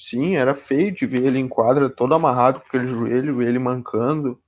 Sim, 0.00 0.36
era 0.36 0.54
feio 0.54 0.92
de 0.92 1.06
ver 1.06 1.24
ele 1.24 1.38
em 1.38 1.48
quadra 1.48 1.88
todo 1.88 2.14
amarrado 2.14 2.60
com 2.60 2.66
aquele 2.66 2.86
joelho, 2.86 3.42
ele 3.42 3.58
mancando. 3.58 4.40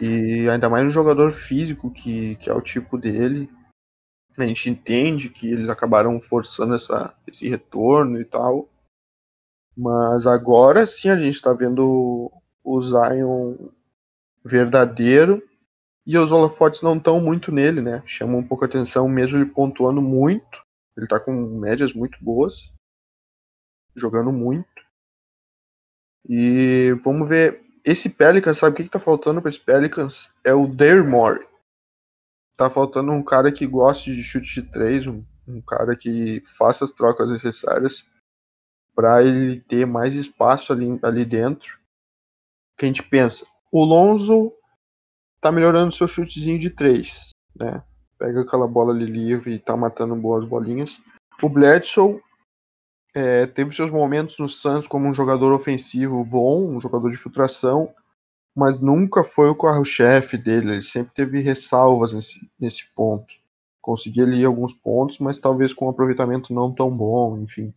E 0.00 0.48
ainda 0.48 0.68
mais 0.68 0.86
um 0.86 0.90
jogador 0.90 1.32
físico 1.32 1.90
que, 1.90 2.36
que 2.36 2.50
é 2.50 2.54
o 2.54 2.60
tipo 2.60 2.98
dele. 2.98 3.50
A 4.38 4.46
gente 4.46 4.70
entende 4.70 5.28
que 5.28 5.50
eles 5.50 5.68
acabaram 5.68 6.20
forçando 6.20 6.74
essa, 6.74 7.14
esse 7.26 7.48
retorno 7.48 8.20
e 8.20 8.24
tal. 8.24 8.68
Mas 9.76 10.26
agora 10.26 10.86
sim 10.86 11.08
a 11.08 11.16
gente 11.16 11.34
está 11.34 11.52
vendo 11.52 12.30
o 12.62 12.80
Zion 12.80 13.56
verdadeiro 14.44 15.42
e 16.06 16.16
os 16.16 16.32
holofotes 16.32 16.82
não 16.82 16.96
estão 16.96 17.20
muito 17.20 17.52
nele, 17.52 17.80
né? 17.80 18.02
Chama 18.06 18.36
um 18.36 18.46
pouco 18.46 18.64
a 18.64 18.66
atenção, 18.66 19.08
mesmo 19.08 19.38
ele 19.38 19.46
pontuando 19.46 20.00
muito. 20.00 20.62
Ele 20.96 21.06
tá 21.06 21.20
com 21.20 21.32
médias 21.32 21.92
muito 21.92 22.18
boas, 22.22 22.72
jogando 23.94 24.32
muito. 24.32 24.66
E 26.28 26.92
vamos 27.02 27.28
ver. 27.28 27.62
Esse 27.84 28.10
Pelicans, 28.10 28.58
sabe 28.58 28.72
o 28.72 28.76
que, 28.76 28.84
que 28.84 28.90
tá 28.90 29.00
faltando 29.00 29.40
para 29.40 29.48
esse 29.48 29.60
Pelicans? 29.60 30.30
É 30.44 30.52
o 30.52 30.66
Dermore. 30.66 31.47
Tá 32.58 32.68
faltando 32.68 33.12
um 33.12 33.22
cara 33.22 33.52
que 33.52 33.64
goste 33.64 34.16
de 34.16 34.20
chute 34.24 34.60
de 34.60 34.68
três, 34.68 35.06
um, 35.06 35.24
um 35.46 35.60
cara 35.60 35.94
que 35.94 36.42
faça 36.44 36.84
as 36.84 36.90
trocas 36.90 37.30
necessárias 37.30 38.04
para 38.96 39.22
ele 39.22 39.60
ter 39.60 39.86
mais 39.86 40.16
espaço 40.16 40.72
ali, 40.72 40.98
ali 41.04 41.24
dentro. 41.24 41.78
Que 42.76 42.84
a 42.84 42.88
gente 42.88 43.04
pensa, 43.04 43.46
o 43.70 43.84
Lonzo 43.84 44.52
tá 45.40 45.52
melhorando 45.52 45.94
seu 45.94 46.08
chutezinho 46.08 46.58
de 46.58 46.68
três, 46.68 47.30
né? 47.54 47.80
Pega 48.18 48.40
aquela 48.40 48.66
bola 48.66 48.92
ali 48.92 49.06
livre 49.06 49.54
e 49.54 49.58
tá 49.60 49.76
matando 49.76 50.16
boas 50.16 50.44
bolinhas. 50.44 51.00
O 51.40 51.48
Bledsoe 51.48 52.20
é, 53.14 53.46
teve 53.46 53.72
seus 53.72 53.92
momentos 53.92 54.36
no 54.40 54.48
Santos 54.48 54.88
como 54.88 55.06
um 55.06 55.14
jogador 55.14 55.52
ofensivo 55.52 56.24
bom, 56.24 56.68
um 56.68 56.80
jogador 56.80 57.08
de 57.08 57.16
filtração, 57.16 57.94
mas 58.58 58.80
nunca 58.80 59.22
foi 59.22 59.48
o 59.48 59.54
carro-chefe 59.54 60.36
dele. 60.36 60.72
Ele 60.72 60.82
sempre 60.82 61.14
teve 61.14 61.38
ressalvas 61.38 62.12
nesse, 62.12 62.50
nesse 62.58 62.92
ponto. 62.92 63.32
Conseguia 63.80 64.24
ali 64.24 64.44
alguns 64.44 64.74
pontos, 64.74 65.20
mas 65.20 65.38
talvez 65.38 65.72
com 65.72 65.86
um 65.86 65.90
aproveitamento 65.90 66.52
não 66.52 66.74
tão 66.74 66.90
bom, 66.90 67.38
enfim. 67.38 67.72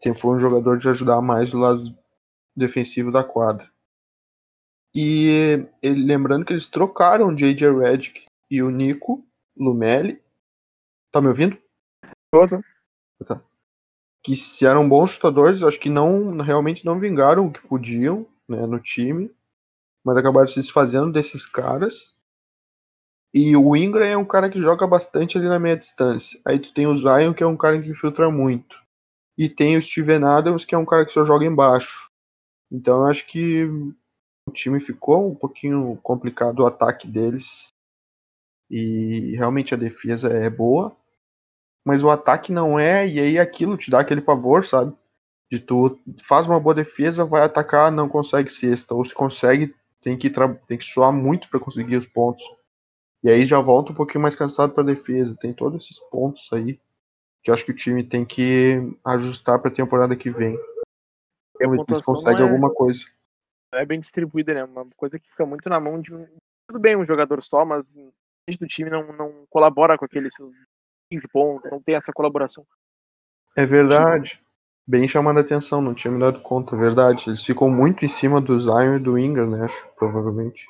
Sempre 0.00 0.18
foi 0.18 0.34
um 0.34 0.40
jogador 0.40 0.78
de 0.78 0.88
ajudar 0.88 1.20
mais 1.20 1.50
do 1.50 1.58
lado 1.58 1.94
defensivo 2.56 3.12
da 3.12 3.22
quadra. 3.22 3.70
E 4.94 5.68
ele, 5.82 6.06
lembrando 6.06 6.46
que 6.46 6.54
eles 6.54 6.66
trocaram 6.66 7.28
o 7.28 7.36
J.J. 7.36 7.70
Redick 7.70 8.24
e 8.50 8.62
o 8.62 8.70
Nico 8.70 9.22
Lumelli. 9.54 10.22
Tá 11.12 11.20
me 11.20 11.28
ouvindo? 11.28 11.58
Tô, 12.32 12.48
Tá. 13.26 13.44
Que 14.24 14.34
se 14.34 14.64
eram 14.64 14.88
bons 14.88 15.10
chutadores, 15.10 15.62
acho 15.62 15.78
que 15.78 15.90
não 15.90 16.38
realmente 16.38 16.86
não 16.86 16.98
vingaram 16.98 17.46
o 17.46 17.52
que 17.52 17.60
podiam 17.68 18.26
né, 18.48 18.66
no 18.66 18.80
time, 18.80 19.30
mas 20.04 20.16
acabaram 20.16 20.46
se 20.46 20.60
desfazendo 20.60 21.12
desses 21.12 21.46
caras. 21.46 22.14
E 23.32 23.56
o 23.56 23.76
Ingram 23.76 24.04
é 24.04 24.16
um 24.16 24.24
cara 24.24 24.50
que 24.50 24.58
joga 24.58 24.86
bastante 24.86 25.38
ali 25.38 25.48
na 25.48 25.58
meia 25.58 25.76
distância. 25.76 26.40
Aí 26.44 26.58
tu 26.58 26.74
tem 26.74 26.86
o 26.86 26.96
Zion, 26.96 27.32
que 27.32 27.42
é 27.42 27.46
um 27.46 27.56
cara 27.56 27.80
que 27.80 27.88
infiltra 27.88 28.30
muito. 28.30 28.76
E 29.38 29.48
tem 29.48 29.76
o 29.76 29.82
Steven 29.82 30.24
Adams, 30.24 30.64
que 30.64 30.74
é 30.74 30.78
um 30.78 30.84
cara 30.84 31.06
que 31.06 31.12
só 31.12 31.24
joga 31.24 31.44
embaixo. 31.44 32.10
Então 32.70 33.02
eu 33.02 33.06
acho 33.06 33.26
que 33.26 33.64
o 34.48 34.52
time 34.52 34.80
ficou 34.80 35.30
um 35.30 35.34
pouquinho 35.34 35.96
complicado 36.02 36.60
o 36.60 36.66
ataque 36.66 37.06
deles. 37.06 37.72
E 38.68 39.34
realmente 39.36 39.74
a 39.74 39.76
defesa 39.76 40.28
é 40.28 40.50
boa. 40.50 40.96
Mas 41.86 42.02
o 42.02 42.10
ataque 42.10 42.52
não 42.52 42.78
é, 42.78 43.08
e 43.08 43.18
aí 43.18 43.38
aquilo 43.38 43.76
te 43.76 43.90
dá 43.90 44.00
aquele 44.00 44.20
pavor, 44.20 44.64
sabe? 44.64 44.94
De 45.50 45.58
tu 45.58 45.98
faz 46.22 46.46
uma 46.46 46.60
boa 46.60 46.74
defesa, 46.74 47.24
vai 47.24 47.42
atacar, 47.42 47.90
não 47.90 48.08
consegue 48.08 48.50
sexta. 48.50 48.94
Ou 48.94 49.04
se 49.04 49.14
consegue, 49.14 49.74
tem 50.00 50.16
que, 50.16 50.30
tem 50.66 50.78
que 50.78 50.84
suar 50.84 51.12
muito 51.12 51.48
para 51.48 51.60
conseguir 51.60 51.96
os 51.96 52.06
pontos. 52.06 52.44
E 53.22 53.30
aí 53.30 53.44
já 53.44 53.60
volta 53.60 53.92
um 53.92 53.94
pouquinho 53.94 54.22
mais 54.22 54.34
cansado 54.34 54.72
para 54.72 54.82
defesa. 54.82 55.36
Tem 55.38 55.52
todos 55.52 55.84
esses 55.84 56.00
pontos 56.10 56.50
aí 56.52 56.80
que 57.42 57.50
eu 57.50 57.54
acho 57.54 57.64
que 57.64 57.70
o 57.70 57.76
time 57.76 58.02
tem 58.04 58.24
que 58.24 58.76
ajustar 59.04 59.58
para 59.58 59.70
a 59.70 59.74
temporada 59.74 60.16
que 60.16 60.30
vem. 60.30 60.58
A 61.60 61.94
se 61.94 62.04
consegue 62.04 62.40
é- 62.40 62.42
alguma 62.42 62.72
coisa. 62.72 63.04
É 63.72 63.84
bem 63.84 64.00
distribuída, 64.00 64.54
né? 64.54 64.64
Uma 64.64 64.86
coisa 64.96 65.18
que 65.18 65.28
fica 65.28 65.46
muito 65.46 65.68
na 65.68 65.78
mão 65.78 66.00
de 66.00 66.14
um. 66.14 66.26
Tudo 66.66 66.80
bem, 66.80 66.96
um 66.96 67.04
jogador 67.04 67.42
só, 67.42 67.64
mas 67.64 67.94
o 67.94 68.12
do 68.58 68.66
time 68.66 68.90
não, 68.90 69.12
não 69.12 69.46
colabora 69.48 69.96
com 69.96 70.04
aqueles 70.04 70.34
seus 70.34 70.54
15 71.10 71.28
pontos, 71.28 71.70
não 71.70 71.80
tem 71.80 71.94
essa 71.94 72.12
colaboração. 72.12 72.66
É 73.56 73.66
verdade. 73.66 74.42
Bem 74.90 75.06
chamando 75.06 75.38
a 75.38 75.40
atenção, 75.40 75.80
não 75.80 75.94
tinha 75.94 76.10
me 76.10 76.18
dado 76.18 76.42
conta, 76.42 76.76
verdade. 76.76 77.28
Eles 77.28 77.44
ficam 77.44 77.70
muito 77.70 78.04
em 78.04 78.08
cima 78.08 78.40
do 78.40 78.58
Zion 78.58 78.96
e 78.96 78.98
do 78.98 79.16
Ingram, 79.16 79.48
né? 79.48 79.64
Acho, 79.64 79.88
provavelmente. 79.94 80.66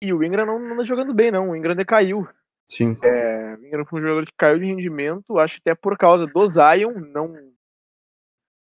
E 0.00 0.12
o 0.12 0.22
Ingram 0.22 0.46
não, 0.46 0.60
não 0.60 0.76
tá 0.76 0.84
jogando 0.84 1.12
bem, 1.12 1.32
não. 1.32 1.50
O 1.50 1.56
Ingram 1.56 1.74
decaiu. 1.74 2.28
Sim. 2.68 2.96
É, 3.02 3.56
o 3.56 3.66
Ingram 3.66 3.84
foi 3.84 3.98
um 3.98 4.02
jogador 4.04 4.26
que 4.26 4.32
caiu 4.38 4.60
de 4.60 4.66
rendimento, 4.66 5.40
acho 5.40 5.56
que 5.56 5.68
até 5.68 5.74
por 5.74 5.98
causa 5.98 6.24
do 6.24 6.46
Zion, 6.46 6.92
não 7.12 7.32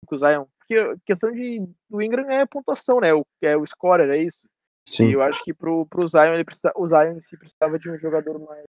do 0.07 0.17
Zion. 0.19 0.45
Porque 0.59 0.75
a 0.75 0.95
questão 1.03 1.31
de, 1.31 1.67
do 1.89 1.99
Ingram 1.99 2.29
é 2.29 2.41
a 2.41 2.47
pontuação, 2.47 2.99
né? 2.99 3.11
O, 3.15 3.25
é 3.41 3.57
o 3.57 3.65
scorer, 3.65 4.11
é 4.11 4.21
isso. 4.21 4.43
E 4.89 4.93
Sim. 4.93 5.11
eu 5.11 5.23
acho 5.23 5.43
que 5.43 5.55
pro, 5.55 5.87
pro 5.87 6.07
Zion, 6.07 6.35
ele 6.35 6.45
precisa, 6.45 6.71
o 6.75 6.87
Zion 6.87 7.19
si 7.19 7.35
precisava 7.35 7.79
de 7.79 7.89
um 7.89 7.97
jogador 7.97 8.37
mais, 8.37 8.63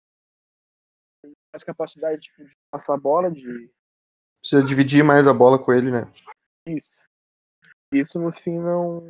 mais 1.53 1.63
capacidade 1.63 2.19
tipo, 2.19 2.43
de 2.43 2.51
passar 2.71 2.95
a 2.95 2.99
bola, 2.99 3.29
de 3.29 3.69
Precisa 4.41 4.63
dividir 4.63 5.03
mais 5.03 5.27
a 5.27 5.33
bola 5.33 5.59
com 5.59 5.73
ele, 5.73 5.91
né? 5.91 6.07
isso. 6.67 6.91
Isso 7.91 8.19
no 8.19 8.31
fim 8.31 8.57
não. 8.59 9.03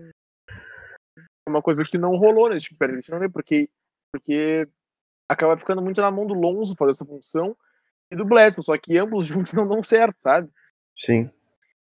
É 0.48 1.50
uma 1.50 1.62
coisa 1.62 1.84
que 1.84 1.98
não 1.98 2.16
rolou 2.16 2.50
nesse 2.50 2.68
tipo 2.68 2.76
de 2.76 2.80
Perfect, 2.80 3.12
não 3.12 3.24
é 3.24 3.30
porque, 3.30 3.70
porque 4.12 4.68
acaba 5.30 5.58
ficando 5.58 5.82
muito 5.82 6.02
na 6.02 6.12
mão 6.12 6.26
do 6.26 6.34
Lonzo 6.34 6.76
fazer 6.76 6.92
essa 6.92 7.06
função 7.06 7.56
e 8.12 8.16
do 8.16 8.26
Bledson, 8.26 8.62
só 8.62 8.78
que 8.78 8.98
ambos 8.98 9.26
juntos 9.28 9.54
não 9.54 9.68
dão 9.68 9.84
certo, 9.84 10.20
sabe? 10.20 10.50
Sim. 10.96 11.30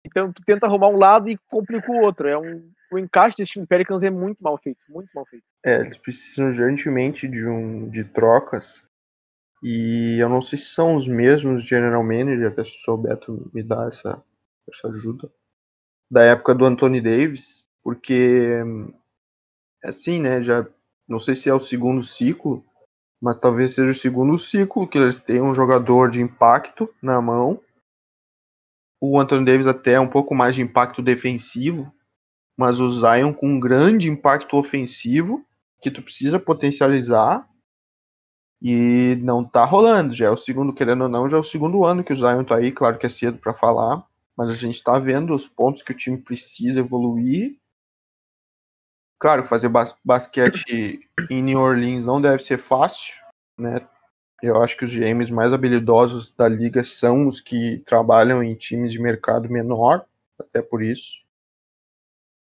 Então 0.04 0.32
tu 0.32 0.42
tenta 0.44 0.66
arrumar 0.66 0.88
um 0.88 0.98
lado 0.98 1.28
e 1.28 1.38
complica 1.48 1.90
o 1.90 2.00
outro. 2.00 2.28
É 2.28 2.36
um, 2.36 2.70
o 2.90 2.98
encaixe 2.98 3.36
desse 3.36 3.52
time 3.52 3.66
Pelicans 3.66 4.02
é 4.02 4.10
muito 4.10 4.42
mal 4.42 4.58
feito, 4.58 4.80
muito 4.88 5.10
mal 5.14 5.24
feito. 5.26 5.44
É, 5.64 5.80
eles 5.80 5.96
precisam 5.96 6.46
urgentemente 6.46 7.28
de 7.28 7.46
um 7.46 7.88
de 7.88 8.04
trocas. 8.04 8.84
E 9.62 10.18
eu 10.18 10.28
não 10.28 10.40
sei 10.40 10.58
se 10.58 10.66
são 10.66 10.96
os 10.96 11.06
mesmos 11.06 11.62
general 11.64 12.02
manager, 12.02 12.48
até 12.48 12.64
se 12.64 12.90
o 12.90 13.16
tu 13.16 13.50
me 13.54 13.62
dá 13.62 13.86
essa, 13.86 14.22
essa 14.68 14.88
ajuda. 14.88 15.30
Da 16.10 16.24
época 16.24 16.54
do 16.54 16.64
Anthony 16.64 17.00
Davis, 17.00 17.64
porque 17.82 18.60
assim, 19.84 20.20
né, 20.20 20.42
já 20.42 20.66
não 21.08 21.18
sei 21.18 21.34
se 21.34 21.48
é 21.48 21.54
o 21.54 21.60
segundo 21.60 22.02
ciclo, 22.02 22.64
mas 23.20 23.38
talvez 23.38 23.74
seja 23.74 23.92
o 23.92 23.94
segundo 23.94 24.36
ciclo 24.36 24.88
que 24.88 24.98
eles 24.98 25.20
têm 25.20 25.40
um 25.40 25.54
jogador 25.54 26.10
de 26.10 26.20
impacto 26.20 26.92
na 27.00 27.20
mão. 27.20 27.60
O 29.00 29.18
Anthony 29.18 29.44
Davis 29.44 29.66
até 29.66 29.92
é 29.92 30.00
um 30.00 30.08
pouco 30.08 30.34
mais 30.34 30.56
de 30.56 30.62
impacto 30.62 31.00
defensivo, 31.00 31.92
mas 32.56 32.80
o 32.80 32.90
Zion 32.90 33.32
com 33.32 33.48
um 33.48 33.60
grande 33.60 34.10
impacto 34.10 34.56
ofensivo 34.56 35.44
que 35.80 35.90
tu 35.90 36.02
precisa 36.02 36.38
potencializar 36.38 37.48
e 38.62 39.16
não 39.16 39.42
tá 39.42 39.64
rolando. 39.64 40.14
Já 40.14 40.26
é 40.26 40.30
o 40.30 40.36
segundo, 40.36 40.72
querendo 40.72 41.02
ou 41.02 41.08
não, 41.08 41.28
já 41.28 41.36
é 41.36 41.40
o 41.40 41.44
segundo 41.44 41.84
ano 41.84 42.04
que 42.04 42.12
o 42.12 42.16
Zion 42.16 42.44
tá 42.44 42.56
aí. 42.56 42.70
Claro 42.70 42.96
que 42.96 43.06
é 43.06 43.08
cedo 43.08 43.36
para 43.38 43.52
falar, 43.52 44.06
mas 44.36 44.50
a 44.50 44.54
gente 44.54 44.82
tá 44.82 44.98
vendo 45.00 45.34
os 45.34 45.48
pontos 45.48 45.82
que 45.82 45.90
o 45.90 45.96
time 45.96 46.16
precisa 46.16 46.78
evoluir. 46.78 47.58
Claro, 49.18 49.44
fazer 49.44 49.68
bas 49.68 49.96
basquete 50.04 51.00
em 51.28 51.42
New 51.42 51.58
Orleans 51.58 52.04
não 52.04 52.20
deve 52.20 52.42
ser 52.42 52.56
fácil, 52.56 53.14
né? 53.58 53.86
Eu 54.40 54.60
acho 54.60 54.76
que 54.76 54.84
os 54.84 54.92
GMs 54.92 55.32
mais 55.32 55.52
habilidosos 55.52 56.32
da 56.32 56.48
liga 56.48 56.82
são 56.82 57.26
os 57.26 57.40
que 57.40 57.78
trabalham 57.86 58.42
em 58.42 58.54
times 58.54 58.92
de 58.92 59.00
mercado 59.00 59.48
menor, 59.48 60.04
até 60.38 60.60
por 60.60 60.82
isso. 60.82 61.12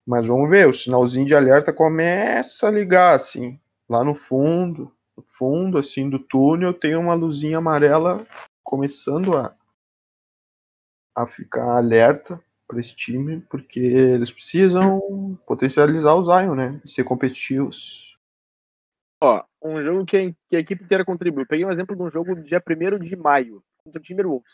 Mas 0.07 0.27
vamos 0.27 0.49
ver, 0.49 0.69
o 0.69 0.73
sinalzinho 0.73 1.27
de 1.27 1.35
alerta 1.35 1.73
começa 1.73 2.69
a 2.69 2.71
ligar, 2.71 3.15
assim, 3.15 3.59
lá 3.89 4.05
no 4.05 4.15
fundo, 4.15 4.93
fundo, 5.23 5.79
assim, 5.79 6.09
do 6.09 6.19
túnel, 6.19 6.75
tem 6.75 6.97
uma 6.97 7.15
luzinha 7.15 7.59
amarela 7.59 8.27
começando 8.63 9.37
a, 9.37 9.57
a 11.17 11.27
ficar 11.27 11.77
alerta 11.77 12.43
para 12.67 12.81
esse 12.81 12.95
time, 12.95 13.41
porque 13.43 13.81
eles 13.81 14.31
precisam 14.31 15.39
potencializar 15.47 16.15
o 16.15 16.25
Zion, 16.25 16.55
né? 16.55 16.81
Ser 16.85 17.05
competitivos. 17.05 18.17
Ó, 19.23 19.43
um 19.65 19.81
jogo 19.81 20.05
que 20.05 20.17
a, 20.17 20.33
que 20.49 20.57
a 20.57 20.61
equipe 20.61 20.85
inteira 20.85 21.05
contribuiu. 21.05 21.47
Peguei 21.47 21.65
um 21.65 21.73
exemplo 21.73 21.97
de 21.97 22.03
um 22.03 22.11
jogo 22.11 22.37
dia 22.43 22.63
1 22.65 22.99
de 22.99 23.17
maio, 23.17 23.65
contra 23.83 24.01
o 24.01 24.03
Timberwolves. 24.03 24.53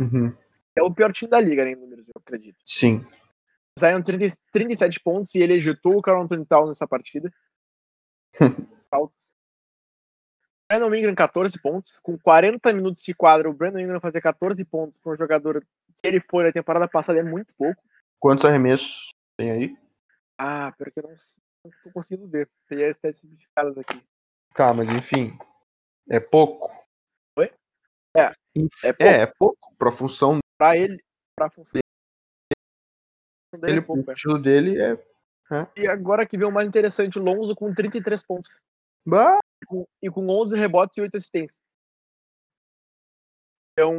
Uhum. 0.00 0.34
É 0.76 0.82
o 0.82 0.92
pior 0.92 1.12
time 1.12 1.30
da 1.30 1.40
liga, 1.40 1.64
né, 1.64 1.70
em 1.70 1.76
números, 1.76 2.06
eu 2.08 2.20
acredito. 2.20 2.58
Sim, 2.66 3.06
Zion 3.78 4.02
30, 4.02 4.36
37 4.52 5.00
pontos 5.00 5.34
e 5.34 5.40
ele 5.40 5.54
ejetou 5.54 5.96
o 5.96 6.02
Carl 6.02 6.22
Anthony 6.22 6.46
Towns 6.46 6.68
nessa 6.68 6.86
partida. 6.86 7.32
Faltas. 8.88 9.16
Brandon 10.78 10.94
Ingram 10.94 11.14
14 11.14 11.58
pontos. 11.60 11.92
Com 12.02 12.18
40 12.18 12.72
minutos 12.72 13.02
de 13.02 13.14
quadra, 13.14 13.48
o 13.48 13.52
Brandon 13.54 13.78
Ingram 13.78 14.00
fazer 14.00 14.20
14 14.20 14.64
pontos 14.64 14.98
para 15.00 15.12
um 15.12 15.16
jogador 15.16 15.60
que 15.60 15.66
ele 16.08 16.20
foi 16.20 16.44
na 16.44 16.52
temporada 16.52 16.88
passada 16.88 17.18
é 17.18 17.22
muito 17.22 17.52
pouco. 17.54 17.80
quantos 18.18 18.44
arremessos 18.44 19.10
tem 19.36 19.50
aí? 19.50 19.78
Ah, 20.38 20.72
pior 20.72 20.90
que 20.90 20.98
eu 20.98 21.04
não, 21.04 21.10
não 21.64 21.70
tô 21.84 21.90
conseguindo 21.92 22.28
ver. 22.28 22.48
Tem 22.68 22.84
as 22.84 22.96
stats 22.96 23.20
simplificadas 23.20 23.78
aqui. 23.78 24.02
Tá, 24.54 24.72
mas 24.74 24.90
enfim, 24.90 25.36
é 26.10 26.18
pouco. 26.18 26.72
Oi? 27.38 27.52
É, 28.16 28.32
Inf- 28.56 28.84
é 28.84 28.92
pouco. 28.92 29.12
é, 29.12 29.20
é 29.22 29.26
pouco 29.26 29.74
pra 29.76 29.90
função 29.92 30.38
Pra 30.58 30.76
ele, 30.76 31.02
pra 31.36 31.50
função 31.50 31.70
dele, 33.52 33.66
dele, 33.66 33.78
é 33.78 33.82
pouco, 33.82 34.10
é. 34.10 34.14
estilo 34.14 34.38
dele, 34.40 34.80
é. 34.80 34.98
E 35.76 35.86
agora 35.86 36.26
que 36.26 36.36
vem 36.38 36.46
o 36.48 36.52
mais 36.52 36.66
interessante, 36.66 37.18
Lonzo 37.18 37.54
com 37.54 37.72
33 37.72 38.22
pontos. 38.24 38.50
Bah, 39.06 39.38
com- 39.66 39.86
e 40.02 40.10
com 40.10 40.28
11 40.28 40.56
rebotes 40.56 40.96
e 40.98 41.02
8 41.02 41.16
assistências. 41.16 41.58
Então, 43.72 43.92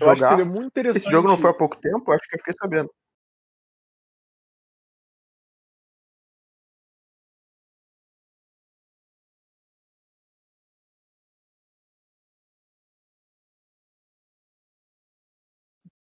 eu 0.00 0.10
acho 0.10 0.20
que 0.22 0.26
jogaço. 0.28 0.42
seria 0.42 0.54
muito 0.54 0.68
interessante. 0.68 1.02
Esse 1.02 1.10
jogo 1.10 1.28
não 1.28 1.36
foi 1.36 1.50
há 1.50 1.54
pouco 1.54 1.76
tempo? 1.80 2.10
Acho 2.12 2.28
que 2.28 2.34
eu 2.34 2.38
fiquei 2.38 2.54
sabendo. 2.58 2.92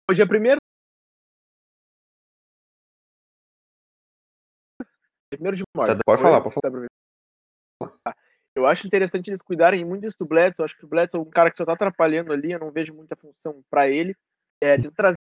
Foi 0.07 0.15
dia 0.15 0.27
primeiro? 0.27 0.61
Primeiro 5.29 5.57
de. 5.57 5.65
Tá, 5.75 5.99
pode 6.05 6.05
Foi? 6.05 6.19
falar, 6.19 6.41
pode 6.41 6.55
falar. 6.55 6.89
Tá. 8.05 8.17
Eu 8.57 8.65
acho 8.65 8.87
interessante 8.87 9.29
eles 9.29 9.43
cuidarem 9.43 9.85
muito 9.85 10.01
disso 10.01 10.17
do 10.19 10.25
Bledsoe. 10.25 10.63
Eu 10.63 10.65
acho 10.65 10.77
que 10.79 10.85
o 10.87 10.89
Bledsoe 10.89 11.21
é 11.21 11.23
um 11.23 11.29
cara 11.29 11.51
que 11.51 11.59
só 11.59 11.65
tá 11.67 11.75
atrapalhando 11.75 12.33
ali. 12.33 12.53
Eu 12.53 12.59
não 12.59 12.71
vejo 12.71 12.95
muita 12.95 13.15
função 13.15 13.63
para 13.69 13.87
ele. 13.87 14.17
É, 14.63 14.79
de 14.79 14.91
trazer 14.91 15.17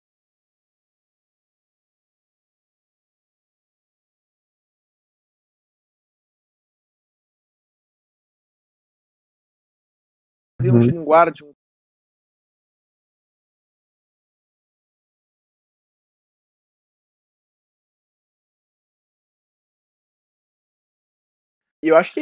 um 10.61 10.75
uhum. 10.75 10.81
Shooting 10.81 11.55
E 21.83 21.89
eu 21.89 21.97
acho 21.97 22.13
que 22.13 22.21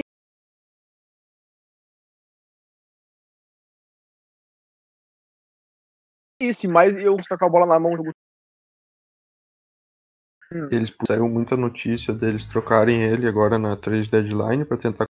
isso, 6.41 6.67
mas 6.69 6.95
eu 6.95 7.17
tocar 7.17 7.45
a 7.45 7.49
bola 7.49 7.65
na 7.65 7.79
mão 7.79 7.95
do 7.95 8.11
Eles 10.69 10.93
saiu 11.07 11.29
muita 11.29 11.55
notícia 11.55 12.13
deles 12.13 12.45
trocarem 12.45 13.03
ele 13.03 13.27
agora 13.27 13.57
na 13.57 13.77
3 13.77 14.09
deadline 14.09 14.65
para 14.65 14.77
tentar 14.77 15.05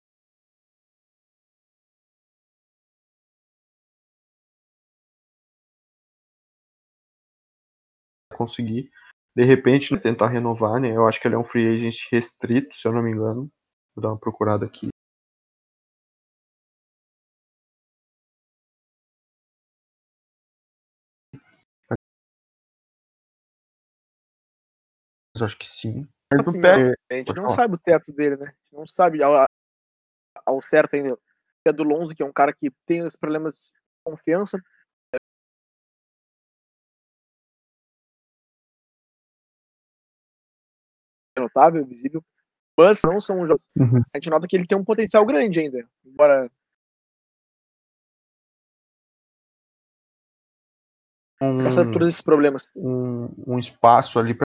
conseguir 8.34 8.89
de 9.36 9.43
repente 9.43 9.97
tentar 9.99 10.27
renovar, 10.27 10.80
né? 10.82 10.95
Eu 10.95 11.07
acho 11.07 11.21
que 11.21 11.27
ele 11.27 11.36
é 11.36 11.38
um 11.38 11.43
free 11.43 11.67
agent 11.67 11.95
restrito, 12.11 12.75
se 12.75 12.88
eu 12.88 12.91
não 12.91 13.01
me 13.01 13.11
engano. 13.11 13.49
Vou 13.95 14.01
dar 14.01 14.09
uma 14.09 14.19
procurada 14.19 14.65
aqui. 14.65 14.89
Mas 25.39 25.41
acho 25.43 25.57
que 25.57 25.65
sim. 25.65 26.05
Mas 26.31 26.47
assim, 26.47 26.59
pega. 26.59 26.93
a 27.09 27.15
gente 27.15 27.27
Pode 27.27 27.41
não 27.41 27.49
falar. 27.49 27.61
sabe 27.61 27.75
o 27.75 27.77
teto 27.77 28.11
dele, 28.11 28.35
né? 28.35 28.47
A 28.47 28.49
gente 28.49 28.73
não 28.73 28.85
sabe 28.85 29.23
ao, 29.23 29.45
ao 30.45 30.61
certo 30.61 30.95
ainda. 30.95 31.17
É 31.65 31.71
do 31.71 31.83
Lonzo, 31.83 32.13
que 32.13 32.21
é 32.21 32.25
um 32.25 32.33
cara 32.33 32.53
que 32.53 32.69
tem 32.85 33.03
os 33.03 33.15
problemas 33.15 33.55
de 33.55 33.71
confiança. 34.03 34.61
É 41.37 41.39
notável, 41.39 41.85
visível. 41.85 42.23
Mas 42.77 43.01
não 43.03 43.21
são 43.21 43.45
jogos. 43.45 43.67
Uhum. 43.77 44.01
A 44.13 44.17
gente 44.17 44.29
nota 44.29 44.47
que 44.47 44.55
ele 44.55 44.67
tem 44.67 44.77
um 44.77 44.83
potencial 44.85 45.25
grande 45.25 45.59
ainda. 45.59 45.87
Embora 46.05 46.49
por 51.39 51.47
Um, 51.47 51.91
todos 51.93 52.09
esses 52.09 52.21
problemas. 52.21 52.69
um, 52.75 53.53
um 53.53 53.59
espaço 53.59 54.19
ali 54.19 54.33
para 54.33 54.48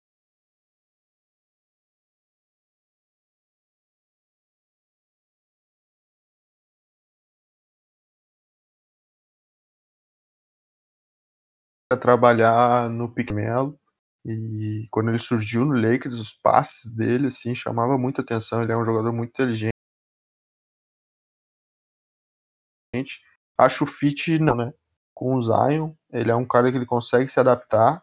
trabalhar 12.00 12.90
no 12.90 13.06
roll. 13.06 13.78
E 14.24 14.86
quando 14.90 15.08
ele 15.10 15.18
surgiu 15.18 15.64
no 15.64 15.74
Lakers, 15.74 16.18
os 16.18 16.32
passes 16.32 16.94
dele 16.94 17.28
assim 17.28 17.54
chamava 17.54 17.96
muita 17.96 18.22
atenção. 18.22 18.62
Ele 18.62 18.72
é 18.72 18.76
um 18.76 18.84
jogador 18.84 19.12
muito 19.12 19.30
inteligente. 19.30 19.72
Acho 23.58 23.84
o 23.84 23.86
fit 23.86 24.38
não, 24.38 24.56
né? 24.56 24.72
Com 25.14 25.34
o 25.36 25.42
Zion, 25.42 25.94
ele 26.12 26.30
é 26.30 26.34
um 26.34 26.46
cara 26.46 26.70
que 26.70 26.78
ele 26.78 26.86
consegue 26.86 27.30
se 27.30 27.38
adaptar. 27.40 28.02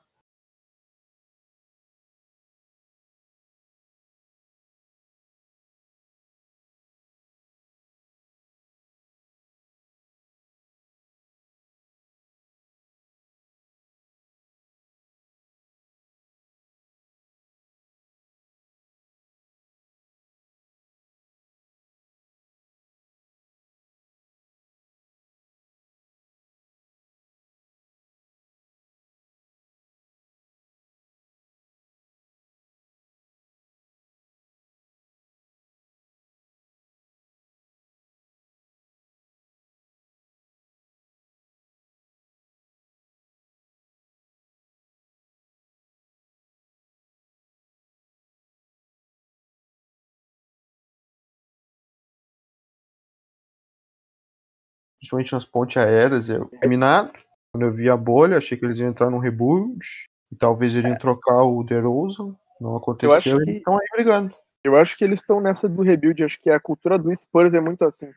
Principalmente 54.99 55.33
nas 55.33 55.45
pontes 55.45 55.77
aéreas, 55.77 56.29
é 56.29 56.39
eliminado. 56.61 57.11
Quando 57.51 57.63
eu 57.65 57.71
vi 57.71 57.89
a 57.89 57.97
bolha, 57.97 58.37
achei 58.37 58.57
que 58.57 58.65
eles 58.65 58.79
iam 58.79 58.89
entrar 58.89 59.09
num 59.09 59.19
rebuild 59.19 59.79
e 60.31 60.35
talvez 60.35 60.73
iriam 60.75 60.97
trocar 60.97 61.43
o 61.43 61.63
DeRozan. 61.63 62.35
Não 62.59 62.75
aconteceu, 62.75 63.39
que- 63.39 63.51
estão 63.51 63.75
aí 63.77 63.87
brigando. 63.93 64.35
Eu 64.63 64.75
acho 64.75 64.97
que 64.97 65.03
eles 65.03 65.21
estão 65.21 65.39
nessa 65.39 65.69
do 65.69 65.81
rebuild. 65.81 66.23
Acho 66.23 66.39
que 66.41 66.49
a 66.49 66.59
cultura 66.59 66.97
do 66.97 67.15
Spurs 67.15 67.53
é 67.53 67.59
muito 67.59 67.85
assim. 67.85 68.11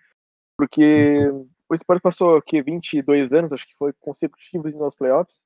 Porque 0.57 1.31
o 1.69 1.77
Spurs 1.77 2.01
passou 2.01 2.37
o 2.37 2.43
quê? 2.43 2.61
22 2.61 3.33
anos, 3.33 3.53
acho 3.53 3.67
que 3.67 3.77
foi 3.77 3.93
consecutivos 3.93 4.75
nos 4.75 4.95
playoffs. 4.95 5.41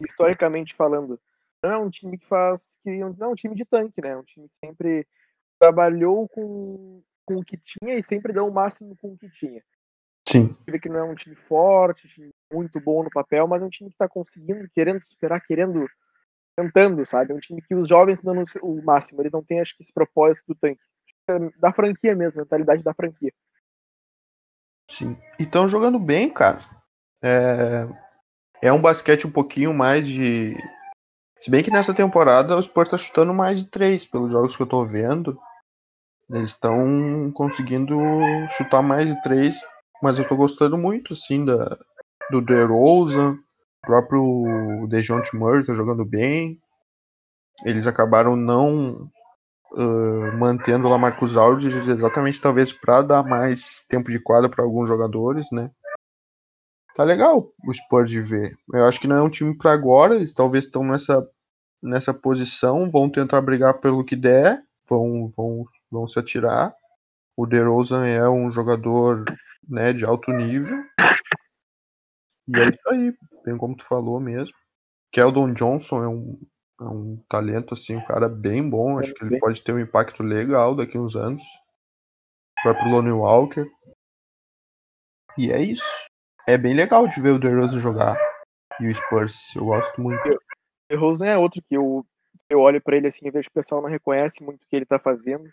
historicamente 0.00 0.74
falando, 0.74 1.20
não 1.62 1.70
é 1.70 1.78
um 1.78 1.90
time 1.90 2.18
que 2.18 2.26
faz. 2.26 2.76
Que, 2.82 2.98
não 2.98 3.14
é 3.20 3.28
um 3.28 3.34
time 3.34 3.54
de 3.54 3.64
tanque, 3.64 4.00
né? 4.00 4.10
É 4.10 4.16
um 4.16 4.22
time 4.24 4.48
que 4.48 4.56
sempre 4.58 5.06
trabalhou 5.58 6.28
com, 6.28 7.02
com 7.24 7.36
o 7.36 7.44
que 7.44 7.56
tinha 7.56 7.96
e 7.96 8.02
sempre 8.02 8.32
deu 8.32 8.46
o 8.46 8.52
máximo 8.52 8.96
com 9.00 9.12
o 9.12 9.16
que 9.16 9.30
tinha. 9.30 9.62
Sim. 10.34 10.56
Que 10.82 10.88
não 10.88 10.98
é 10.98 11.04
um 11.04 11.14
time 11.14 11.36
forte, 11.36 12.06
um 12.06 12.10
time 12.10 12.30
muito 12.52 12.80
bom 12.80 13.04
no 13.04 13.10
papel, 13.10 13.46
mas 13.46 13.62
é 13.62 13.64
um 13.64 13.70
time 13.70 13.88
que 13.88 13.96
tá 13.96 14.08
conseguindo, 14.08 14.68
querendo 14.74 15.00
superar, 15.00 15.40
querendo, 15.40 15.86
tentando, 16.56 17.06
sabe? 17.06 17.32
É 17.32 17.36
um 17.36 17.40
time 17.40 17.62
que 17.62 17.72
os 17.72 17.86
jovens 17.86 18.20
dando 18.20 18.44
o 18.60 18.82
máximo, 18.82 19.22
eles 19.22 19.30
não 19.30 19.44
têm, 19.44 19.60
acho 19.60 19.76
que, 19.76 19.84
esse 19.84 19.92
propósito 19.92 20.42
do 20.48 20.54
tanque. 20.56 20.82
Da 21.58 21.72
franquia 21.72 22.16
mesmo, 22.16 22.40
a 22.40 22.42
mentalidade 22.42 22.82
da 22.82 22.92
franquia. 22.92 23.32
Sim. 24.90 25.16
E 25.38 25.44
estão 25.44 25.68
jogando 25.68 26.00
bem, 26.00 26.28
cara. 26.28 26.58
É... 27.22 27.86
é 28.60 28.72
um 28.72 28.82
basquete 28.82 29.28
um 29.28 29.30
pouquinho 29.30 29.72
mais 29.72 30.06
de. 30.06 30.56
Se 31.38 31.48
bem 31.48 31.62
que 31.62 31.70
nessa 31.70 31.94
temporada 31.94 32.56
o 32.56 32.62
Spurs 32.62 32.90
tá 32.90 32.98
chutando 32.98 33.32
mais 33.32 33.62
de 33.62 33.70
três, 33.70 34.04
pelos 34.04 34.32
jogos 34.32 34.56
que 34.56 34.62
eu 34.62 34.66
tô 34.66 34.84
vendo. 34.84 35.38
Eles 36.28 36.50
estão 36.50 37.30
conseguindo 37.32 37.96
chutar 38.56 38.82
mais 38.82 39.06
de 39.06 39.22
três, 39.22 39.60
mas 40.04 40.18
eu 40.18 40.28
tô 40.28 40.36
gostando 40.36 40.76
muito, 40.76 41.14
assim, 41.14 41.44
da, 41.44 41.78
do 42.30 42.42
DeRozan, 42.42 43.32
o 43.32 43.86
próprio 43.86 44.86
DeJounte 44.86 45.34
Murray 45.34 45.64
tá 45.64 45.72
jogando 45.72 46.04
bem. 46.04 46.60
Eles 47.64 47.86
acabaram 47.86 48.36
não 48.36 49.10
ah, 49.76 50.36
mantendo 50.36 50.86
o 50.86 50.90
Lamarcus 50.90 51.36
Aldridge 51.36 51.90
exatamente 51.90 52.40
talvez 52.40 52.72
para 52.72 53.02
dar 53.02 53.22
mais 53.24 53.82
tempo 53.88 54.10
de 54.10 54.20
quadra 54.20 54.48
para 54.48 54.62
alguns 54.62 54.88
jogadores, 54.88 55.48
né? 55.50 55.70
Tá 56.94 57.02
legal 57.02 57.50
o 57.66 57.72
Spurs 57.72 58.10
de 58.10 58.20
ver. 58.20 58.54
Eu 58.72 58.84
acho 58.84 59.00
que 59.00 59.08
não 59.08 59.16
é 59.16 59.22
um 59.22 59.30
time 59.30 59.56
para 59.56 59.72
agora, 59.72 60.14
eles 60.16 60.32
talvez 60.32 60.66
estão 60.66 60.84
nessa 60.84 61.26
nessa 61.82 62.14
posição, 62.14 62.88
vão 62.90 63.10
tentar 63.10 63.40
brigar 63.40 63.74
pelo 63.80 64.04
que 64.04 64.16
der, 64.16 64.62
vão 64.88 65.28
vão 65.36 65.64
vão 65.90 66.06
se 66.06 66.18
atirar. 66.18 66.74
O 67.36 67.46
DeRozan 67.46 68.06
é 68.06 68.28
um 68.28 68.50
jogador, 68.50 69.24
né, 69.68 69.92
de 69.92 70.04
alto 70.04 70.30
nível. 70.32 70.76
E 72.48 72.58
é 72.58 72.64
isso 72.64 72.88
aí, 72.88 73.14
bem 73.44 73.56
como 73.56 73.76
tu 73.76 73.84
falou 73.84 74.20
mesmo. 74.20 74.54
Keldon 75.10 75.52
Johnson 75.54 76.02
é 76.02 76.08
um, 76.08 76.40
é 76.80 76.84
um 76.84 77.24
talento, 77.28 77.74
assim, 77.74 77.96
um 77.96 78.04
cara 78.04 78.28
bem 78.28 78.68
bom. 78.68 78.98
Acho 78.98 79.14
que 79.14 79.24
ele 79.24 79.38
pode 79.38 79.62
ter 79.62 79.72
um 79.72 79.78
impacto 79.78 80.22
legal 80.22 80.74
daqui 80.74 80.96
a 80.96 81.00
uns 81.00 81.16
anos. 81.16 81.42
O 82.58 82.62
próprio 82.62 82.90
Lonnie 82.90 83.12
Walker. 83.12 83.66
E 85.38 85.50
é 85.50 85.60
isso. 85.60 85.84
É 86.46 86.58
bem 86.58 86.74
legal 86.74 87.08
de 87.08 87.20
ver 87.20 87.30
o 87.30 87.38
DeRozan 87.38 87.80
jogar. 87.80 88.18
E 88.80 88.88
o 88.88 88.94
Spurs, 88.94 89.54
eu 89.54 89.64
gosto 89.64 90.00
muito. 90.00 90.20
Rosen 90.92 91.28
é 91.28 91.38
outro 91.38 91.62
que 91.62 91.76
eu, 91.76 92.04
eu 92.48 92.60
olho 92.60 92.80
pra 92.82 92.96
ele 92.96 93.06
assim 93.06 93.26
e 93.26 93.30
vejo 93.30 93.48
que 93.48 93.58
o 93.58 93.62
pessoal 93.62 93.80
não 93.80 93.88
reconhece 93.88 94.42
muito 94.42 94.62
o 94.62 94.66
que 94.66 94.76
ele 94.76 94.84
tá 94.84 94.98
fazendo. 94.98 95.48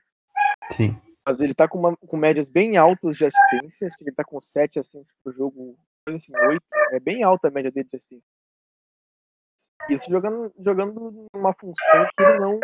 Sim. 0.72 1.00
Mas 1.32 1.40
ele 1.40 1.54
tá 1.54 1.66
com, 1.66 1.80
uma- 1.80 1.96
com 1.96 2.18
médias 2.18 2.50
bem 2.50 2.76
altas 2.76 3.16
de 3.16 3.26
assistência. 3.26 3.88
Acho 3.88 3.98
que 3.98 4.04
ele 4.04 4.12
tá 4.12 4.22
com 4.24 4.42
7 4.42 4.80
assistências 4.80 5.16
por 5.24 5.34
jogo, 5.34 5.78
assim, 6.06 6.36
8. 6.36 6.62
É 6.92 7.00
bem 7.00 7.24
alta 7.24 7.48
a 7.48 7.52
média 7.52 7.72
dele 7.72 7.88
de 7.90 7.96
assistência. 7.96 8.28
Isso 9.90 10.10
jogando, 10.12 10.54
jogando 10.60 11.26
numa 11.34 11.54
função 11.54 12.08
que 12.18 12.22
ele 12.24 12.40
não. 12.40 12.60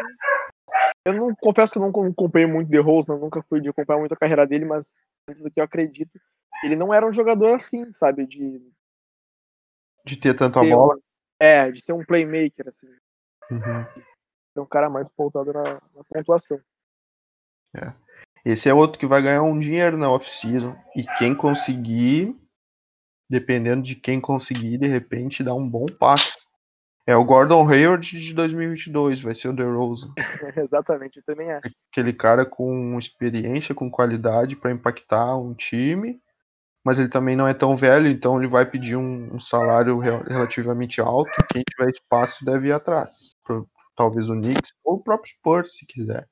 Eu 1.06 1.14
não 1.14 1.34
confesso 1.36 1.72
que 1.72 1.80
eu 1.80 1.90
não 1.90 2.12
acompanhei 2.12 2.46
muito 2.46 2.70
The 2.70 2.80
Rose, 2.80 3.10
nunca 3.10 3.42
fui 3.44 3.62
de 3.62 3.70
acompanhar 3.70 4.00
muito 4.00 4.12
a 4.14 4.18
carreira 4.18 4.46
dele, 4.46 4.66
mas 4.66 4.92
do 5.40 5.50
que 5.50 5.62
eu 5.62 5.64
acredito, 5.64 6.20
ele 6.62 6.76
não 6.76 6.94
era 6.94 7.08
um 7.08 7.14
jogador 7.14 7.56
assim, 7.56 7.92
sabe? 7.94 8.28
De. 8.28 8.62
De 10.06 10.18
ter 10.18 10.34
tanta 10.34 10.60
bola. 10.60 10.96
Um, 10.96 11.00
é, 11.40 11.72
de 11.72 11.82
ser 11.82 11.94
um 11.94 12.04
playmaker, 12.04 12.68
assim. 12.68 12.88
Uhum. 13.50 13.86
Ser 14.54 14.60
um 14.60 14.66
cara 14.66 14.90
mais 14.90 15.10
voltado 15.18 15.54
na, 15.54 15.64
na 15.76 16.04
pontuação. 16.10 16.60
É. 17.74 18.07
Esse 18.46 18.70
é 18.70 18.74
outro 18.74 19.00
que 19.00 19.06
vai 19.06 19.22
ganhar 19.22 19.44
um 19.44 19.60
dinheiro 19.60 19.98
na 19.98 20.10
off-season. 20.10 20.76
E 20.96 21.04
quem 21.18 21.36
conseguir, 21.36 22.36
dependendo 23.30 23.84
de 23.84 23.96
quem 23.96 24.22
conseguir, 24.22 24.78
de 24.78 24.88
repente 24.88 25.44
dá 25.44 25.54
um 25.54 25.68
bom 25.68 25.86
passo. 25.86 26.38
É 27.06 27.16
o 27.16 27.24
Gordon 27.24 27.66
Hayward 27.66 28.20
de 28.20 28.34
2022, 28.34 29.22
vai 29.22 29.34
ser 29.34 29.48
o 29.48 29.54
DeRozan. 29.54 30.14
Exatamente, 30.58 31.18
eu 31.20 31.24
também 31.24 31.50
acho. 31.52 31.74
Aquele 31.90 32.12
cara 32.12 32.46
com 32.46 33.00
experiência, 33.00 33.74
com 33.74 33.90
qualidade 33.90 34.58
para 34.58 34.74
impactar 34.74 35.38
um 35.38 35.54
time, 35.54 36.20
mas 36.84 37.00
ele 37.00 37.08
também 37.08 37.34
não 37.34 37.48
é 37.48 37.54
tão 37.54 37.78
velho, 37.78 38.08
então 38.08 38.38
ele 38.38 38.50
vai 38.50 38.66
pedir 38.66 38.98
um, 38.98 39.36
um 39.36 39.40
salário 39.40 39.98
relativamente 40.00 41.00
alto. 41.00 41.32
Quem 41.50 41.64
tiver 41.64 41.92
espaço 41.92 42.44
deve 42.44 42.68
ir 42.68 42.74
atrás. 42.74 43.32
Pro, 43.42 43.66
talvez 43.96 44.30
o 44.30 44.34
Knicks 44.34 44.74
ou 44.84 44.96
o 44.96 45.04
próprio 45.04 45.32
Spurs, 45.32 45.78
se 45.78 45.86
quiser. 45.86 46.28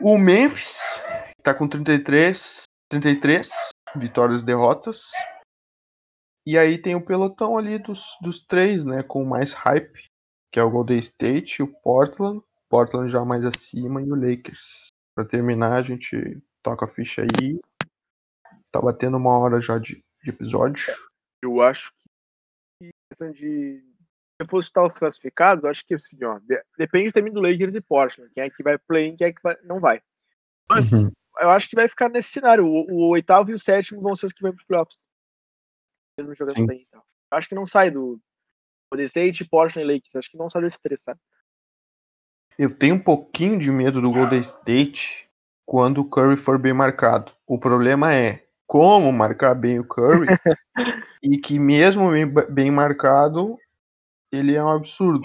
O 0.00 0.18
Memphis 0.18 1.00
está 1.38 1.54
com 1.54 1.66
33, 1.66 2.64
33 2.90 3.50
vitórias 3.96 4.42
e 4.42 4.44
derrotas. 4.44 5.10
E 6.46 6.58
aí 6.58 6.76
tem 6.76 6.94
o 6.94 7.04
pelotão 7.04 7.56
ali 7.56 7.78
dos, 7.78 8.16
dos 8.20 8.40
três, 8.40 8.84
né? 8.84 9.02
Com 9.02 9.24
mais 9.24 9.52
hype, 9.52 10.06
que 10.52 10.60
é 10.60 10.62
o 10.62 10.70
Golden 10.70 10.98
State, 10.98 11.62
o 11.62 11.66
Portland, 11.66 12.42
Portland 12.68 13.10
já 13.10 13.24
mais 13.24 13.44
acima, 13.44 14.02
e 14.02 14.10
o 14.10 14.14
Lakers. 14.14 14.88
Para 15.14 15.24
terminar, 15.24 15.72
a 15.72 15.82
gente 15.82 16.40
toca 16.62 16.84
a 16.84 16.88
ficha 16.88 17.22
aí. 17.22 17.58
Tá 18.70 18.80
batendo 18.80 19.16
uma 19.16 19.38
hora 19.38 19.62
já 19.62 19.78
de, 19.78 20.04
de 20.22 20.30
episódio. 20.30 20.86
Eu 21.42 21.62
acho 21.62 21.90
que 22.78 22.90
questão 23.10 23.32
de. 23.32 23.82
Eu 24.38 24.46
fosse 24.46 24.68
estar 24.68 24.84
os 24.84 24.98
classificados, 24.98 25.64
eu 25.64 25.70
acho 25.70 25.84
que 25.86 25.94
assim, 25.94 26.22
ó, 26.24 26.38
depende 26.76 27.12
também 27.12 27.32
do 27.32 27.40
Lakers 27.40 27.74
e 27.74 27.80
Portland. 27.80 28.30
Quem 28.34 28.44
é 28.44 28.50
que 28.50 28.62
vai 28.62 28.76
play 28.76 29.16
quem 29.16 29.28
é 29.28 29.32
que 29.32 29.42
vai, 29.42 29.56
não 29.62 29.80
vai. 29.80 30.02
Mas 30.68 30.92
uhum. 30.92 31.12
eu 31.40 31.50
acho 31.50 31.70
que 31.70 31.76
vai 31.76 31.88
ficar 31.88 32.10
nesse 32.10 32.30
cenário. 32.30 32.66
O, 32.66 32.90
o, 32.90 33.08
oitavo 33.08 33.50
e 33.50 33.54
o 33.54 33.58
sétimo 33.58 34.02
vão 34.02 34.14
ser 34.14 34.26
os 34.26 34.32
que 34.32 34.42
vão 34.42 34.52
para 34.52 34.60
os 34.60 34.66
playoffs 34.66 34.98
mesmo 36.18 36.34
jogando 36.34 36.56
Sim. 36.56 36.66
bem. 36.66 36.86
Então. 36.88 37.02
Acho 37.30 37.48
que 37.48 37.54
não 37.54 37.66
sai 37.66 37.90
do 37.90 38.20
Golden 38.90 39.06
State, 39.06 39.44
Portland 39.44 39.88
e 39.88 39.94
Lakers. 39.94 40.16
Acho 40.16 40.30
que 40.30 40.38
não 40.38 40.50
sai 40.50 40.62
desse 40.62 40.80
três, 40.80 41.02
sabe? 41.02 41.20
Eu 42.58 42.74
tenho 42.74 42.94
um 42.94 43.02
pouquinho 43.02 43.58
de 43.58 43.70
medo 43.70 44.00
do 44.00 44.10
Golden 44.10 44.40
State 44.40 45.28
quando 45.66 45.98
o 46.00 46.08
Curry 46.08 46.36
for 46.36 46.58
bem 46.58 46.72
marcado. 46.72 47.32
O 47.46 47.58
problema 47.58 48.14
é 48.14 48.46
como 48.66 49.12
marcar 49.12 49.54
bem 49.54 49.78
o 49.78 49.84
Curry 49.84 50.26
e 51.22 51.38
que 51.38 51.58
mesmo 51.58 52.10
bem 52.48 52.70
marcado 52.70 53.58
ele 54.32 54.54
é 54.54 54.62
um 54.62 54.68
absurdo. 54.68 55.24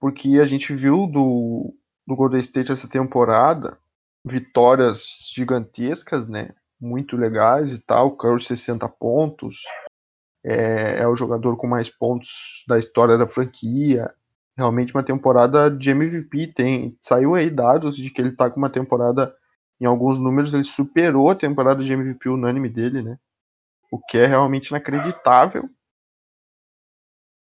Porque 0.00 0.38
a 0.40 0.46
gente 0.46 0.74
viu 0.74 1.06
do, 1.06 1.74
do 2.06 2.14
Golden 2.14 2.40
State 2.40 2.70
essa 2.70 2.88
temporada 2.88 3.78
vitórias 4.26 5.30
gigantescas, 5.32 6.28
né? 6.28 6.50
Muito 6.80 7.16
legais 7.16 7.70
e 7.70 7.78
tal. 7.80 8.16
Curry 8.16 8.42
60 8.42 8.88
pontos, 8.88 9.62
é, 10.44 10.98
é 11.00 11.08
o 11.08 11.16
jogador 11.16 11.56
com 11.56 11.66
mais 11.66 11.88
pontos 11.88 12.64
da 12.68 12.78
história 12.78 13.16
da 13.16 13.26
franquia. 13.26 14.12
Realmente 14.56 14.92
uma 14.92 15.02
temporada 15.02 15.70
de 15.70 15.90
MVP. 15.90 16.48
Tem, 16.48 16.96
saiu 17.00 17.34
aí 17.34 17.48
dados 17.48 17.96
de 17.96 18.10
que 18.10 18.20
ele 18.20 18.32
tá 18.32 18.50
com 18.50 18.58
uma 18.58 18.70
temporada, 18.70 19.34
em 19.80 19.84
alguns 19.84 20.18
números, 20.18 20.52
ele 20.52 20.64
superou 20.64 21.30
a 21.30 21.34
temporada 21.34 21.84
de 21.84 21.92
MVP 21.92 22.28
unânime 22.28 22.68
dele, 22.68 23.02
né? 23.02 23.18
O 23.92 23.98
que 23.98 24.18
é 24.18 24.26
realmente 24.26 24.68
inacreditável. 24.68 25.70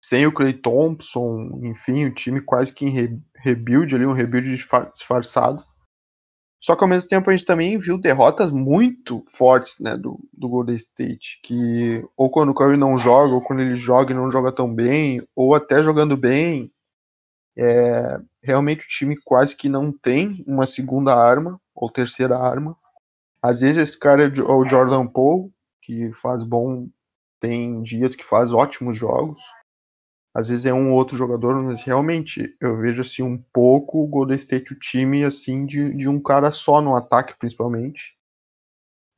Sem 0.04 0.26
o 0.26 0.32
Clay 0.32 0.52
Thompson, 0.52 1.60
enfim, 1.62 2.06
o 2.06 2.14
time 2.14 2.40
quase 2.40 2.72
que 2.72 2.86
em 2.86 3.22
rebuild 3.34 3.94
ali, 3.94 4.06
um 4.06 4.12
rebuild 4.12 4.56
disfarçado. 4.94 5.64
Só 6.60 6.74
que 6.74 6.82
ao 6.82 6.88
mesmo 6.88 7.08
tempo 7.08 7.30
a 7.30 7.36
gente 7.36 7.46
também 7.46 7.78
viu 7.78 7.96
derrotas 7.96 8.50
muito 8.50 9.22
fortes 9.22 9.78
né, 9.78 9.96
do, 9.96 10.18
do 10.32 10.48
Golden 10.48 10.74
State, 10.74 11.40
que 11.42 12.04
ou 12.16 12.28
quando 12.30 12.50
o 12.50 12.54
Curry 12.54 12.76
não 12.76 12.98
joga, 12.98 13.32
ou 13.32 13.42
quando 13.42 13.60
ele 13.60 13.76
joga 13.76 14.12
e 14.12 14.16
não 14.16 14.30
joga 14.30 14.50
tão 14.50 14.72
bem, 14.72 15.22
ou 15.36 15.54
até 15.54 15.82
jogando 15.82 16.16
bem, 16.16 16.72
é, 17.56 18.20
realmente 18.42 18.84
o 18.84 18.88
time 18.88 19.16
quase 19.24 19.56
que 19.56 19.68
não 19.68 19.92
tem 19.92 20.44
uma 20.46 20.66
segunda 20.66 21.14
arma, 21.14 21.60
ou 21.74 21.90
terceira 21.90 22.36
arma. 22.36 22.76
Às 23.40 23.60
vezes 23.60 23.76
esse 23.76 23.98
cara 23.98 24.24
é 24.24 24.42
o 24.42 24.66
Jordan 24.66 25.06
Poole, 25.06 25.52
que 25.80 26.12
faz 26.12 26.42
bom, 26.42 26.88
tem 27.40 27.80
dias 27.82 28.16
que 28.16 28.24
faz 28.24 28.52
ótimos 28.52 28.96
jogos, 28.96 29.40
às 30.38 30.48
vezes 30.48 30.66
é 30.66 30.72
um 30.72 30.92
outro 30.92 31.16
jogador, 31.16 31.60
mas 31.64 31.82
realmente 31.82 32.56
eu 32.60 32.76
vejo 32.76 33.02
assim 33.02 33.24
um 33.24 33.36
pouco 33.52 34.04
o 34.04 34.06
Golden 34.06 34.36
State, 34.36 34.72
o 34.72 34.78
time 34.78 35.24
assim 35.24 35.66
de, 35.66 35.92
de 35.96 36.08
um 36.08 36.22
cara 36.22 36.52
só 36.52 36.80
no 36.80 36.94
ataque, 36.94 37.36
principalmente. 37.36 38.16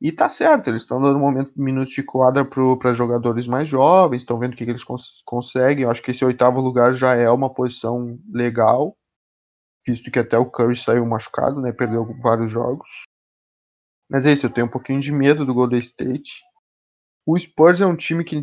E 0.01 0.11
tá 0.11 0.27
certo, 0.27 0.67
eles 0.67 0.81
estão 0.81 0.99
dando 0.99 1.17
um 1.17 1.19
momento, 1.19 1.51
minutos 1.55 1.93
de 1.93 2.01
quadra 2.01 2.43
para 2.43 2.91
jogadores 2.93 3.47
mais 3.47 3.67
jovens, 3.67 4.23
estão 4.23 4.39
vendo 4.39 4.53
o 4.53 4.57
que, 4.57 4.65
que 4.65 4.71
eles 4.71 4.83
cons 4.83 5.21
conseguem. 5.23 5.83
Eu 5.83 5.91
acho 5.91 6.01
que 6.01 6.09
esse 6.09 6.25
oitavo 6.25 6.59
lugar 6.59 6.91
já 6.95 7.13
é 7.13 7.29
uma 7.29 7.53
posição 7.53 8.17
legal, 8.27 8.97
visto 9.85 10.09
que 10.09 10.17
até 10.17 10.39
o 10.39 10.49
Curry 10.49 10.75
saiu 10.75 11.05
machucado, 11.05 11.61
né? 11.61 11.71
Perdeu 11.71 12.03
vários 12.19 12.49
jogos. 12.49 12.89
Mas 14.09 14.25
é 14.25 14.31
isso, 14.31 14.47
eu 14.47 14.51
tenho 14.51 14.65
um 14.65 14.71
pouquinho 14.71 14.99
de 14.99 15.11
medo 15.11 15.45
do 15.45 15.53
Golden 15.53 15.77
State. 15.77 16.41
O 17.27 17.37
Spurs 17.37 17.79
é 17.79 17.85
um 17.85 17.95
time 17.95 18.23
que 18.23 18.41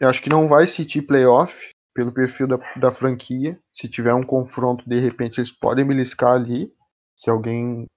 eu 0.00 0.08
acho 0.08 0.22
que 0.22 0.30
não 0.30 0.48
vai 0.48 0.66
sentir 0.66 1.02
playoff, 1.02 1.74
pelo 1.98 2.12
perfil 2.12 2.46
da, 2.46 2.56
da 2.76 2.92
franquia. 2.92 3.58
Se 3.72 3.88
tiver 3.88 4.14
um 4.14 4.22
confronto, 4.22 4.88
de 4.88 5.00
repente 5.00 5.40
eles 5.40 5.50
podem 5.50 5.84
beliscar 5.84 6.34
ali. 6.34 6.72
Se 7.16 7.28
alguém 7.28 7.88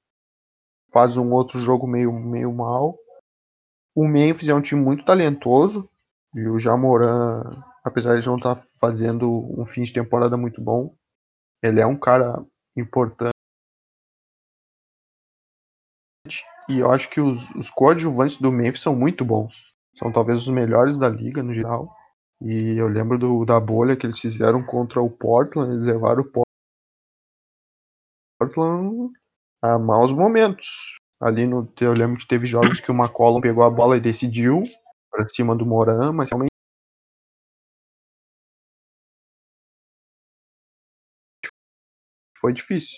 faz 0.92 1.18
um 1.18 1.32
outro 1.32 1.60
jogo 1.60 1.86
meio, 1.86 2.12
meio 2.12 2.52
mal. 2.52 2.98
O 3.94 4.08
Memphis 4.08 4.50
é 4.50 4.56
um 4.56 4.62
time 4.62 4.82
muito 4.82 5.06
talentoso. 5.06 5.88
E 6.34 6.48
o 6.48 6.58
Jamoran, 6.58 7.44
apesar 7.84 8.20
de 8.20 8.26
não 8.26 8.38
estar 8.38 8.56
tá 8.56 8.62
fazendo 8.80 9.30
um 9.56 9.68
fim 9.68 9.84
de 9.84 9.94
temporada 9.94 10.36
muito 10.36 10.60
bom, 10.60 10.96
ele 11.62 11.80
é 11.80 11.86
um 11.86 11.96
cara 11.96 12.44
importante. 12.76 13.36
E 16.68 16.80
eu 16.80 16.90
acho 16.90 17.08
que 17.08 17.22
os, 17.22 17.48
os 17.52 17.70
coadjuvantes 17.70 18.40
do 18.40 18.52
Memphis 18.52 18.82
são 18.82 18.96
muito 18.96 19.24
bons. 19.24 19.76
São 19.96 20.12
talvez 20.12 20.42
os 20.42 20.48
melhores 20.48 20.98
da 20.98 21.08
liga 21.08 21.44
no 21.44 21.54
geral. 21.54 21.96
E 22.42 22.76
eu 22.76 22.88
lembro 22.88 23.20
do, 23.20 23.46
da 23.46 23.60
bolha 23.60 23.96
que 23.96 24.06
eles 24.06 24.20
fizeram 24.20 24.64
contra 24.64 25.00
o 25.00 25.10
Portland, 25.10 25.74
eles 25.74 25.86
levaram 25.86 26.24
o 26.24 26.46
Portland 28.40 29.12
a 29.62 29.78
maus 29.78 30.12
momentos. 30.12 31.00
Ali 31.22 31.46
no. 31.46 31.72
Eu 31.80 31.94
lembro 31.94 32.18
que 32.18 32.28
teve 32.28 32.48
jogos 32.48 32.80
que 32.80 32.92
o 32.92 32.96
McCollum 32.96 33.42
pegou 33.42 33.64
a 33.64 33.70
bola 33.70 33.96
e 33.96 34.02
decidiu 34.02 34.64
para 35.12 35.28
cima 35.28 35.56
do 35.56 35.68
Moran, 35.68 36.12
mas 36.14 36.30
realmente. 36.32 36.50
Foi 42.40 42.52
difícil. 42.54 42.98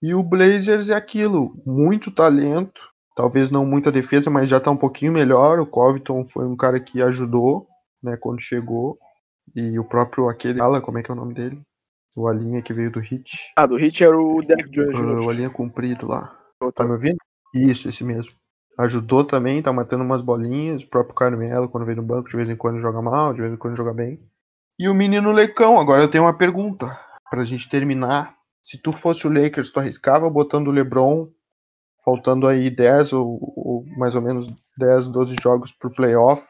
E 0.00 0.14
o 0.14 0.22
Blazers 0.22 0.88
é 0.88 0.94
aquilo, 0.94 1.60
muito 1.66 2.12
talento, 2.12 2.80
talvez 3.16 3.50
não 3.50 3.66
muita 3.66 3.90
defesa, 3.90 4.30
mas 4.30 4.48
já 4.48 4.60
tá 4.60 4.70
um 4.70 4.76
pouquinho 4.76 5.12
melhor. 5.12 5.58
O 5.58 5.66
Covington 5.66 6.24
foi 6.24 6.46
um 6.46 6.56
cara 6.56 6.78
que 6.78 7.02
ajudou 7.02 7.66
né, 8.04 8.16
quando 8.16 8.40
chegou. 8.40 8.98
E 9.54 9.78
o 9.78 9.84
próprio 9.84 10.28
aquele 10.28 10.60
ala, 10.60 10.80
como 10.80 10.98
é 10.98 11.02
que 11.02 11.10
é 11.10 11.14
o 11.14 11.16
nome 11.16 11.34
dele? 11.34 11.60
O 12.16 12.28
Alinha 12.28 12.62
que 12.62 12.72
veio 12.72 12.90
do 12.90 13.00
Hit. 13.00 13.52
Ah, 13.56 13.66
do 13.66 13.76
Hit 13.76 14.04
era 14.04 14.16
o 14.16 14.40
Derek 14.40 14.70
Jones. 14.70 14.98
Uh, 14.98 15.24
o 15.24 15.30
Alinha 15.30 15.50
comprido 15.50 16.06
lá. 16.06 16.36
Tá 16.74 16.84
me 16.84 16.92
ouvindo? 16.92 17.18
Isso, 17.52 17.88
esse 17.88 18.04
mesmo. 18.04 18.32
Ajudou 18.78 19.24
também, 19.24 19.62
tá 19.62 19.72
matando 19.72 20.04
umas 20.04 20.22
bolinhas. 20.22 20.82
O 20.82 20.88
próprio 20.88 21.14
Carmelo, 21.14 21.68
quando 21.68 21.86
vem 21.86 21.96
no 21.96 22.02
banco, 22.02 22.28
de 22.28 22.36
vez 22.36 22.48
em 22.48 22.56
quando 22.56 22.80
joga 22.80 23.02
mal, 23.02 23.32
de 23.32 23.40
vez 23.40 23.52
em 23.52 23.56
quando 23.56 23.76
joga 23.76 23.92
bem. 23.92 24.20
E 24.78 24.88
o 24.88 24.94
menino 24.94 25.30
Lecão, 25.30 25.78
agora 25.78 26.02
eu 26.02 26.10
tenho 26.10 26.24
uma 26.24 26.36
pergunta 26.36 26.98
pra 27.30 27.44
gente 27.44 27.68
terminar. 27.68 28.34
Se 28.62 28.78
tu 28.78 28.92
fosse 28.92 29.26
o 29.26 29.32
Lakers, 29.32 29.70
tu 29.70 29.78
arriscava 29.78 30.28
botando 30.30 30.68
o 30.68 30.72
LeBron, 30.72 31.28
faltando 32.04 32.48
aí 32.48 32.70
10 32.70 33.12
ou, 33.12 33.38
ou 33.56 33.84
mais 33.98 34.14
ou 34.14 34.22
menos 34.22 34.48
10, 34.76 35.08
12 35.08 35.36
jogos 35.40 35.72
pro 35.72 35.92
playoff, 35.92 36.44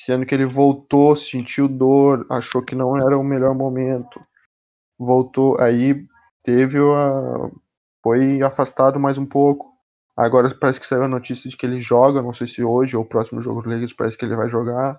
sendo 0.00 0.24
que 0.24 0.34
ele 0.34 0.46
voltou, 0.46 1.14
sentiu 1.14 1.68
dor, 1.68 2.26
achou 2.30 2.64
que 2.64 2.74
não 2.74 2.96
era 2.96 3.18
o 3.18 3.22
melhor 3.22 3.54
momento, 3.54 4.18
voltou, 4.98 5.60
aí 5.60 6.06
teve 6.42 6.78
a 6.78 7.50
foi 8.02 8.40
afastado 8.40 8.98
mais 8.98 9.18
um 9.18 9.26
pouco. 9.26 9.70
Agora 10.16 10.54
parece 10.54 10.80
que 10.80 10.86
saiu 10.86 11.02
a 11.02 11.08
notícia 11.08 11.50
de 11.50 11.56
que 11.56 11.66
ele 11.66 11.78
joga, 11.80 12.22
não 12.22 12.32
sei 12.32 12.46
se 12.46 12.64
hoje 12.64 12.96
ou 12.96 13.02
o 13.02 13.06
próximo 13.06 13.42
jogo 13.42 13.60
do 13.60 13.68
Lakers 13.68 13.92
parece 13.92 14.16
que 14.16 14.24
ele 14.24 14.36
vai 14.36 14.48
jogar. 14.48 14.98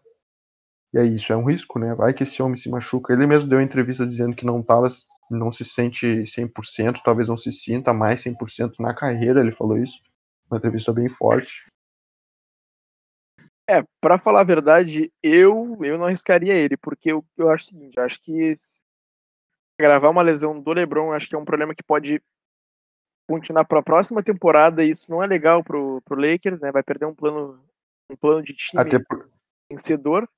E 0.93 0.99
aí 0.99 1.15
isso 1.15 1.33
é 1.33 1.35
um 1.35 1.45
risco, 1.45 1.79
né? 1.79 1.95
Vai 1.95 2.13
que 2.13 2.21
esse 2.21 2.43
homem 2.43 2.55
se 2.55 2.69
machuca. 2.69 3.11
Ele 3.11 3.25
mesmo 3.25 3.49
deu 3.49 3.59
entrevista 3.59 4.05
dizendo 4.05 4.35
que 4.35 4.45
não 4.45 4.61
tava, 4.61 4.87
não 5.31 5.49
se 5.49 5.65
sente 5.65 6.05
100%, 6.05 7.01
talvez 7.03 7.27
não 7.27 7.37
se 7.37 7.51
sinta 7.51 7.91
mais 7.91 8.23
100% 8.23 8.73
na 8.79 8.93
carreira, 8.93 9.39
ele 9.39 9.51
falou 9.51 9.79
isso. 9.79 9.99
Uma 10.49 10.59
entrevista 10.59 10.93
bem 10.93 11.09
forte. 11.09 11.65
É, 13.69 13.83
pra 14.01 14.17
falar 14.17 14.41
a 14.41 14.45
verdade, 14.45 15.11
eu, 15.23 15.77
eu 15.83 15.97
não 15.97 16.05
arriscaria 16.05 16.53
ele, 16.53 16.75
porque 16.75 17.11
eu, 17.11 17.25
eu 17.37 17.49
acho 17.49 17.65
o 17.65 17.67
seguinte, 17.69 17.97
eu 17.97 18.03
acho 18.03 18.21
que 18.21 18.53
gravar 19.79 20.09
uma 20.09 20.21
lesão 20.21 20.59
do 20.59 20.73
LeBron, 20.73 21.13
acho 21.13 21.27
que 21.27 21.35
é 21.35 21.37
um 21.37 21.45
problema 21.45 21.73
que 21.73 21.83
pode 21.83 22.21
continuar 23.29 23.65
para 23.65 23.79
a 23.79 23.83
próxima 23.83 24.21
temporada, 24.21 24.83
e 24.83 24.89
isso 24.89 25.09
não 25.09 25.23
é 25.23 25.27
legal 25.27 25.63
pro, 25.63 26.01
pro 26.01 26.19
Lakers, 26.19 26.59
né? 26.59 26.71
Vai 26.71 26.83
perder 26.83 27.05
um 27.05 27.15
plano 27.15 27.63
um 28.11 28.15
plano 28.15 28.43
de 28.43 28.53
time 28.53 28.81
Até, 28.81 28.99
por- 28.99 29.29
vencedor. 29.71 30.29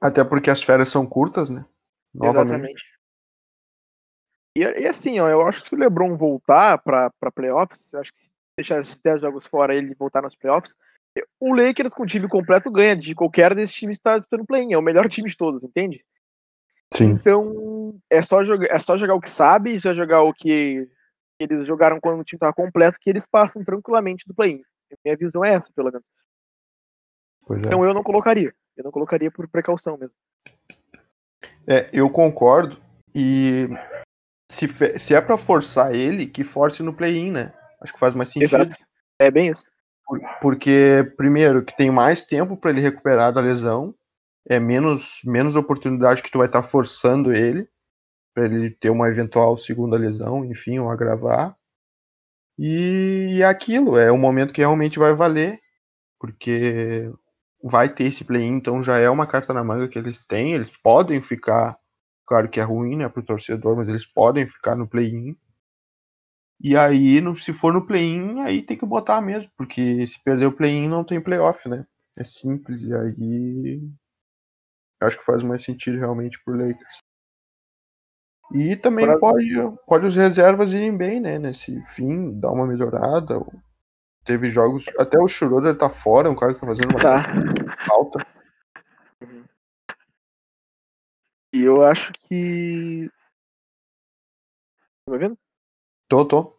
até 0.00 0.24
porque 0.24 0.50
as 0.50 0.62
férias 0.62 0.88
são 0.88 1.06
curtas, 1.06 1.48
né? 1.48 1.64
Novamente. 2.12 2.50
Exatamente. 2.50 2.84
E, 4.56 4.60
e 4.60 4.88
assim, 4.88 5.20
ó, 5.20 5.28
eu 5.28 5.46
acho 5.46 5.62
que 5.62 5.68
se 5.68 5.74
o 5.74 5.78
LeBron 5.78 6.16
voltar 6.16 6.78
para 6.78 7.10
playoffs, 7.32 7.90
eu 7.92 8.00
acho 8.00 8.12
que 8.12 8.20
se 8.20 8.30
deixar 8.56 8.80
esses 8.80 8.98
10 9.00 9.20
jogos 9.20 9.46
fora 9.46 9.74
ele 9.74 9.94
voltar 9.94 10.20
nos 10.22 10.34
playoffs, 10.34 10.74
o 11.40 11.54
Lakers 11.54 11.92
com 11.92 12.04
o 12.04 12.06
time 12.06 12.28
completo 12.28 12.70
ganha 12.70 12.96
de 12.96 13.14
qualquer 13.14 13.54
desses 13.54 13.74
times 13.74 13.96
que 13.96 14.00
está 14.00 14.16
disputando 14.16 14.46
play-in. 14.46 14.72
É 14.72 14.78
o 14.78 14.82
melhor 14.82 15.08
time 15.08 15.28
de 15.28 15.36
todos, 15.36 15.62
entende? 15.62 16.04
Sim. 16.92 17.10
Então, 17.10 17.98
é 18.10 18.22
só, 18.22 18.44
jogar, 18.44 18.66
é 18.70 18.78
só 18.78 18.96
jogar 18.96 19.14
o 19.14 19.20
que 19.20 19.30
sabe, 19.30 19.80
só 19.80 19.94
jogar 19.94 20.22
o 20.22 20.32
que 20.32 20.88
eles 21.38 21.66
jogaram 21.66 21.98
quando 22.00 22.20
o 22.20 22.24
time 22.24 22.36
estava 22.36 22.52
completo, 22.52 22.98
que 23.00 23.10
eles 23.10 23.26
passam 23.26 23.64
tranquilamente 23.64 24.26
do 24.26 24.34
play-in. 24.34 24.62
Minha 25.04 25.16
visão 25.16 25.44
é 25.44 25.54
essa, 25.54 25.68
pelo 25.74 25.90
menos. 25.90 26.06
É. 27.50 27.66
Então 27.66 27.84
eu 27.84 27.94
não 27.94 28.02
colocaria. 28.02 28.54
Eu 28.76 28.84
não 28.84 28.90
colocaria 28.90 29.30
por 29.30 29.48
precaução 29.48 29.96
mesmo. 29.96 30.14
É, 31.66 31.88
eu 31.92 32.08
concordo. 32.10 32.80
E 33.14 33.68
se, 34.50 34.68
se 34.98 35.14
é 35.14 35.20
pra 35.20 35.36
forçar 35.36 35.94
ele, 35.94 36.26
que 36.26 36.44
force 36.44 36.82
no 36.82 36.94
play-in, 36.94 37.32
né? 37.32 37.52
Acho 37.80 37.92
que 37.92 37.98
faz 37.98 38.14
mais 38.14 38.28
sentido. 38.28 38.44
Exato. 38.44 38.76
É 39.18 39.30
bem 39.30 39.48
isso. 39.48 39.64
Por- 40.06 40.20
Porque, 40.40 41.12
primeiro, 41.16 41.64
que 41.64 41.76
tem 41.76 41.90
mais 41.90 42.22
tempo 42.24 42.56
pra 42.56 42.70
ele 42.70 42.80
recuperar 42.80 43.32
da 43.32 43.40
lesão, 43.40 43.94
é 44.48 44.60
menos, 44.60 45.20
menos 45.24 45.56
oportunidade 45.56 46.22
que 46.22 46.30
tu 46.30 46.38
vai 46.38 46.46
estar 46.48 46.62
forçando 46.62 47.32
ele, 47.32 47.68
pra 48.34 48.46
ele 48.46 48.70
ter 48.80 48.90
uma 48.90 49.08
eventual 49.08 49.56
segunda 49.56 49.96
lesão, 49.98 50.44
enfim, 50.44 50.78
ou 50.80 50.90
agravar. 50.90 51.56
E, 52.58 53.40
é 53.42 53.44
aquilo, 53.44 53.96
é 53.98 54.10
o 54.12 54.18
momento 54.18 54.52
que 54.52 54.60
realmente 54.60 54.98
vai 54.98 55.14
valer, 55.14 55.58
porque 56.20 57.12
vai 57.62 57.88
ter 57.92 58.06
esse 58.06 58.24
play-in, 58.24 58.54
então 58.56 58.82
já 58.82 58.98
é 58.98 59.10
uma 59.10 59.26
carta 59.26 59.54
na 59.54 59.64
manga 59.64 59.88
que 59.88 59.98
eles 59.98 60.24
têm, 60.26 60.54
eles 60.54 60.70
podem 60.82 61.22
ficar, 61.22 61.78
claro 62.26 62.48
que 62.50 62.60
é 62.60 62.64
ruim, 62.64 62.96
né, 62.96 63.08
pro 63.08 63.22
torcedor, 63.24 63.76
mas 63.76 63.88
eles 63.88 64.06
podem 64.06 64.46
ficar 64.46 64.76
no 64.76 64.88
play-in. 64.88 65.36
E 66.62 66.76
aí, 66.76 67.20
no- 67.20 67.34
se 67.34 67.52
for 67.52 67.72
no 67.72 67.84
play-in, 67.84 68.40
aí 68.40 68.62
tem 68.62 68.78
que 68.78 68.86
botar 68.86 69.20
mesmo, 69.20 69.50
porque 69.56 70.06
se 70.06 70.22
perder 70.22 70.46
o 70.46 70.52
play-in 70.52 70.88
não 70.88 71.02
tem 71.04 71.20
playoff, 71.20 71.68
né? 71.68 71.84
É 72.16 72.22
simples, 72.22 72.82
e 72.82 72.94
aí 72.94 73.80
acho 75.02 75.18
que 75.18 75.24
faz 75.24 75.42
mais 75.42 75.64
sentido 75.64 75.98
realmente 75.98 76.38
pro 76.44 76.54
Lakers. 76.56 76.98
E 78.54 78.76
também 78.76 79.06
Pra- 79.06 79.18
pode, 79.18 79.50
pode 79.86 80.06
os 80.06 80.14
reservas 80.14 80.72
irem 80.72 80.96
bem, 80.96 81.18
né? 81.20 81.38
Nesse 81.38 81.80
fim, 81.94 82.38
dar 82.38 82.52
uma 82.52 82.66
melhorada. 82.66 83.40
Teve 84.24 84.48
jogos. 84.50 84.84
Até 84.98 85.18
o 85.18 85.26
Schroeder 85.26 85.76
tá 85.76 85.88
fora, 85.88 86.30
um 86.30 86.36
cara 86.36 86.54
que 86.54 86.60
tá 86.60 86.66
fazendo 86.66 86.90
uma 86.90 87.00
Tá. 87.00 87.24
falta. 87.86 88.24
E 91.52 91.62
eu 91.62 91.82
acho 91.82 92.12
que. 92.28 93.10
Tá 95.06 95.16
vendo? 95.16 95.36
Tô, 96.12 96.26
tô. 96.26 96.54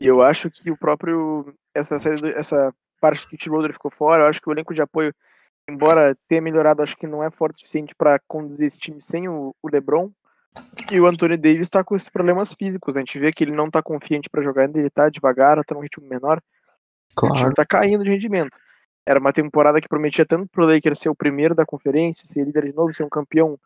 E 0.00 0.06
eu 0.06 0.22
acho 0.22 0.50
que 0.50 0.70
o 0.70 0.78
próprio. 0.78 1.54
Essa, 1.74 1.98
do- 1.98 2.28
essa 2.28 2.74
parte 2.98 3.28
que 3.28 3.34
o 3.34 3.38
T-Roder 3.38 3.74
ficou 3.74 3.90
fora, 3.90 4.22
eu 4.22 4.28
acho 4.28 4.40
que 4.40 4.48
o 4.48 4.52
elenco 4.52 4.72
de 4.72 4.80
apoio, 4.80 5.14
embora 5.68 6.16
tenha 6.26 6.40
melhorado, 6.40 6.82
acho 6.82 6.96
que 6.96 7.06
não 7.06 7.22
é 7.22 7.30
forte 7.30 7.56
o 7.56 7.60
suficiente 7.60 7.94
para 7.94 8.18
conduzir 8.26 8.68
esse 8.68 8.78
time 8.78 9.02
sem 9.02 9.28
o, 9.28 9.54
o 9.62 9.68
LeBron. 9.70 10.10
E 10.90 10.98
o 10.98 11.04
Anthony 11.06 11.36
Davis 11.36 11.68
tá 11.68 11.84
com 11.84 11.94
esses 11.94 12.08
problemas 12.08 12.54
físicos. 12.54 12.96
A 12.96 13.00
gente 13.00 13.18
vê 13.18 13.30
que 13.30 13.44
ele 13.44 13.52
não 13.52 13.70
tá 13.70 13.82
confiante 13.82 14.30
para 14.30 14.42
jogar 14.42 14.62
ainda, 14.62 14.78
ele 14.78 14.88
tá 14.88 15.10
devagar, 15.10 15.62
tá 15.62 15.74
num 15.74 15.82
ritmo 15.82 16.08
menor. 16.08 16.38
O 17.14 17.26
time 17.26 17.38
Claro. 17.40 17.54
tá 17.54 17.66
caindo 17.66 18.04
de 18.04 18.08
rendimento. 18.10 18.56
Era 19.04 19.20
uma 19.20 19.34
temporada 19.34 19.82
que 19.82 19.88
prometia 19.88 20.24
tanto 20.24 20.48
pro 20.48 20.64
Lakers 20.64 20.98
ser 20.98 21.10
o 21.10 21.14
primeiro 21.14 21.54
da 21.54 21.66
conferência, 21.66 22.26
ser 22.26 22.42
líder 22.44 22.64
de 22.64 22.72
novo, 22.74 22.94
ser 22.94 23.04
um 23.04 23.10
campeão 23.10 23.60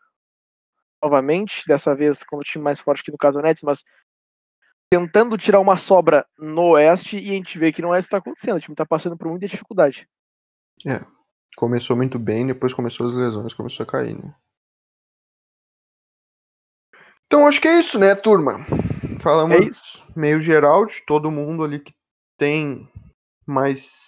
novamente, 1.01 1.63
dessa 1.65 1.95
vez 1.95 2.23
com 2.23 2.35
o 2.35 2.43
time 2.43 2.61
mais 2.61 2.81
forte 2.81 3.01
que 3.03 3.11
no 3.11 3.17
caso 3.17 3.39
o 3.39 3.41
Nets, 3.41 3.63
mas 3.63 3.85
tentando 4.91 5.37
tirar 5.37 5.61
uma 5.61 5.77
sobra 5.77 6.27
no 6.37 6.71
Oeste 6.71 7.15
e 7.15 7.29
a 7.29 7.33
gente 7.33 7.57
vê 7.57 7.71
que 7.71 7.81
no 7.81 7.89
Oeste 7.89 8.11
tá 8.11 8.17
acontecendo, 8.17 8.57
o 8.57 8.59
time 8.59 8.75
tá 8.75 8.85
passando 8.85 9.17
por 9.17 9.29
muita 9.29 9.47
dificuldade. 9.47 10.05
Começou 11.55 11.95
muito 11.95 12.19
bem, 12.19 12.45
depois 12.45 12.73
começou 12.73 13.07
as 13.07 13.13
lesões, 13.13 13.53
começou 13.53 13.85
a 13.85 13.87
cair, 13.87 14.21
né? 14.21 14.35
Então 17.25 17.47
acho 17.47 17.61
que 17.61 17.69
é 17.69 17.79
isso, 17.79 17.97
né, 17.97 18.13
turma? 18.15 18.59
Falamos 19.21 19.55
É 19.55 19.69
isso. 19.69 20.05
meio 20.13 20.41
geral 20.41 20.85
de 20.85 21.05
todo 21.05 21.31
mundo 21.31 21.63
ali 21.63 21.79
que 21.79 21.93
tem 22.37 22.89
mais 23.45 24.07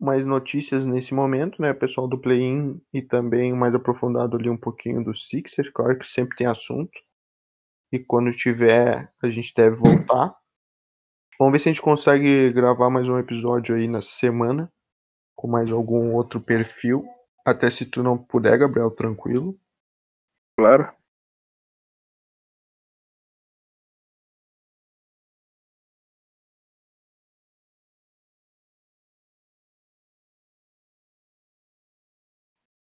mais 0.00 0.24
notícias 0.24 0.86
nesse 0.86 1.12
momento, 1.12 1.60
né? 1.60 1.74
Pessoal 1.74 2.08
do 2.08 2.18
play-in 2.18 2.80
e 2.92 3.02
também 3.02 3.52
mais 3.52 3.74
aprofundado 3.74 4.36
ali 4.36 4.48
um 4.48 4.56
pouquinho 4.56 5.04
do 5.04 5.14
Sixers, 5.14 5.70
claro 5.70 5.98
que 5.98 6.06
sempre 6.06 6.36
tem 6.36 6.46
assunto. 6.46 6.92
E 7.94 8.00
quando 8.00 8.34
tiver, 8.34 9.08
a 9.22 9.30
gente 9.30 9.54
deve 9.54 9.76
voltar. 9.76 10.34
Vamos 11.38 11.52
ver 11.52 11.60
se 11.60 11.68
a 11.68 11.72
gente 11.72 11.80
consegue 11.80 12.52
gravar 12.52 12.90
mais 12.90 13.08
um 13.08 13.16
episódio 13.16 13.76
aí 13.76 13.86
nessa 13.86 14.10
semana 14.10 14.68
com 15.36 15.48
mais 15.48 15.70
algum 15.72 16.12
outro 16.14 16.40
perfil. 16.40 17.04
Até 17.46 17.70
se 17.70 17.86
tu 17.86 18.02
não 18.02 18.18
puder, 18.18 18.58
Gabriel, 18.58 18.90
tranquilo. 18.90 19.58
Claro. 20.58 20.92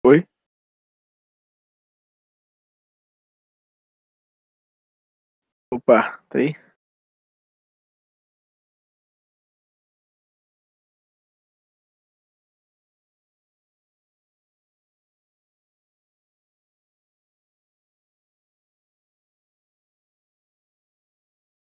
Oi? 0.03 0.25
Opa, 5.73 6.19
tá 6.29 6.37
aí? 6.37 6.53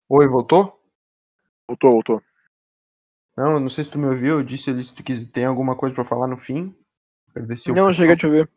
Oi, 0.08 0.28
voltou? 0.30 0.82
Voltou, 1.68 1.92
voltou. 1.92 2.24
Não, 3.36 3.52
eu 3.52 3.60
não 3.60 3.68
sei 3.68 3.84
se 3.84 3.92
tu 3.92 4.00
me 4.00 4.06
ouviu. 4.06 4.40
Eu 4.40 4.44
disse 4.44 4.70
ali 4.70 4.82
se 4.82 4.94
tu 4.96 5.04
quiser, 5.04 5.30
tem 5.30 5.44
alguma 5.44 5.76
coisa 5.76 5.94
pra 5.94 6.06
falar 6.06 6.26
no 6.28 6.38
fim. 6.38 6.74
Agradecer 7.32 7.72
o 7.72 7.76
Não, 7.76 7.88
pessoal. 7.88 7.94
cheguei 7.96 8.14
a 8.16 8.18
te 8.18 8.26
ouvir. 8.26 8.50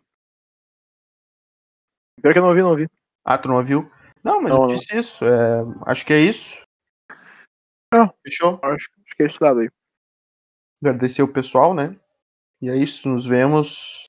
Pior 2.23 2.33
que 2.33 2.39
eu 2.39 2.43
não 2.43 2.51
ouvi, 2.51 2.63
não 2.63 2.71
ouvi. 2.71 2.89
Ah, 3.25 3.37
tu 3.37 3.49
não 3.49 3.57
ouviu? 3.57 3.91
Não, 4.23 4.41
mas 4.41 4.53
Não, 4.53 4.63
eu 4.63 4.69
não. 4.69 4.75
disse 4.77 4.97
isso. 4.97 5.25
é, 5.25 5.65
acho 5.87 6.07
que 6.07 6.13
é 6.13 6.21
isso. 6.21 6.63
Não. 7.93 8.13
Fechou? 8.25 8.59
Acho, 8.63 8.89
acho 9.05 9.17
que 9.17 9.23
é 9.23 9.27
esse 9.27 9.43
lado 9.43 9.61
aí. 9.61 9.69
Agradecer 10.83 11.23
o 11.23 11.33
pessoal, 11.33 11.75
né? 11.75 11.97
E 12.61 12.71
é 12.71 12.77
isso. 12.77 13.09
Nos 13.09 13.27
vemos 13.27 14.07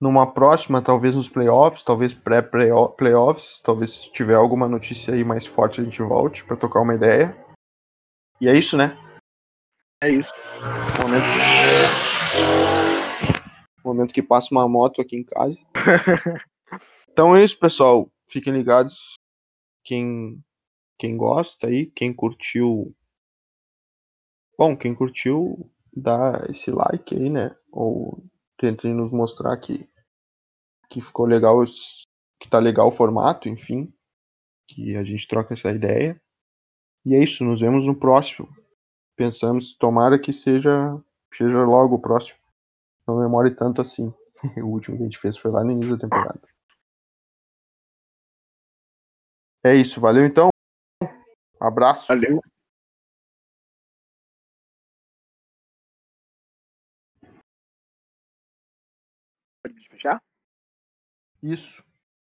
numa 0.00 0.30
próxima, 0.32 0.82
talvez 0.82 1.14
nos 1.14 1.28
playoffs, 1.28 1.82
talvez 1.82 2.12
pré-playoffs. 2.12 3.60
Talvez 3.62 4.02
se 4.02 4.12
tiver 4.12 4.34
alguma 4.34 4.68
notícia 4.68 5.14
aí 5.14 5.24
mais 5.24 5.46
forte 5.46 5.80
a 5.80 5.84
gente 5.84 6.02
volte 6.02 6.44
pra 6.44 6.56
tocar 6.56 6.80
uma 6.80 6.94
ideia. 6.94 7.36
E 8.40 8.48
é 8.48 8.52
isso, 8.52 8.76
né? 8.76 8.98
É 10.02 10.10
isso. 10.10 10.32
Momento, 11.00 11.24
momento 13.84 14.12
que 14.12 14.22
passa 14.22 14.48
uma 14.50 14.68
moto 14.68 15.00
aqui 15.00 15.16
em 15.16 15.24
casa. 15.24 15.58
Então 17.14 17.36
é 17.36 17.44
isso, 17.44 17.56
pessoal. 17.56 18.10
Fiquem 18.26 18.52
ligados. 18.52 19.14
Quem, 19.84 20.42
quem 20.98 21.16
gosta 21.16 21.66
aí, 21.66 21.86
quem 21.86 22.12
curtiu. 22.14 22.94
Bom, 24.58 24.76
quem 24.76 24.94
curtiu, 24.94 25.70
dá 25.94 26.44
esse 26.48 26.70
like 26.70 27.14
aí, 27.14 27.28
né? 27.28 27.54
Ou 27.70 28.24
tentem 28.56 28.94
nos 28.94 29.12
mostrar 29.12 29.56
que, 29.58 29.88
que 30.88 31.00
ficou 31.00 31.26
legal, 31.26 31.62
que 32.40 32.48
tá 32.48 32.58
legal 32.58 32.88
o 32.88 32.92
formato, 32.92 33.48
enfim. 33.48 33.92
Que 34.68 34.96
a 34.96 35.04
gente 35.04 35.28
troca 35.28 35.54
essa 35.54 35.70
ideia. 35.70 36.20
E 37.04 37.14
é 37.14 37.22
isso, 37.22 37.44
nos 37.44 37.60
vemos 37.60 37.86
no 37.86 37.94
próximo. 37.94 38.48
Pensamos, 39.16 39.76
tomara 39.76 40.18
que 40.18 40.32
seja, 40.32 40.98
seja 41.32 41.62
logo 41.64 41.96
o 41.96 42.00
próximo. 42.00 42.38
Não 43.06 43.20
demore 43.20 43.50
tanto 43.54 43.80
assim. 43.80 44.12
o 44.62 44.66
último 44.66 44.96
que 44.96 45.02
a 45.02 45.06
gente 45.06 45.18
fez 45.18 45.36
foi 45.36 45.50
lá 45.50 45.62
no 45.62 45.72
início 45.72 45.96
da 45.96 46.00
temporada. 46.00 46.53
É 49.66 49.74
isso, 49.74 49.98
valeu 49.98 50.26
então. 50.26 50.50
Abraço. 51.58 52.08
Valeu. 52.08 52.38
Pode 59.62 59.88
fechar? 59.88 60.22
Isso. 61.42 61.82